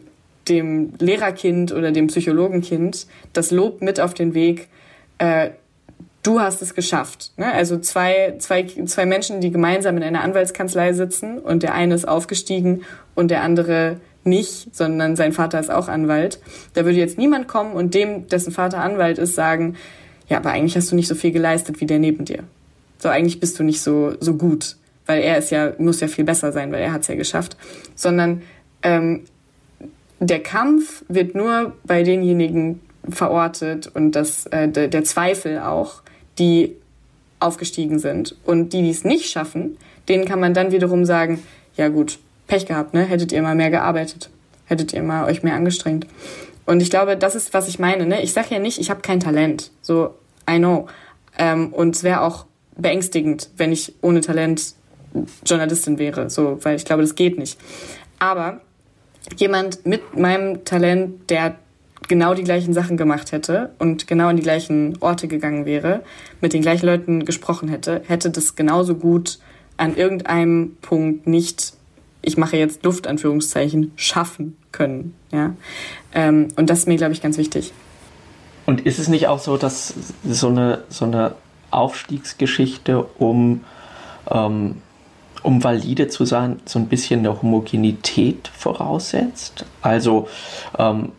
dem 0.49 0.95
Lehrerkind 0.99 1.73
oder 1.73 1.93
dem 1.93 2.09
Psychologenkind 2.09 3.07
das 3.33 3.51
Lob 3.51 3.83
mit 3.83 4.01
auf 4.01 4.15
den 4.15 4.35
Weg, 4.35 4.69
äh, 5.19 5.51
du 6.23 6.41
hast 6.41 6.63
es 6.63 6.75
geschafft. 6.75 7.33
Ne? 7.37 7.53
Also 7.53 7.79
zwei, 7.79 8.35
zwei, 8.39 8.65
zwei 8.65 9.07
Menschen, 9.07 9.41
die 9.41 9.51
gemeinsam 9.51 9.97
in 9.97 10.03
einer 10.03 10.23
Anwaltskanzlei 10.23 10.93
sitzen 10.93 11.39
und 11.39 11.63
der 11.63 11.75
eine 11.75 11.95
ist 11.95 12.07
aufgestiegen 12.07 12.83
und 13.15 13.31
der 13.31 13.43
andere 13.43 14.01
nicht, 14.25 14.75
sondern 14.75 15.17
sein 15.17 15.33
Vater 15.33 15.59
ist 15.59 15.71
auch 15.71 15.89
Anwalt. 15.89 16.41
Da 16.75 16.85
würde 16.85 16.99
jetzt 16.99 17.19
niemand 17.19 17.49
kommen 17.49 17.73
und 17.73 17.95
dem, 17.95 18.29
dessen 18.29 18.53
Vater 18.53 18.79
Anwalt 18.79 19.19
ist, 19.19 19.35
sagen, 19.35 19.77
ja, 20.29 20.37
aber 20.37 20.51
eigentlich 20.51 20.77
hast 20.77 20.93
du 20.93 20.97
nicht 20.97 21.09
so 21.09 21.15
viel 21.15 21.33
geleistet 21.33 21.81
wie 21.81 21.87
der 21.87 21.99
neben 21.99 22.25
dir. 22.25 22.45
So, 22.99 23.09
eigentlich 23.09 23.41
bist 23.41 23.59
du 23.59 23.65
nicht 23.65 23.83
so, 23.83 24.15
so 24.21 24.35
gut. 24.35 24.77
weil 25.07 25.23
er 25.23 25.39
ist 25.39 25.51
ja, 25.51 25.73
muss 25.79 26.01
ja 26.01 26.07
viel 26.07 26.25
besser 26.25 26.53
sein, 26.53 26.71
weil 26.71 26.83
er 26.83 26.93
hat 26.93 27.03
es 27.03 27.09
ja 27.09 27.17
geschafft, 27.17 27.57
sondern 27.97 28.43
ähm, 28.85 29.25
der 30.21 30.41
Kampf 30.41 31.05
wird 31.09 31.35
nur 31.35 31.75
bei 31.85 32.05
denjenigen 32.05 32.81
verortet 33.09 33.91
und 33.93 34.13
das, 34.13 34.47
äh, 34.47 34.69
der, 34.69 34.87
der 34.87 35.03
Zweifel 35.03 35.59
auch, 35.59 36.03
die 36.39 36.77
aufgestiegen 37.41 37.99
sind. 37.99 38.37
Und 38.45 38.73
die, 38.73 38.83
die 38.83 38.91
es 38.91 39.05
nicht 39.05 39.31
schaffen, 39.31 39.77
denen 40.09 40.25
kann 40.25 40.41
man 40.41 40.55
dann 40.55 40.73
wiederum 40.73 41.05
sagen, 41.05 41.43
ja 41.77 41.89
gut, 41.89 42.19
Pech 42.47 42.67
gehabt, 42.67 42.95
ne? 42.95 43.05
Hättet 43.05 43.33
ihr 43.33 43.43
mal 43.43 43.55
mehr 43.55 43.71
gearbeitet. 43.71 44.31
Hättet 44.67 44.93
ihr 44.93 45.03
mal 45.03 45.25
euch 45.25 45.43
mehr 45.43 45.55
angestrengt. 45.55 46.07
Und 46.67 46.81
ich 46.81 46.91
glaube, 46.91 47.17
das 47.17 47.35
ist, 47.35 47.55
was 47.55 47.69
ich 47.69 47.79
meine. 47.79 48.07
Ne? 48.07 48.23
Ich 48.23 48.33
sage 48.33 48.49
ja 48.51 48.59
nicht, 48.59 48.79
ich 48.79 48.91
habe 48.91 49.01
kein 49.01 49.21
Talent. 49.21 49.71
So, 49.81 50.15
I 50.49 50.59
know. 50.59 50.87
Ähm, 51.39 51.73
und 51.73 51.97
es 51.97 52.03
wäre 52.03 52.21
auch 52.21 52.47
beängstigend, 52.77 53.51
wenn 53.57 53.73
ich 53.73 53.95
ohne 54.01 54.21
Talent 54.21 54.75
Journalistin 55.45 55.99
wäre. 55.99 56.31
So, 56.31 56.59
weil 56.63 56.77
ich 56.77 56.85
glaube, 56.85 57.03
das 57.03 57.15
geht 57.15 57.39
nicht. 57.39 57.59
Aber 58.19 58.61
jemand 59.37 59.85
mit 59.87 60.17
meinem 60.17 60.65
Talent, 60.65 61.31
der 61.31 61.57
genau 62.09 62.35
die 62.35 62.45
gleichen 62.45 62.73
Sachen 62.73 62.97
gemacht 62.97 63.33
hätte 63.33 63.71
und 63.79 64.07
genau 64.07 64.29
an 64.29 64.37
die 64.37 64.43
gleichen 64.43 64.97
Orte 65.01 65.29
gegangen 65.29 65.65
wäre, 65.65 66.03
mit 66.41 66.53
den 66.53 66.63
gleichen 66.63 66.87
Leuten 66.87 67.25
gesprochen 67.25 67.69
hätte, 67.69 68.03
hätte 68.07 68.31
das 68.31 68.57
genauso 68.57 68.95
gut 68.95 69.39
an 69.77 69.97
irgendeinem 69.97 70.77
Punkt 70.81 71.27
nicht, 71.27 71.75
ich 72.23 72.37
mache 72.37 72.57
jetzt 72.57 72.85
Luftanführungszeichen, 72.85 73.93
schaffen 73.97 74.57
können. 74.71 75.15
Ja? 75.33 75.55
Ähm, 76.15 76.49
und 76.57 76.71
das 76.71 76.81
ist 76.81 76.89
mir, 76.89 76.97
glaube 76.97 77.13
ich, 77.13 77.23
ganz 77.23 77.39
wichtig. 77.39 77.73
Und 78.67 78.83
ist 78.87 78.99
es 78.99 79.09
nicht 79.09 79.27
auch 79.27 79.41
so, 79.41 79.57
dass 79.57 79.95
so 80.25 80.49
eine, 80.49 80.85
so 80.89 81.05
eine 81.05 81.35
Aufstiegsgeschichte, 81.71 83.03
um, 83.19 83.65
ähm, 84.31 84.77
um 85.43 85.65
valide 85.65 86.09
zu 86.09 86.25
sein, 86.25 86.61
so 86.65 86.79
ein 86.79 86.87
bisschen 86.87 87.21
eine 87.21 87.43
Homogenität 87.43 88.49
voraussetzt? 88.57 89.65
Also 89.81 90.29
ähm, 90.79 91.11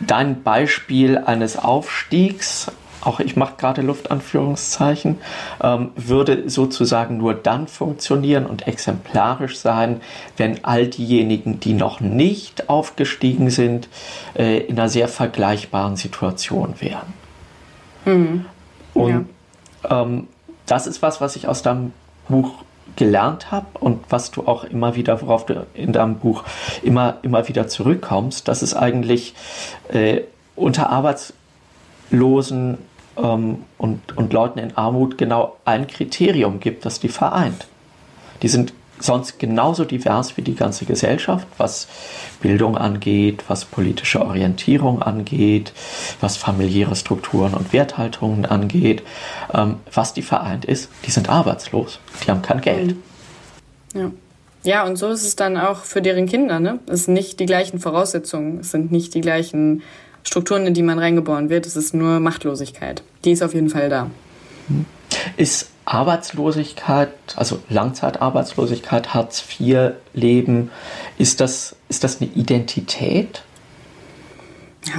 dein 0.00 0.42
Beispiel 0.42 1.18
eines 1.18 1.56
Aufstiegs 1.56 2.70
auch 3.06 3.20
ich 3.20 3.36
mache 3.36 3.54
gerade 3.56 3.82
Luftanführungszeichen, 3.82 5.18
ähm, 5.62 5.90
würde 5.94 6.50
sozusagen 6.50 7.18
nur 7.18 7.34
dann 7.34 7.68
funktionieren 7.68 8.46
und 8.46 8.66
exemplarisch 8.66 9.58
sein, 9.58 10.00
wenn 10.36 10.64
all 10.64 10.88
diejenigen, 10.88 11.60
die 11.60 11.72
noch 11.72 12.00
nicht 12.00 12.68
aufgestiegen 12.68 13.50
sind, 13.50 13.88
äh, 14.34 14.58
in 14.58 14.78
einer 14.78 14.88
sehr 14.88 15.08
vergleichbaren 15.08 15.96
Situation 15.96 16.74
wären. 16.80 17.12
Mhm. 18.04 18.46
Und 18.92 19.28
ja. 19.84 20.02
ähm, 20.02 20.26
das 20.66 20.86
ist 20.88 21.00
was, 21.00 21.20
was 21.20 21.36
ich 21.36 21.46
aus 21.46 21.62
deinem 21.62 21.92
Buch 22.28 22.64
gelernt 22.96 23.50
habe 23.52 23.66
und 23.78 24.04
was 24.08 24.30
du 24.30 24.46
auch 24.46 24.64
immer 24.64 24.96
wieder, 24.96 25.22
worauf 25.22 25.46
du 25.46 25.66
in 25.74 25.92
deinem 25.92 26.16
Buch 26.16 26.44
immer, 26.82 27.18
immer 27.22 27.46
wieder 27.48 27.68
zurückkommst, 27.68 28.48
dass 28.48 28.62
es 28.62 28.74
eigentlich 28.74 29.34
äh, 29.88 30.22
unter 30.56 30.90
Arbeitslosen 30.90 32.78
ähm, 33.16 33.64
und, 33.78 34.16
und 34.16 34.32
Leuten 34.32 34.58
in 34.58 34.76
Armut 34.76 35.18
genau 35.18 35.56
ein 35.64 35.86
Kriterium 35.86 36.60
gibt, 36.60 36.84
das 36.84 37.00
die 37.00 37.08
vereint. 37.08 37.66
Die 38.42 38.48
sind 38.48 38.72
sonst 38.98 39.38
genauso 39.38 39.84
divers 39.84 40.36
wie 40.36 40.42
die 40.42 40.54
ganze 40.54 40.84
Gesellschaft, 40.84 41.46
was 41.58 41.88
Bildung 42.40 42.76
angeht, 42.76 43.44
was 43.48 43.64
politische 43.64 44.24
Orientierung 44.24 45.02
angeht, 45.02 45.72
was 46.20 46.36
familiäre 46.36 46.96
Strukturen 46.96 47.54
und 47.54 47.72
Werthaltungen 47.72 48.46
angeht. 48.46 49.02
Ähm, 49.52 49.76
was 49.92 50.14
die 50.14 50.22
vereint 50.22 50.64
ist, 50.64 50.90
die 51.06 51.10
sind 51.10 51.28
arbeitslos, 51.28 52.00
die 52.24 52.30
haben 52.30 52.42
kein 52.42 52.60
Geld. 52.60 52.96
Ja. 53.94 54.10
Ja, 54.62 54.84
und 54.84 54.96
so 54.96 55.10
ist 55.10 55.22
es 55.22 55.36
dann 55.36 55.56
auch 55.56 55.84
für 55.84 56.02
deren 56.02 56.26
Kinder. 56.26 56.58
Ne? 56.58 56.80
Es 56.88 57.04
sind 57.04 57.14
nicht 57.14 57.38
die 57.38 57.46
gleichen 57.46 57.78
Voraussetzungen, 57.78 58.58
es 58.58 58.72
sind 58.72 58.90
nicht 58.90 59.14
die 59.14 59.20
gleichen 59.20 59.82
Strukturen, 60.24 60.66
in 60.66 60.74
die 60.74 60.82
man 60.82 60.98
reingeboren 60.98 61.50
wird. 61.50 61.66
Es 61.66 61.76
ist 61.76 61.94
nur 61.94 62.18
Machtlosigkeit. 62.18 63.04
Die 63.24 63.30
ist 63.30 63.44
auf 63.44 63.54
jeden 63.54 63.70
Fall 63.70 63.88
da. 63.88 64.10
Ist 65.36 65.70
Arbeitslosigkeit, 65.86 67.10
also 67.36 67.60
Langzeitarbeitslosigkeit, 67.70 69.14
Hartz-IV-Leben, 69.14 70.70
ist 71.16 71.40
das, 71.40 71.76
ist 71.88 72.04
das 72.04 72.20
eine 72.20 72.30
Identität? 72.32 73.42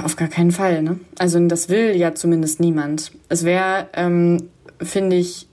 Auf 0.02 0.16
gar 0.16 0.28
keinen 0.28 0.50
Fall. 0.50 0.82
Ne? 0.82 0.98
Also 1.18 1.38
das 1.46 1.68
will 1.68 1.94
ja 1.94 2.14
zumindest 2.14 2.58
niemand. 2.60 3.12
Es 3.28 3.44
wäre, 3.44 3.88
ähm, 3.92 4.48
finde 4.80 5.16
ich, 5.16 5.46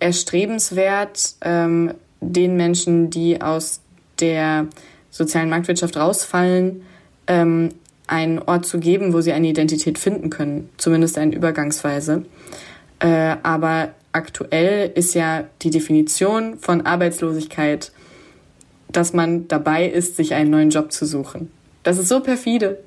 erstrebenswert, 0.00 1.36
ähm, 1.42 1.94
den 2.20 2.56
Menschen, 2.56 3.10
die 3.10 3.40
aus 3.40 3.80
der 4.20 4.66
sozialen 5.10 5.48
Marktwirtschaft 5.48 5.96
rausfallen, 5.96 6.82
ähm, 7.28 7.70
einen 8.08 8.40
Ort 8.40 8.66
zu 8.66 8.78
geben, 8.80 9.12
wo 9.12 9.20
sie 9.20 9.32
eine 9.32 9.48
Identität 9.48 9.98
finden 9.98 10.28
können, 10.28 10.68
zumindest 10.76 11.18
eine 11.18 11.34
Übergangsweise. 11.34 12.24
Äh, 12.98 13.36
aber 13.42 13.90
aktuell 14.12 14.90
ist 14.94 15.14
ja 15.14 15.44
die 15.62 15.70
Definition 15.70 16.58
von 16.58 16.82
Arbeitslosigkeit, 16.86 17.92
dass 18.90 19.12
man 19.12 19.48
dabei 19.48 19.86
ist, 19.86 20.16
sich 20.16 20.34
einen 20.34 20.50
neuen 20.50 20.70
Job 20.70 20.92
zu 20.92 21.06
suchen. 21.06 21.50
Das 21.82 21.98
ist 21.98 22.08
so 22.08 22.20
perfide. 22.20 22.78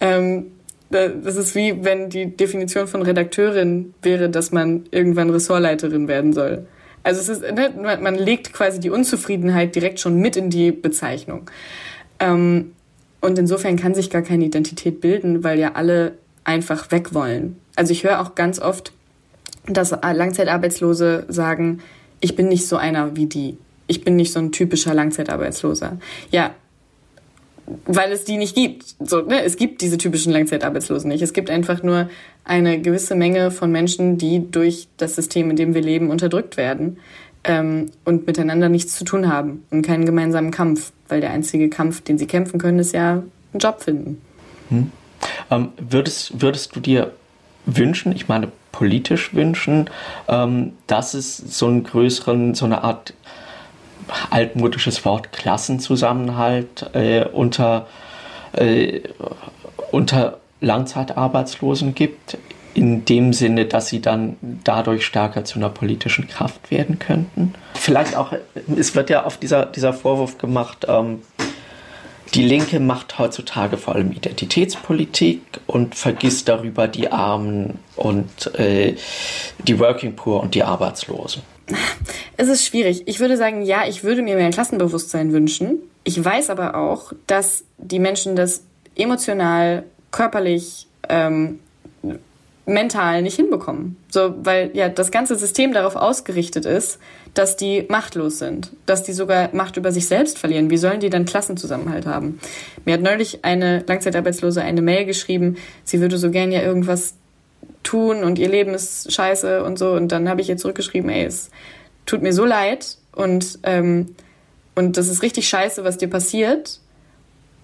Ähm, 0.00 0.52
das 0.90 1.36
ist 1.36 1.54
wie 1.54 1.84
wenn 1.84 2.10
die 2.10 2.36
Definition 2.36 2.88
von 2.88 3.02
Redakteurin 3.02 3.94
wäre, 4.02 4.28
dass 4.28 4.50
man 4.50 4.84
irgendwann 4.90 5.30
Ressortleiterin 5.30 6.08
werden 6.08 6.32
soll. 6.32 6.66
Also 7.02 7.20
es 7.20 7.28
ist, 7.28 7.42
ne, 7.42 7.98
man 8.00 8.16
legt 8.16 8.52
quasi 8.52 8.80
die 8.80 8.90
Unzufriedenheit 8.90 9.74
direkt 9.74 10.00
schon 10.00 10.16
mit 10.16 10.36
in 10.36 10.50
die 10.50 10.72
Bezeichnung. 10.72 11.48
Ähm, 12.18 12.72
und 13.20 13.38
insofern 13.38 13.76
kann 13.76 13.94
sich 13.94 14.10
gar 14.10 14.22
keine 14.22 14.44
Identität 14.46 15.00
bilden, 15.00 15.44
weil 15.44 15.58
ja 15.58 15.72
alle 15.74 16.14
einfach 16.44 16.90
weg 16.90 17.14
wollen. 17.14 17.56
Also 17.76 17.92
ich 17.92 18.02
höre 18.04 18.20
auch 18.20 18.34
ganz 18.34 18.58
oft, 18.58 18.92
dass 19.74 19.90
Langzeitarbeitslose 19.90 21.24
sagen, 21.28 21.80
ich 22.20 22.36
bin 22.36 22.48
nicht 22.48 22.66
so 22.66 22.76
einer 22.76 23.16
wie 23.16 23.26
die. 23.26 23.56
Ich 23.86 24.04
bin 24.04 24.16
nicht 24.16 24.32
so 24.32 24.38
ein 24.38 24.52
typischer 24.52 24.94
Langzeitarbeitsloser. 24.94 25.98
Ja, 26.30 26.54
weil 27.86 28.12
es 28.12 28.24
die 28.24 28.36
nicht 28.36 28.54
gibt. 28.54 28.94
So, 29.00 29.22
ne? 29.22 29.42
Es 29.42 29.56
gibt 29.56 29.80
diese 29.80 29.98
typischen 29.98 30.32
Langzeitarbeitslosen 30.32 31.08
nicht. 31.08 31.22
Es 31.22 31.32
gibt 31.32 31.50
einfach 31.50 31.82
nur 31.82 32.08
eine 32.44 32.80
gewisse 32.80 33.14
Menge 33.14 33.50
von 33.50 33.70
Menschen, 33.70 34.18
die 34.18 34.50
durch 34.50 34.88
das 34.96 35.14
System, 35.14 35.50
in 35.50 35.56
dem 35.56 35.74
wir 35.74 35.82
leben, 35.82 36.10
unterdrückt 36.10 36.56
werden 36.56 36.98
ähm, 37.44 37.90
und 38.04 38.26
miteinander 38.26 38.68
nichts 38.68 38.96
zu 38.96 39.04
tun 39.04 39.32
haben 39.32 39.64
und 39.70 39.82
keinen 39.82 40.04
gemeinsamen 40.04 40.50
Kampf, 40.50 40.92
weil 41.08 41.20
der 41.20 41.30
einzige 41.30 41.68
Kampf, 41.68 42.00
den 42.00 42.18
sie 42.18 42.26
kämpfen 42.26 42.58
können, 42.58 42.78
ist 42.78 42.92
ja 42.92 43.22
einen 43.52 43.60
Job 43.60 43.82
finden. 43.82 44.20
Hm. 44.68 44.90
Ähm, 45.50 45.68
würdest, 45.78 46.40
würdest 46.40 46.74
du 46.74 46.80
dir 46.80 47.12
wünschen, 47.66 48.12
ich 48.12 48.28
meine 48.28 48.48
politisch 48.72 49.34
wünschen, 49.34 49.90
ähm, 50.28 50.72
dass 50.86 51.14
es 51.14 51.36
so 51.36 51.66
einen 51.66 51.84
größeren, 51.84 52.54
so 52.54 52.64
eine 52.64 52.82
Art 52.82 53.14
altmodisches 54.30 55.04
Wort 55.04 55.32
Klassenzusammenhalt 55.32 56.90
äh, 56.94 57.24
unter, 57.24 57.86
äh, 58.52 59.00
unter 59.92 60.38
Langzeitarbeitslosen 60.60 61.94
gibt, 61.94 62.38
in 62.74 63.04
dem 63.04 63.32
Sinne, 63.32 63.66
dass 63.66 63.88
sie 63.88 64.00
dann 64.00 64.36
dadurch 64.64 65.04
stärker 65.04 65.44
zu 65.44 65.58
einer 65.58 65.70
politischen 65.70 66.28
Kraft 66.28 66.70
werden 66.70 66.98
könnten. 66.98 67.54
Vielleicht 67.74 68.16
auch, 68.16 68.32
es 68.76 68.94
wird 68.94 69.10
ja 69.10 69.26
oft 69.26 69.42
dieser, 69.42 69.66
dieser 69.66 69.92
Vorwurf 69.92 70.38
gemacht, 70.38 70.86
ähm, 70.88 71.22
die 72.34 72.42
Linke 72.42 72.80
macht 72.80 73.18
heutzutage 73.18 73.76
vor 73.76 73.94
allem 73.94 74.12
Identitätspolitik 74.12 75.42
und 75.66 75.94
vergisst 75.94 76.48
darüber 76.48 76.88
die 76.88 77.10
Armen 77.10 77.78
und 77.96 78.54
äh, 78.58 78.96
die 79.66 79.78
Working 79.78 80.14
Poor 80.16 80.40
und 80.40 80.54
die 80.54 80.62
Arbeitslosen. 80.62 81.42
Es 82.36 82.48
ist 82.48 82.66
schwierig. 82.66 83.02
Ich 83.06 83.20
würde 83.20 83.36
sagen, 83.36 83.62
ja, 83.62 83.86
ich 83.86 84.02
würde 84.02 84.22
mir 84.22 84.36
mehr 84.36 84.50
Klassenbewusstsein 84.50 85.32
wünschen. 85.32 85.78
Ich 86.04 86.22
weiß 86.22 86.50
aber 86.50 86.74
auch, 86.74 87.12
dass 87.26 87.64
die 87.78 87.98
Menschen 87.98 88.36
das 88.36 88.62
emotional, 88.96 89.84
körperlich 90.10 90.88
ähm, 91.08 91.60
mental 92.66 93.22
nicht 93.22 93.36
hinbekommen. 93.36 93.96
So, 94.10 94.34
weil 94.42 94.70
ja 94.74 94.88
das 94.88 95.10
ganze 95.10 95.36
System 95.36 95.72
darauf 95.72 95.96
ausgerichtet 95.96 96.66
ist, 96.66 96.98
dass 97.34 97.56
die 97.56 97.86
machtlos 97.88 98.38
sind, 98.38 98.72
dass 98.86 99.02
die 99.02 99.12
sogar 99.12 99.50
Macht 99.54 99.76
über 99.76 99.92
sich 99.92 100.06
selbst 100.06 100.38
verlieren. 100.38 100.70
Wie 100.70 100.76
sollen 100.76 101.00
die 101.00 101.10
dann 101.10 101.24
Klassenzusammenhalt 101.24 102.06
haben? 102.06 102.40
Mir 102.84 102.94
hat 102.94 103.02
neulich 103.02 103.44
eine 103.44 103.84
Langzeitarbeitslose 103.86 104.62
eine 104.62 104.82
Mail 104.82 105.04
geschrieben, 105.04 105.56
sie 105.84 106.00
würde 106.00 106.18
so 106.18 106.30
gern 106.30 106.52
ja 106.52 106.62
irgendwas 106.62 107.14
tun 107.82 108.24
und 108.24 108.38
ihr 108.38 108.48
Leben 108.48 108.74
ist 108.74 109.12
scheiße 109.12 109.64
und 109.64 109.78
so. 109.78 109.92
Und 109.92 110.12
dann 110.12 110.28
habe 110.28 110.40
ich 110.40 110.48
ihr 110.48 110.56
zurückgeschrieben, 110.56 111.10
ey, 111.10 111.24
es 111.24 111.50
tut 112.06 112.22
mir 112.22 112.32
so 112.32 112.44
leid 112.44 112.96
und, 113.12 113.58
ähm, 113.62 114.14
und 114.74 114.96
das 114.96 115.08
ist 115.08 115.22
richtig 115.22 115.48
scheiße, 115.48 115.84
was 115.84 115.98
dir 115.98 116.08
passiert. 116.08 116.80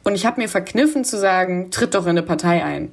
Und 0.04 0.14
ich 0.14 0.24
habe 0.24 0.40
mir 0.40 0.48
verkniffen 0.48 1.04
zu 1.04 1.18
sagen, 1.18 1.70
tritt 1.70 1.94
doch 1.94 2.04
in 2.04 2.10
eine 2.10 2.22
Partei 2.22 2.64
ein. 2.64 2.92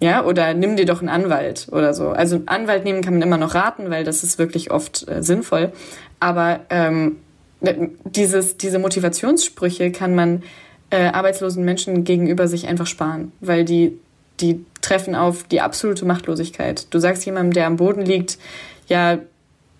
Ja, 0.00 0.24
oder 0.24 0.54
nimm 0.54 0.76
dir 0.76 0.86
doch 0.86 1.00
einen 1.00 1.08
Anwalt 1.08 1.68
oder 1.70 1.94
so. 1.94 2.10
Also 2.10 2.42
Anwalt 2.46 2.84
nehmen 2.84 3.00
kann 3.00 3.14
man 3.14 3.22
immer 3.22 3.38
noch 3.38 3.54
raten, 3.54 3.90
weil 3.90 4.04
das 4.04 4.22
ist 4.22 4.38
wirklich 4.38 4.70
oft 4.70 5.08
äh, 5.08 5.22
sinnvoll. 5.22 5.72
Aber 6.20 6.60
ähm, 6.70 7.16
dieses, 8.04 8.56
diese 8.56 8.78
Motivationssprüche 8.78 9.92
kann 9.92 10.14
man 10.14 10.42
äh, 10.90 11.06
arbeitslosen 11.06 11.64
Menschen 11.64 12.04
gegenüber 12.04 12.48
sich 12.48 12.66
einfach 12.66 12.86
sparen, 12.86 13.32
weil 13.40 13.64
die, 13.64 13.98
die 14.40 14.64
treffen 14.80 15.14
auf 15.14 15.44
die 15.44 15.60
absolute 15.60 16.04
Machtlosigkeit. 16.04 16.86
Du 16.90 16.98
sagst 16.98 17.24
jemandem, 17.24 17.52
der 17.52 17.66
am 17.66 17.76
Boden 17.76 18.02
liegt, 18.02 18.38
ja, 18.88 19.18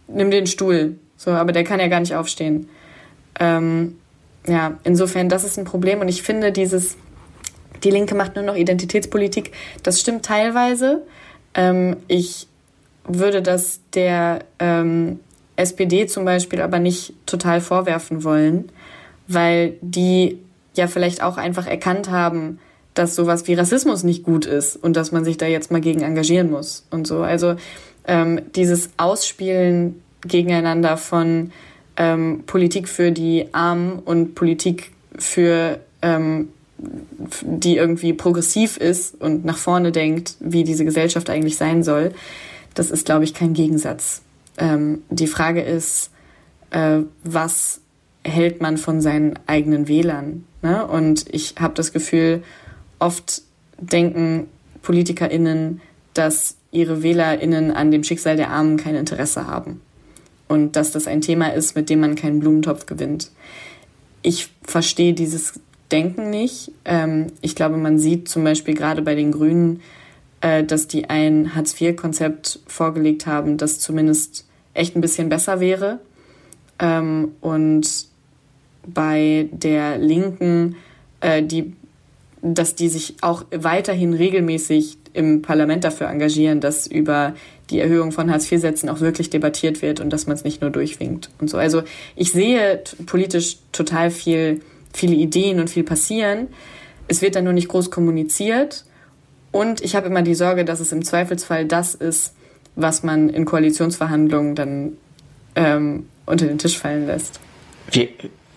nimm 0.08 0.30
den 0.30 0.46
Stuhl, 0.46 0.96
so, 1.16 1.30
aber 1.30 1.52
der 1.52 1.64
kann 1.64 1.80
ja 1.80 1.88
gar 1.88 2.00
nicht 2.00 2.14
aufstehen. 2.14 2.68
Ähm, 3.38 3.96
ja, 4.46 4.78
insofern, 4.84 5.28
das 5.28 5.44
ist 5.44 5.58
ein 5.58 5.64
Problem 5.64 6.00
und 6.00 6.08
ich 6.08 6.22
finde 6.22 6.52
dieses, 6.52 6.96
die 7.84 7.90
Linke 7.90 8.14
macht 8.14 8.34
nur 8.36 8.44
noch 8.44 8.56
Identitätspolitik, 8.56 9.52
das 9.82 10.00
stimmt 10.00 10.24
teilweise. 10.24 11.02
Ähm, 11.54 11.96
ich 12.08 12.48
würde 13.06 13.42
das 13.42 13.80
der 13.92 14.40
ähm, 14.58 15.20
SPD 15.56 16.06
zum 16.06 16.24
Beispiel 16.24 16.60
aber 16.60 16.78
nicht 16.78 17.14
total 17.26 17.60
vorwerfen 17.60 18.24
wollen, 18.24 18.70
weil 19.28 19.74
die 19.80 20.38
ja 20.74 20.86
vielleicht 20.86 21.22
auch 21.22 21.36
einfach 21.36 21.66
erkannt 21.66 22.10
haben, 22.10 22.58
dass 22.94 23.14
sowas 23.14 23.46
wie 23.46 23.54
Rassismus 23.54 24.04
nicht 24.04 24.22
gut 24.22 24.46
ist 24.46 24.76
und 24.76 24.96
dass 24.96 25.12
man 25.12 25.24
sich 25.24 25.36
da 25.36 25.46
jetzt 25.46 25.70
mal 25.70 25.80
gegen 25.80 26.02
engagieren 26.02 26.50
muss 26.50 26.86
und 26.90 27.06
so. 27.06 27.22
Also 27.22 27.56
ähm, 28.06 28.40
dieses 28.54 28.90
Ausspielen 28.96 30.00
gegeneinander 30.22 30.96
von 30.96 31.52
ähm, 31.96 32.44
Politik 32.46 32.88
für 32.88 33.12
die 33.12 33.48
Armen 33.52 33.98
und 33.98 34.34
Politik 34.34 34.92
für 35.18 35.80
ähm, 36.02 36.48
die 36.78 37.76
irgendwie 37.76 38.12
progressiv 38.12 38.76
ist 38.76 39.20
und 39.20 39.44
nach 39.44 39.56
vorne 39.56 39.92
denkt, 39.92 40.36
wie 40.40 40.64
diese 40.64 40.84
Gesellschaft 40.84 41.30
eigentlich 41.30 41.56
sein 41.56 41.82
soll, 41.82 42.12
das 42.74 42.90
ist, 42.90 43.06
glaube 43.06 43.24
ich, 43.24 43.34
kein 43.34 43.54
Gegensatz. 43.54 44.22
Ähm, 44.58 45.02
die 45.10 45.26
Frage 45.26 45.62
ist, 45.62 46.10
äh, 46.70 46.98
was 47.22 47.80
hält 48.24 48.60
man 48.60 48.76
von 48.78 49.00
seinen 49.00 49.38
eigenen 49.46 49.88
Wählern? 49.88 50.44
Ne? 50.62 50.86
Und 50.86 51.26
ich 51.32 51.54
habe 51.58 51.74
das 51.74 51.92
Gefühl, 51.92 52.42
oft 52.98 53.42
denken 53.78 54.48
PolitikerInnen, 54.82 55.80
dass 56.14 56.56
ihre 56.70 57.02
WählerInnen 57.02 57.70
an 57.70 57.90
dem 57.90 58.02
Schicksal 58.04 58.36
der 58.36 58.50
Armen 58.50 58.76
kein 58.76 58.94
Interesse 58.96 59.46
haben. 59.46 59.80
Und 60.48 60.76
dass 60.76 60.92
das 60.92 61.06
ein 61.06 61.20
Thema 61.20 61.48
ist, 61.48 61.76
mit 61.76 61.88
dem 61.88 62.00
man 62.00 62.16
keinen 62.16 62.40
Blumentopf 62.40 62.86
gewinnt. 62.86 63.30
Ich 64.22 64.50
verstehe 64.62 65.14
dieses 65.14 65.60
Denken 65.92 66.30
nicht. 66.30 66.72
Ähm, 66.84 67.28
ich 67.40 67.54
glaube, 67.54 67.76
man 67.76 67.98
sieht 67.98 68.28
zum 68.28 68.44
Beispiel 68.44 68.74
gerade 68.74 69.02
bei 69.02 69.14
den 69.14 69.32
Grünen, 69.32 69.80
äh, 70.40 70.64
dass 70.64 70.88
die 70.88 71.08
ein 71.10 71.54
Hartz-IV-Konzept 71.54 72.60
vorgelegt 72.66 73.26
haben, 73.26 73.56
das 73.56 73.80
zumindest 73.80 74.46
echt 74.72 74.96
ein 74.96 75.00
bisschen 75.00 75.28
besser 75.28 75.60
wäre. 75.60 76.00
Ähm, 76.78 77.32
und 77.40 78.06
bei 78.86 79.48
der 79.52 79.98
Linken, 79.98 80.76
äh, 81.20 81.42
die, 81.42 81.74
dass 82.42 82.74
die 82.74 82.88
sich 82.88 83.16
auch 83.20 83.44
weiterhin 83.50 84.12
regelmäßig 84.12 84.98
im 85.14 85.42
Parlament 85.42 85.84
dafür 85.84 86.08
engagieren, 86.08 86.60
dass 86.60 86.86
über 86.86 87.34
die 87.70 87.78
Erhöhung 87.78 88.12
von 88.12 88.30
Hartz-IV-Sätzen 88.30 88.88
auch 88.88 89.00
wirklich 89.00 89.30
debattiert 89.30 89.80
wird 89.80 90.00
und 90.00 90.10
dass 90.10 90.26
man 90.26 90.36
es 90.36 90.44
nicht 90.44 90.60
nur 90.60 90.70
durchwinkt 90.70 91.30
und 91.40 91.48
so. 91.48 91.56
Also 91.56 91.82
ich 92.16 92.32
sehe 92.32 92.82
politisch 93.06 93.56
total 93.72 94.10
viel, 94.10 94.60
viele 94.94 95.14
Ideen 95.14 95.60
und 95.60 95.68
viel 95.68 95.84
passieren. 95.84 96.48
Es 97.06 97.20
wird 97.20 97.36
dann 97.36 97.44
nur 97.44 97.52
nicht 97.52 97.68
groß 97.68 97.90
kommuniziert. 97.90 98.84
Und 99.52 99.82
ich 99.82 99.94
habe 99.94 100.06
immer 100.06 100.22
die 100.22 100.34
Sorge, 100.34 100.64
dass 100.64 100.80
es 100.80 100.90
im 100.92 101.04
Zweifelsfall 101.04 101.66
das 101.66 101.94
ist, 101.94 102.34
was 102.76 103.02
man 103.02 103.28
in 103.28 103.44
Koalitionsverhandlungen 103.44 104.54
dann 104.54 104.92
ähm, 105.54 106.08
unter 106.26 106.46
den 106.46 106.58
Tisch 106.58 106.78
fallen 106.78 107.06
lässt. 107.06 107.38
Wir 107.90 108.08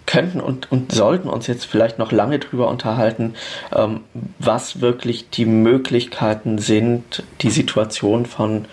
könnten 0.06 0.40
und, 0.40 0.72
und 0.72 0.92
sollten 0.92 1.28
uns 1.28 1.48
jetzt 1.48 1.66
vielleicht 1.66 2.00
noch 2.00 2.12
lange 2.12 2.40
darüber 2.40 2.70
unterhalten, 2.70 3.36
ähm, 3.76 4.02
was 4.40 4.82
wirklich 4.82 5.30
die 5.30 5.46
Möglichkeiten 5.46 6.58
sind, 6.58 7.24
die 7.42 7.50
Situation 7.50 8.26
von 8.26 8.66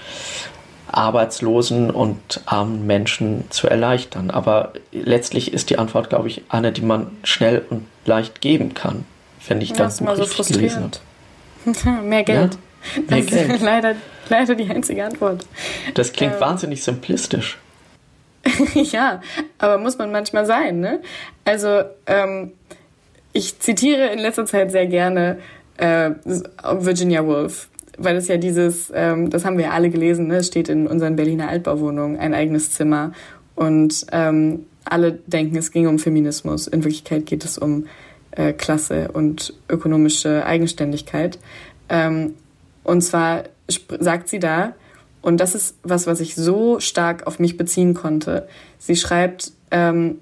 Arbeitslosen 0.97 1.90
und 1.90 2.40
armen 2.47 2.86
Menschen 2.86 3.45
zu 3.51 3.68
erleichtern. 3.68 4.30
Aber 4.30 4.72
letztlich 4.92 5.53
ist 5.53 5.70
die 5.70 5.78
Antwort, 5.78 6.09
glaube 6.09 6.28
ich, 6.28 6.42
eine, 6.49 6.72
die 6.72 6.82
man 6.82 7.09
schnell 7.24 7.64
und 7.68 7.86
leicht 8.05 8.40
geben 8.40 8.74
kann, 8.74 9.05
wenn 9.49 9.61
ich 9.61 9.72
das 9.72 10.01
mal 10.01 10.16
so 10.16 10.24
frustrierend. 10.24 11.01
Mehr 12.03 12.24
Geld. 12.24 12.59
Ja, 12.97 13.03
mehr 13.09 13.20
das 13.22 13.26
Geld. 13.26 13.53
ist 13.53 13.62
leider, 13.62 13.95
leider 14.28 14.55
die 14.55 14.68
einzige 14.68 15.05
Antwort. 15.05 15.47
Das 15.95 16.12
klingt 16.12 16.34
ähm. 16.34 16.40
wahnsinnig 16.40 16.82
simplistisch. 16.82 17.59
ja, 18.74 19.22
aber 19.59 19.78
muss 19.78 19.97
man 19.97 20.12
manchmal 20.12 20.45
sein, 20.45 20.80
ne? 20.80 21.01
Also, 21.47 21.82
ähm, 22.07 22.53
ich 23.32 23.59
zitiere 23.59 24.09
in 24.09 24.18
letzter 24.18 24.45
Zeit 24.45 24.70
sehr 24.70 24.86
gerne 24.86 25.38
äh, 25.78 26.11
Virginia 26.24 27.24
Woolf, 27.24 27.68
weil 27.99 28.16
es 28.16 28.28
ja 28.28 28.36
dieses, 28.36 28.92
ähm, 28.95 29.30
das 29.30 29.45
haben 29.45 29.57
wir 29.57 29.66
ja 29.66 29.70
alle 29.72 29.90
gelesen, 29.90 30.28
ne? 30.28 30.36
es 30.36 30.49
steht 30.49 30.68
in 30.68 30.86
unseren 30.86 31.16
Berliner 31.16 31.49
Altbauwohnungen 31.49 32.18
ein 32.18 32.34
eigenes 32.34 32.72
Zimmer 32.72 33.12
und 33.55 34.07
ähm, 34.12 34.66
alle 34.84 35.12
denken, 35.26 35.57
es 35.57 35.70
ging 35.70 35.86
um 35.86 35.99
Feminismus. 35.99 36.66
In 36.66 36.84
Wirklichkeit 36.84 37.26
geht 37.26 37.45
es 37.45 37.57
um 37.57 37.86
äh, 38.32 38.53
Klasse 38.53 39.11
und 39.12 39.55
ökonomische 39.68 40.45
Eigenständigkeit. 40.45 41.38
Ähm, 41.88 42.34
und 42.82 43.01
zwar 43.03 43.45
sagt 43.99 44.28
sie 44.28 44.38
da, 44.38 44.74
und 45.22 45.38
das 45.38 45.55
ist 45.55 45.76
was, 45.82 46.07
was 46.07 46.20
ich 46.20 46.34
so 46.34 46.80
stark 46.80 47.26
auf 47.26 47.38
mich 47.38 47.57
beziehen 47.57 47.95
konnte. 47.95 48.47
Sie 48.78 48.95
schreibt, 48.95 49.53
ähm, 49.70 50.18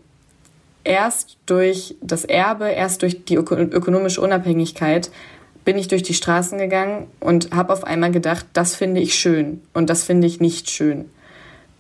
erst 0.85 1.39
durch 1.47 1.97
das 2.01 2.25
Erbe, 2.25 2.69
erst 2.69 3.03
durch 3.03 3.25
die 3.25 3.35
öko 3.35 3.57
ökonomische 3.57 4.21
Unabhängigkeit 4.21 5.11
bin 5.65 5.79
ich 5.79 5.89
durch 5.89 6.03
die 6.03 6.15
Straßen 6.15 6.59
gegangen 6.59 7.07
und 7.21 7.53
habe 7.53 7.73
auf 7.73 7.85
einmal 7.85 8.11
gedacht, 8.11 8.47
das 8.53 8.75
finde 8.75 9.01
ich 9.01 9.15
schön 9.15 9.61
und 9.73 9.89
das 9.91 10.05
finde 10.05 10.27
ich 10.27 10.41
nicht 10.41 10.71
schön. 10.71 11.07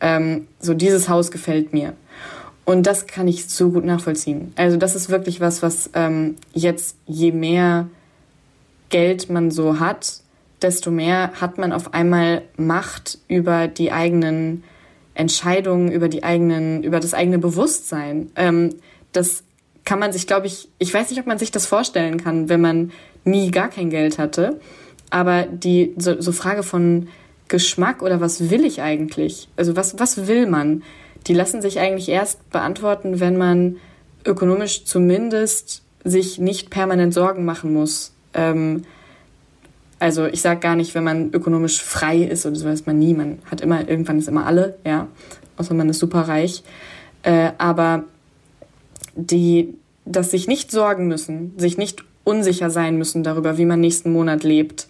Ähm, 0.00 0.46
so 0.60 0.74
dieses 0.74 1.08
Haus 1.08 1.30
gefällt 1.30 1.72
mir. 1.72 1.94
Und 2.64 2.86
das 2.86 3.06
kann 3.06 3.26
ich 3.26 3.48
so 3.48 3.70
gut 3.70 3.84
nachvollziehen. 3.84 4.52
Also 4.56 4.76
das 4.76 4.94
ist 4.94 5.10
wirklich 5.10 5.40
was, 5.40 5.62
was 5.62 5.90
ähm, 5.94 6.36
jetzt 6.52 6.96
je 7.06 7.32
mehr 7.32 7.88
Geld 8.88 9.30
man 9.30 9.50
so 9.50 9.80
hat, 9.80 10.20
desto 10.60 10.90
mehr 10.90 11.32
hat 11.40 11.58
man 11.58 11.72
auf 11.72 11.92
einmal 11.92 12.42
Macht 12.56 13.18
über 13.26 13.66
die 13.66 13.90
eigenen 13.90 14.62
Entscheidungen, 15.14 15.90
über 15.90 16.08
die 16.08 16.22
eigenen, 16.22 16.84
über 16.84 17.00
das 17.00 17.14
eigene 17.14 17.38
Bewusstsein. 17.38 18.30
Ähm, 18.36 18.76
das 19.12 19.42
kann 19.84 19.98
man 19.98 20.12
sich, 20.12 20.26
glaube 20.26 20.46
ich, 20.46 20.68
ich 20.78 20.94
weiß 20.94 21.10
nicht, 21.10 21.18
ob 21.18 21.26
man 21.26 21.38
sich 21.38 21.50
das 21.50 21.66
vorstellen 21.66 22.22
kann, 22.22 22.48
wenn 22.48 22.60
man 22.60 22.92
nie 23.24 23.50
gar 23.50 23.68
kein 23.68 23.90
Geld 23.90 24.18
hatte. 24.18 24.60
Aber 25.10 25.42
die 25.42 25.94
so, 25.98 26.20
so 26.20 26.32
Frage 26.32 26.62
von 26.62 27.08
Geschmack 27.48 28.02
oder 28.02 28.20
was 28.20 28.50
will 28.50 28.64
ich 28.64 28.80
eigentlich? 28.80 29.48
Also 29.56 29.76
was, 29.76 29.98
was 29.98 30.26
will 30.26 30.46
man? 30.46 30.82
Die 31.26 31.34
lassen 31.34 31.60
sich 31.62 31.78
eigentlich 31.78 32.08
erst 32.08 32.50
beantworten, 32.50 33.20
wenn 33.20 33.36
man 33.36 33.76
ökonomisch 34.24 34.84
zumindest 34.84 35.82
sich 36.04 36.38
nicht 36.38 36.70
permanent 36.70 37.14
Sorgen 37.14 37.44
machen 37.44 37.72
muss. 37.72 38.12
Ähm, 38.34 38.84
also 39.98 40.26
ich 40.26 40.40
sage 40.40 40.60
gar 40.60 40.74
nicht, 40.74 40.94
wenn 40.94 41.04
man 41.04 41.32
ökonomisch 41.32 41.80
frei 41.82 42.18
ist 42.18 42.44
oder 42.46 42.56
so 42.56 42.68
ist 42.68 42.86
man 42.86 42.98
nie. 42.98 43.14
Man 43.14 43.38
hat 43.50 43.60
immer, 43.60 43.88
irgendwann 43.88 44.18
ist 44.18 44.28
immer 44.28 44.46
alle, 44.46 44.78
ja. 44.84 45.06
Außer 45.56 45.74
man 45.74 45.88
ist 45.90 45.98
super 45.98 46.22
reich. 46.22 46.64
Äh, 47.22 47.52
aber 47.58 48.04
die, 49.14 49.74
dass 50.04 50.30
sich 50.30 50.48
nicht 50.48 50.70
sorgen 50.70 51.06
müssen, 51.06 51.52
sich 51.56 51.78
nicht 51.78 52.02
unsicher 52.24 52.70
sein 52.70 52.96
müssen 52.96 53.22
darüber, 53.22 53.58
wie 53.58 53.64
man 53.64 53.80
nächsten 53.80 54.12
Monat 54.12 54.44
lebt, 54.44 54.88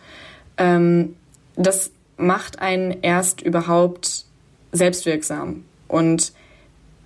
ähm, 0.59 1.17
das 1.57 1.91
macht 2.17 2.61
einen 2.61 2.97
erst 3.03 3.43
überhaupt 3.43 4.25
selbstwirksam. 4.73 5.65
Und 5.89 6.33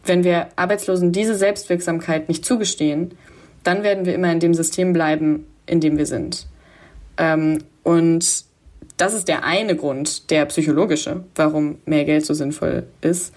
wenn 0.05 0.25
wir 0.25 0.49
Arbeitslosen 0.57 1.13
diese 1.13 1.35
Selbstwirksamkeit 1.35 2.29
nicht 2.29 2.45
zugestehen, 2.45 3.13
dann 3.65 3.83
werden 3.83 4.07
wir 4.07 4.15
immer 4.15 4.31
in 4.31 4.41
dem 4.41 4.55
System 4.55 4.93
bleiben, 4.93 5.47
in 5.67 5.81
dem 5.81 5.99
wir 5.99 6.07
sind. 6.07 6.47
Ähm, 7.17 7.59
und 7.83 8.45
das 8.97 9.15
ist 9.15 9.29
der 9.29 9.45
eine 9.45 9.77
Grund, 9.77 10.31
der 10.31 10.47
psychologische, 10.47 11.25
warum 11.35 11.79
mehr 11.85 12.05
Geld 12.05 12.25
so 12.25 12.35
sinnvoll 12.35 12.85
ist. 13.01 13.35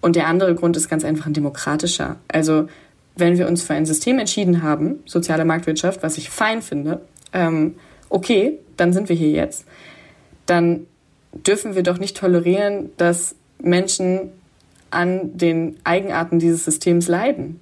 Und 0.00 0.16
der 0.16 0.26
andere 0.26 0.54
Grund 0.54 0.76
ist 0.76 0.88
ganz 0.88 1.04
einfach 1.04 1.26
ein 1.26 1.32
demokratischer. 1.32 2.16
Also 2.28 2.68
wenn 3.20 3.38
wir 3.38 3.46
uns 3.46 3.62
für 3.62 3.74
ein 3.74 3.86
System 3.86 4.18
entschieden 4.18 4.62
haben, 4.62 5.00
soziale 5.06 5.44
Marktwirtschaft, 5.44 6.02
was 6.02 6.18
ich 6.18 6.30
fein 6.30 6.62
finde, 6.62 7.00
ähm, 7.32 7.76
okay, 8.08 8.58
dann 8.76 8.92
sind 8.92 9.08
wir 9.08 9.16
hier 9.16 9.30
jetzt. 9.30 9.64
Dann 10.46 10.86
dürfen 11.32 11.74
wir 11.74 11.82
doch 11.82 11.98
nicht 11.98 12.16
tolerieren, 12.16 12.90
dass 12.96 13.36
Menschen 13.62 14.32
an 14.90 15.36
den 15.36 15.76
Eigenarten 15.84 16.38
dieses 16.40 16.64
Systems 16.64 17.06
leiden. 17.06 17.60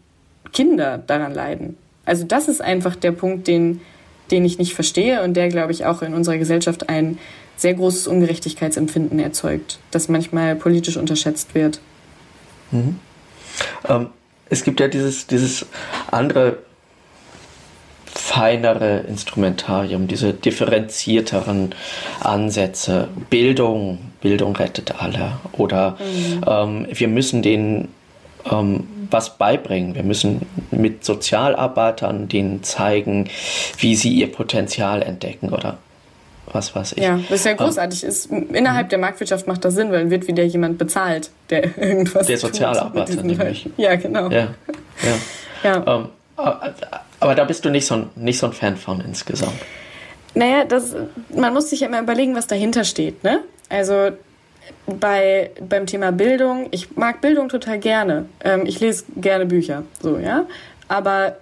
Kinder 0.53 0.97
daran 0.97 1.35
leiden. 1.35 1.77
Also 2.07 2.25
das 2.25 2.49
ist 2.49 2.63
einfach 2.63 2.97
der 2.97 3.13
Punkt, 3.13 3.47
den 3.49 3.83
den 4.31 4.45
ich 4.45 4.59
nicht 4.59 4.75
verstehe 4.75 5.23
und 5.23 5.35
der, 5.35 5.49
glaube 5.49 5.73
ich, 5.73 5.87
auch 5.87 6.03
in 6.03 6.15
unserer 6.15 6.39
Gesellschaft 6.39 6.89
ein 6.89 7.19
sehr 7.57 7.75
großes 7.75 8.07
Ungerechtigkeitsempfinden 8.07 9.19
erzeugt, 9.19 9.79
das 9.91 10.09
manchmal 10.09 10.55
politisch 10.55 10.97
unterschätzt 10.97 11.55
wird. 11.55 11.81
Mhm. 12.71 12.99
Ähm, 13.89 14.07
es 14.51 14.65
gibt 14.65 14.81
ja 14.81 14.89
dieses, 14.89 15.27
dieses 15.27 15.67
andere 16.11 16.59
feinere 18.07 19.01
Instrumentarium, 19.01 20.09
diese 20.09 20.33
differenzierteren 20.33 21.75
Ansätze. 22.21 23.09
Bildung, 23.31 23.99
Bildung 24.21 24.57
rettet 24.57 25.01
alle. 25.01 25.39
Oder 25.53 25.97
mhm. 26.01 26.45
ähm, 26.47 26.87
wir 26.91 27.09
müssen 27.09 27.43
denen 27.43 27.89
ähm, 28.51 28.87
was 29.11 29.39
beibringen. 29.39 29.95
Wir 29.95 30.03
müssen 30.03 30.43
mit 30.71 31.05
Sozialarbeitern 31.05 32.29
denen 32.29 32.63
zeigen, 32.63 33.29
wie 33.79 33.95
sie 33.95 34.13
ihr 34.13 34.31
Potenzial 34.31 35.03
entdecken 35.03 35.51
oder 35.51 35.79
was 36.53 36.75
weiß 36.75 36.93
ich. 36.93 37.03
Ja, 37.03 37.21
was 37.29 37.45
ja 37.45 37.53
ähm, 37.53 37.57
großartig 37.57 38.03
ähm, 38.03 38.09
ist. 38.09 38.31
Innerhalb 38.31 38.87
mhm. 38.87 38.91
der 38.91 38.99
Marktwirtschaft 38.99 39.47
macht 39.47 39.65
das 39.65 39.75
Sinn, 39.75 39.91
weil 39.91 40.01
dann 40.01 40.11
wird 40.11 40.27
wieder 40.27 40.45
jemand 40.45 40.79
bezahlt, 40.79 41.31
der 41.51 41.77
irgendwas 41.79 42.27
Der 42.27 42.39
Sozialarbeiter 42.39 43.23
nämlich. 43.23 43.69
Ja, 43.77 43.97
genau. 43.97 44.31
Ja, 44.31 44.49
ja. 45.03 45.15
ja. 45.63 45.97
Ähm, 45.97 46.09
aber 47.21 47.35
da 47.35 47.45
bist 47.45 47.65
du 47.65 47.71
nicht 47.71 47.87
so, 47.87 47.95
ein, 47.95 48.11
nicht 48.15 48.39
so 48.39 48.47
ein 48.47 48.53
Fan 48.53 48.77
von 48.77 49.01
insgesamt. 49.01 49.59
Naja, 50.35 50.65
das, 50.65 50.95
man 51.35 51.53
muss 51.53 51.71
sich 51.71 51.81
ja 51.81 51.89
immer 51.89 52.01
überlegen, 52.01 52.35
was 52.37 52.47
dahinter 52.47 52.85
steht. 52.85 53.25
Ne? 53.25 53.41
Also 53.69 54.11
bei, 54.87 55.51
beim 55.61 55.87
Thema 55.87 56.13
Bildung, 56.13 56.69
ich 56.71 56.97
mag 56.97 57.21
Bildung 57.21 57.49
total 57.49 57.79
gerne. 57.79 58.27
Ähm, 58.45 58.63
ich 58.65 58.79
lese 58.81 59.05
gerne 59.17 59.47
Bücher, 59.47 59.83
so, 60.01 60.19
ja. 60.19 60.47
Aber 60.87 61.37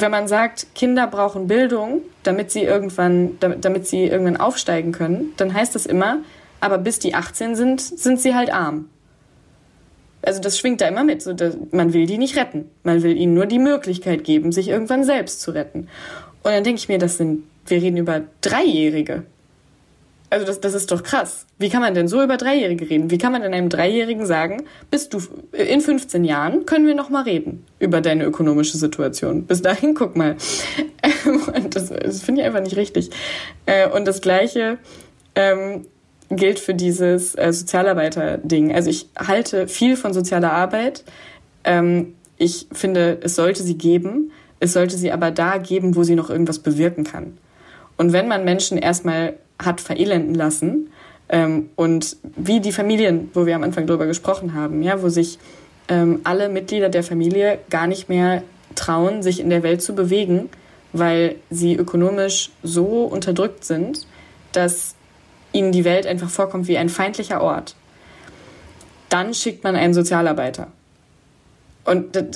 wenn 0.00 0.10
man 0.10 0.28
sagt, 0.28 0.74
Kinder 0.74 1.06
brauchen 1.06 1.46
Bildung, 1.46 2.02
damit 2.22 2.50
sie 2.50 2.62
irgendwann, 2.62 3.38
damit, 3.40 3.64
damit 3.64 3.86
sie 3.86 4.04
irgendwann 4.04 4.36
aufsteigen 4.36 4.92
können, 4.92 5.32
dann 5.36 5.52
heißt 5.52 5.74
das 5.74 5.86
immer, 5.86 6.18
aber 6.60 6.78
bis 6.78 6.98
die 6.98 7.14
18 7.14 7.56
sind, 7.56 7.80
sind 7.80 8.20
sie 8.20 8.34
halt 8.34 8.52
arm 8.52 8.88
also 10.22 10.40
das 10.40 10.58
schwingt 10.58 10.80
da 10.80 10.88
immer 10.88 11.04
mit. 11.04 11.22
So, 11.22 11.34
man 11.70 11.92
will 11.92 12.06
die 12.06 12.18
nicht 12.18 12.36
retten. 12.36 12.70
Man 12.82 13.02
will 13.02 13.16
ihnen 13.16 13.34
nur 13.34 13.46
die 13.46 13.58
Möglichkeit 13.58 14.24
geben, 14.24 14.52
sich 14.52 14.68
irgendwann 14.68 15.04
selbst 15.04 15.40
zu 15.40 15.52
retten. 15.52 15.88
Und 16.42 16.52
dann 16.52 16.64
denke 16.64 16.78
ich 16.78 16.88
mir, 16.88 16.98
das 16.98 17.16
sind, 17.16 17.44
wir 17.66 17.82
reden 17.82 17.96
über 17.96 18.22
Dreijährige. 18.40 19.24
Also 20.30 20.44
das, 20.44 20.60
das 20.60 20.74
ist 20.74 20.90
doch 20.90 21.02
krass. 21.02 21.46
Wie 21.58 21.70
kann 21.70 21.80
man 21.80 21.94
denn 21.94 22.06
so 22.06 22.22
über 22.22 22.36
Dreijährige 22.36 22.88
reden? 22.88 23.10
Wie 23.10 23.18
kann 23.18 23.32
man 23.32 23.42
denn 23.42 23.54
einem 23.54 23.70
Dreijährigen 23.70 24.26
sagen, 24.26 24.64
bist 24.90 25.14
du 25.14 25.20
in 25.52 25.80
15 25.80 26.24
Jahren 26.24 26.66
können 26.66 26.86
wir 26.86 26.94
noch 26.94 27.08
mal 27.08 27.22
reden 27.22 27.64
über 27.78 28.00
deine 28.00 28.24
ökonomische 28.24 28.76
Situation. 28.76 29.44
Bis 29.44 29.62
dahin 29.62 29.94
guck 29.94 30.16
mal. 30.16 30.36
Und 31.24 31.74
das, 31.74 31.88
das 31.88 32.22
finde 32.22 32.42
ich 32.42 32.46
einfach 32.46 32.60
nicht 32.60 32.76
richtig. 32.76 33.10
Äh, 33.66 33.88
und 33.88 34.06
das 34.06 34.20
Gleiche 34.20 34.78
ähm, 35.34 35.86
gilt 36.30 36.58
für 36.58 36.74
dieses 36.74 37.34
äh, 37.34 37.52
Sozialarbeiter-Ding. 37.52 38.74
Also 38.74 38.90
ich 38.90 39.08
halte 39.18 39.68
viel 39.68 39.96
von 39.96 40.12
sozialer 40.12 40.52
Arbeit. 40.52 41.04
Ähm, 41.64 42.14
ich 42.36 42.66
finde, 42.72 43.18
es 43.22 43.34
sollte 43.34 43.62
sie 43.62 43.76
geben. 43.76 44.32
Es 44.60 44.72
sollte 44.72 44.96
sie 44.96 45.12
aber 45.12 45.30
da 45.30 45.58
geben, 45.58 45.96
wo 45.96 46.02
sie 46.02 46.14
noch 46.14 46.30
irgendwas 46.30 46.58
bewirken 46.58 47.04
kann. 47.04 47.38
Und 47.96 48.12
wenn 48.12 48.28
man 48.28 48.44
Menschen 48.44 48.78
erstmal 48.78 49.34
hat 49.62 49.80
verelenden 49.80 50.34
lassen 50.34 50.90
ähm, 51.28 51.70
und 51.76 52.16
wie 52.36 52.60
die 52.60 52.72
Familien, 52.72 53.30
wo 53.34 53.46
wir 53.46 53.56
am 53.56 53.62
Anfang 53.62 53.86
drüber 53.86 54.06
gesprochen 54.06 54.54
haben, 54.54 54.82
ja, 54.82 55.02
wo 55.02 55.08
sich 55.08 55.38
ähm, 55.88 56.20
alle 56.24 56.48
Mitglieder 56.48 56.88
der 56.88 57.02
Familie 57.02 57.58
gar 57.70 57.86
nicht 57.86 58.08
mehr 58.08 58.42
trauen, 58.74 59.22
sich 59.22 59.40
in 59.40 59.50
der 59.50 59.62
Welt 59.62 59.82
zu 59.82 59.94
bewegen, 59.94 60.48
weil 60.92 61.36
sie 61.50 61.74
ökonomisch 61.76 62.50
so 62.62 63.04
unterdrückt 63.04 63.64
sind, 63.64 64.06
dass 64.52 64.94
ihnen 65.52 65.72
die 65.72 65.84
Welt 65.84 66.06
einfach 66.06 66.30
vorkommt 66.30 66.68
wie 66.68 66.78
ein 66.78 66.88
feindlicher 66.88 67.42
Ort, 67.42 67.74
dann 69.08 69.34
schickt 69.34 69.64
man 69.64 69.76
einen 69.76 69.94
Sozialarbeiter. 69.94 70.68
Und 71.84 72.16
das, 72.16 72.26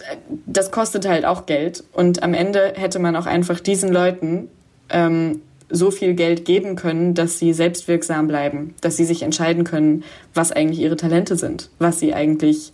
das 0.46 0.70
kostet 0.70 1.06
halt 1.06 1.26
auch 1.26 1.44
Geld. 1.44 1.84
Und 1.92 2.22
am 2.22 2.32
Ende 2.32 2.72
hätte 2.74 2.98
man 2.98 3.14
auch 3.16 3.26
einfach 3.26 3.60
diesen 3.60 3.92
Leuten 3.92 4.48
ähm, 4.88 5.42
so 5.72 5.90
viel 5.90 6.14
Geld 6.14 6.44
geben 6.44 6.76
können, 6.76 7.14
dass 7.14 7.38
sie 7.38 7.52
selbstwirksam 7.52 8.28
bleiben, 8.28 8.74
dass 8.82 8.96
sie 8.96 9.04
sich 9.04 9.22
entscheiden 9.22 9.64
können, 9.64 10.04
was 10.34 10.52
eigentlich 10.52 10.78
ihre 10.78 10.96
Talente 10.96 11.36
sind, 11.36 11.70
was 11.78 11.98
sie 11.98 12.14
eigentlich 12.14 12.72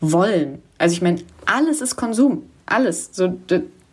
wollen. 0.00 0.60
Also 0.76 0.92
ich 0.92 1.02
meine, 1.02 1.20
alles 1.46 1.80
ist 1.80 1.96
Konsum, 1.96 2.42
alles. 2.66 3.10
So, 3.12 3.38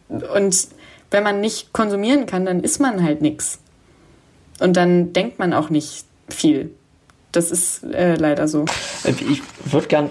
und 0.10 0.68
wenn 1.12 1.24
man 1.24 1.40
nicht 1.40 1.74
konsumieren 1.74 2.26
kann, 2.26 2.46
dann 2.46 2.62
ist 2.62 2.80
man 2.80 3.04
halt 3.04 3.22
nichts. 3.22 3.60
Und 4.60 4.76
dann 4.76 5.14
denkt 5.14 5.40
man 5.40 5.54
auch 5.54 5.70
nicht 5.70 6.06
viel. 6.28 6.72
Das 7.32 7.52
ist 7.52 7.84
äh, 7.84 8.16
leider 8.16 8.48
so. 8.48 8.66
Ich 9.04 9.42
würde 9.72 9.88
gern 9.88 10.10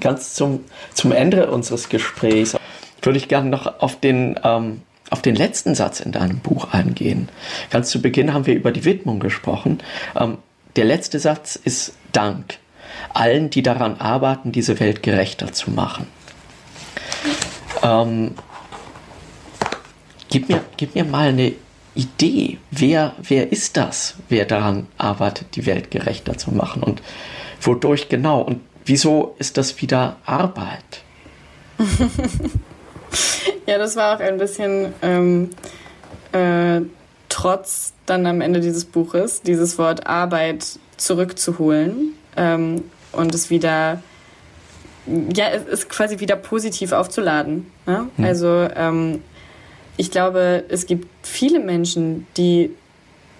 ganz 0.00 0.34
zum, 0.34 0.64
zum 0.94 1.12
Ende 1.12 1.50
unseres 1.50 1.88
Gesprächs, 1.88 2.56
würde 3.02 3.18
ich 3.18 3.28
gern 3.28 3.50
noch 3.50 3.80
auf 3.80 4.00
den, 4.00 4.38
ähm, 4.42 4.82
auf 5.12 5.20
den 5.22 5.36
letzten 5.36 5.74
Satz 5.74 6.00
in 6.00 6.10
deinem 6.10 6.38
Buch 6.38 6.72
eingehen. 6.72 7.28
Ganz 7.70 7.90
zu 7.90 8.00
Beginn 8.00 8.32
haben 8.32 8.46
wir 8.46 8.54
über 8.54 8.72
die 8.72 8.84
Widmung 8.84 9.20
gesprochen. 9.20 9.78
Ähm, 10.18 10.38
der 10.76 10.86
letzte 10.86 11.18
Satz 11.18 11.56
ist 11.56 11.94
Dank 12.12 12.58
allen, 13.12 13.50
die 13.50 13.62
daran 13.62 13.96
arbeiten, 14.00 14.52
diese 14.52 14.80
Welt 14.80 15.02
gerechter 15.02 15.52
zu 15.52 15.70
machen. 15.70 16.06
Ähm, 17.82 18.34
gib, 20.30 20.48
mir, 20.48 20.62
gib 20.76 20.94
mir 20.94 21.04
mal 21.04 21.28
eine 21.28 21.52
Idee, 21.94 22.58
wer, 22.70 23.14
wer 23.22 23.52
ist 23.52 23.76
das, 23.76 24.16
wer 24.30 24.46
daran 24.46 24.86
arbeitet, 24.96 25.56
die 25.56 25.66
Welt 25.66 25.90
gerechter 25.90 26.38
zu 26.38 26.52
machen 26.52 26.82
und 26.82 27.02
wodurch 27.60 28.08
genau 28.08 28.40
und 28.40 28.60
wieso 28.86 29.34
ist 29.38 29.58
das 29.58 29.82
wieder 29.82 30.16
Arbeit? 30.24 31.02
ja, 33.66 33.78
das 33.78 33.96
war 33.96 34.16
auch 34.16 34.20
ein 34.20 34.38
bisschen 34.38 34.92
ähm, 35.02 35.50
äh, 36.32 36.80
trotz 37.28 37.92
dann 38.06 38.26
am 38.26 38.40
Ende 38.40 38.60
dieses 38.60 38.84
Buches, 38.84 39.42
dieses 39.42 39.78
Wort 39.78 40.06
Arbeit 40.06 40.78
zurückzuholen 40.96 42.14
ähm, 42.36 42.84
und 43.12 43.34
es 43.34 43.50
wieder 43.50 44.02
ja, 45.34 45.46
es 45.50 45.64
ist 45.64 45.88
quasi 45.88 46.20
wieder 46.20 46.36
positiv 46.36 46.92
aufzuladen. 46.92 47.70
Ne? 47.86 48.08
Hm. 48.16 48.24
Also 48.24 48.68
ähm, 48.76 49.22
ich 49.96 50.10
glaube, 50.10 50.64
es 50.68 50.86
gibt 50.86 51.08
viele 51.26 51.58
Menschen, 51.58 52.26
die 52.36 52.70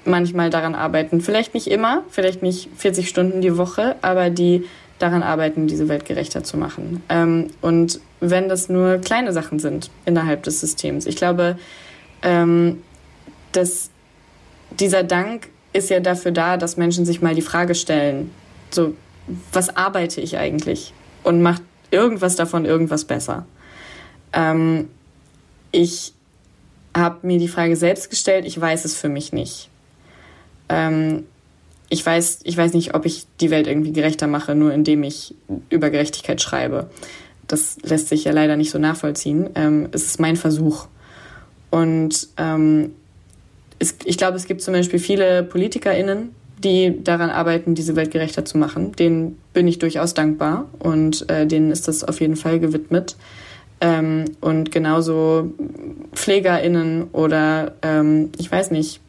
manchmal 0.05 0.51
daran 0.51 0.75
arbeiten. 0.75 1.20
Vielleicht 1.20 1.55
nicht 1.55 1.68
immer, 1.68 2.03
vielleicht 2.11 2.43
nicht 2.43 2.68
40 2.77 3.09
Stunden 3.09 3.41
die 3.41 3.57
Woche, 3.57 3.97
aber 4.03 4.31
die 4.31 4.64
daran 5.03 5.23
arbeiten, 5.23 5.67
diese 5.67 5.89
Welt 5.89 6.05
gerechter 6.05 6.45
zu 6.45 6.57
machen. 6.57 7.03
Ähm, 7.09 7.49
und 7.61 8.01
wenn 8.21 8.49
das 8.49 8.69
nur 8.69 8.99
kleine 8.99 9.33
Sachen 9.33 9.59
sind 9.59 9.91
innerhalb 10.05 10.43
des 10.45 10.61
Systems. 10.61 11.07
Ich 11.07 11.17
glaube, 11.17 11.59
ähm, 12.23 12.83
dass 13.53 13.91
dieser 14.71 15.03
Dank 15.03 15.49
ist 15.73 15.91
ja 15.91 16.01
dafür 16.01 16.31
da, 16.31 16.57
dass 16.57 16.77
Menschen 16.77 17.05
sich 17.05 17.21
mal 17.21 17.35
die 17.35 17.43
Frage 17.43 17.75
stellen, 17.75 18.31
so, 18.71 18.95
was 19.53 19.77
arbeite 19.77 20.21
ich 20.21 20.39
eigentlich? 20.39 20.93
Und 21.23 21.43
macht 21.43 21.63
irgendwas 21.91 22.37
davon 22.37 22.65
irgendwas 22.65 23.05
besser? 23.05 23.47
Ähm, 24.33 24.89
ich 25.73 26.13
habe 26.97 27.27
mir 27.27 27.39
die 27.39 27.49
Frage 27.49 27.77
selbst 27.77 28.11
gestellt, 28.11 28.45
ich 28.45 28.61
weiß 28.61 28.85
es 28.85 28.95
für 28.95 29.09
mich 29.09 29.33
nicht. 29.33 29.69
Ähm, 30.69 31.25
ich, 31.93 32.05
weiß, 32.05 32.40
ich 32.45 32.57
weiß 32.57 32.72
nicht, 32.72 32.95
ob 32.95 33.05
ich 33.05 33.26
die 33.40 33.51
Welt 33.51 33.66
irgendwie 33.66 33.93
gerechter 33.93 34.26
mache, 34.26 34.55
nur 34.55 34.72
indem 34.72 35.03
ich 35.03 35.34
über 35.68 35.90
Gerechtigkeit 35.90 36.40
schreibe. 36.40 36.88
Das 37.47 37.76
lässt 37.82 38.09
sich 38.09 38.24
ja 38.24 38.32
leider 38.32 38.57
nicht 38.57 38.70
so 38.70 38.78
nachvollziehen. 38.78 39.51
Ähm, 39.55 39.88
es 39.93 40.07
ist 40.07 40.18
mein 40.18 40.36
Versuch. 40.36 40.86
Und 41.70 42.28
ähm, 42.38 42.93
es, 43.78 43.97
ich 44.07 44.16
glaube, 44.16 44.38
es 44.38 44.47
gibt 44.47 44.62
zum 44.62 44.72
Beispiel 44.72 44.99
viele 45.01 45.43
PolitikerInnen, 45.43 46.34
die 46.64 47.05
daran 47.05 47.28
arbeiten, 47.28 47.74
diese 47.74 47.95
Welt 47.95 48.11
gerechter 48.11 48.47
zu 48.47 48.57
machen. 48.57 48.93
Denen 48.93 49.38
bin 49.53 49.68
ich 49.68 49.78
durchaus 49.78 50.14
dankbar 50.14 50.70
und 50.78 51.28
äh, 51.28 51.47
denen 51.47 51.70
ist 51.70 51.88
das 51.88 52.05
auf 52.05 52.22
jeden 52.22 52.36
Fall 52.36 52.59
gewidmet. 52.59 53.16
Ähm, 53.82 54.24
und 54.40 54.72
genauso 54.72 55.53
PflegerInnen 56.14 57.11
oder 57.12 57.74
ähm, 57.82 58.30
ich 58.38 58.51
weiß 58.51 58.70
nicht, 58.70 59.02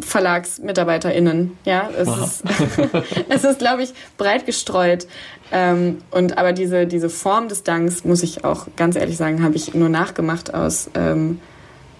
VerlagsmitarbeiterInnen. 0.00 1.56
Ja, 1.64 1.88
es 1.96 2.08
ist, 2.08 2.44
es 3.28 3.44
ist, 3.44 3.58
glaube 3.58 3.82
ich, 3.82 3.92
breit 4.16 4.46
gestreut. 4.46 5.06
Ähm, 5.52 5.98
und 6.10 6.38
aber 6.38 6.52
diese, 6.52 6.86
diese 6.86 7.08
Form 7.08 7.48
des 7.48 7.62
Danks, 7.62 8.04
muss 8.04 8.22
ich 8.22 8.44
auch 8.44 8.66
ganz 8.76 8.96
ehrlich 8.96 9.16
sagen, 9.16 9.42
habe 9.42 9.54
ich 9.54 9.74
nur 9.74 9.88
nachgemacht 9.88 10.52
aus 10.52 10.90
ähm, 10.94 11.40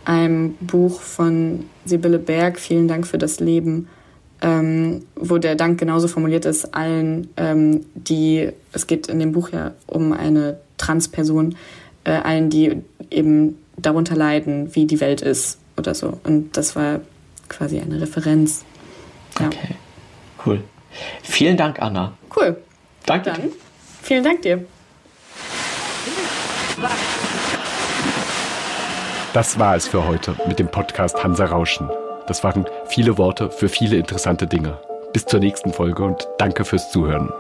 einem 0.05 0.55
Buch 0.61 1.01
von 1.01 1.67
Sibylle 1.85 2.19
Berg, 2.19 2.59
Vielen 2.59 2.89
Dank 2.89 3.07
für 3.07 3.19
das 3.19 3.41
Leben, 3.41 3.89
ähm, 4.43 5.05
wo 5.15 5.39
der 5.39 5.55
Dank 5.55 5.79
genauso 5.79 6.09
formuliert 6.09 6.45
ist, 6.45 6.75
allen, 6.75 7.29
ähm, 7.37 7.87
die, 7.95 8.51
es 8.73 8.87
geht 8.87 9.07
in 9.07 9.21
dem 9.21 9.33
Buch 9.33 9.51
ja 9.51 9.73
um 9.87 10.13
eine 10.13 10.59
Transperson, 10.77 11.57
äh, 12.05 12.11
allen, 12.11 12.51
die 12.51 12.83
eben 13.11 13.57
darunter 13.77 14.17
leiden, 14.17 14.75
wie 14.75 14.87
die 14.87 15.01
Welt 15.01 15.23
ist 15.23 15.59
oder 15.77 15.95
so. 15.95 16.19
Und 16.25 16.57
das 16.57 16.77
war 16.77 17.01
quasi 17.49 17.81
eine 17.81 18.01
Referenz. 18.01 18.65
Ja. 19.39 19.47
Okay, 19.47 19.77
cool. 20.47 20.63
Vielen 21.23 21.57
Dank, 21.57 21.81
Anna. 21.81 22.13
Cool. 22.35 22.63
Danke. 23.07 23.33
Dann 23.33 23.51
Vielen 24.03 24.23
Dank 24.23 24.43
dir. 24.43 24.65
Das 29.33 29.59
war 29.59 29.75
es 29.75 29.89
für 29.89 30.07
heute 30.07 30.37
mit 30.47 30.59
dem 30.59 30.69
Podcast 30.69 31.25
Hansa 31.25 31.47
Rauschen. 31.47 31.89
Das 32.27 32.45
waren 32.45 32.67
viele 32.87 33.19
Worte 33.19 33.51
für 33.51 33.69
viele 33.69 33.97
interessante 33.97 34.47
Dinge. 34.47 34.79
Bis 35.13 35.25
zur 35.25 35.41
nächsten 35.41 35.73
Folge 35.73 36.05
und 36.05 36.29
danke 36.39 36.65
fürs 36.65 36.91
Zuhören. 36.91 37.33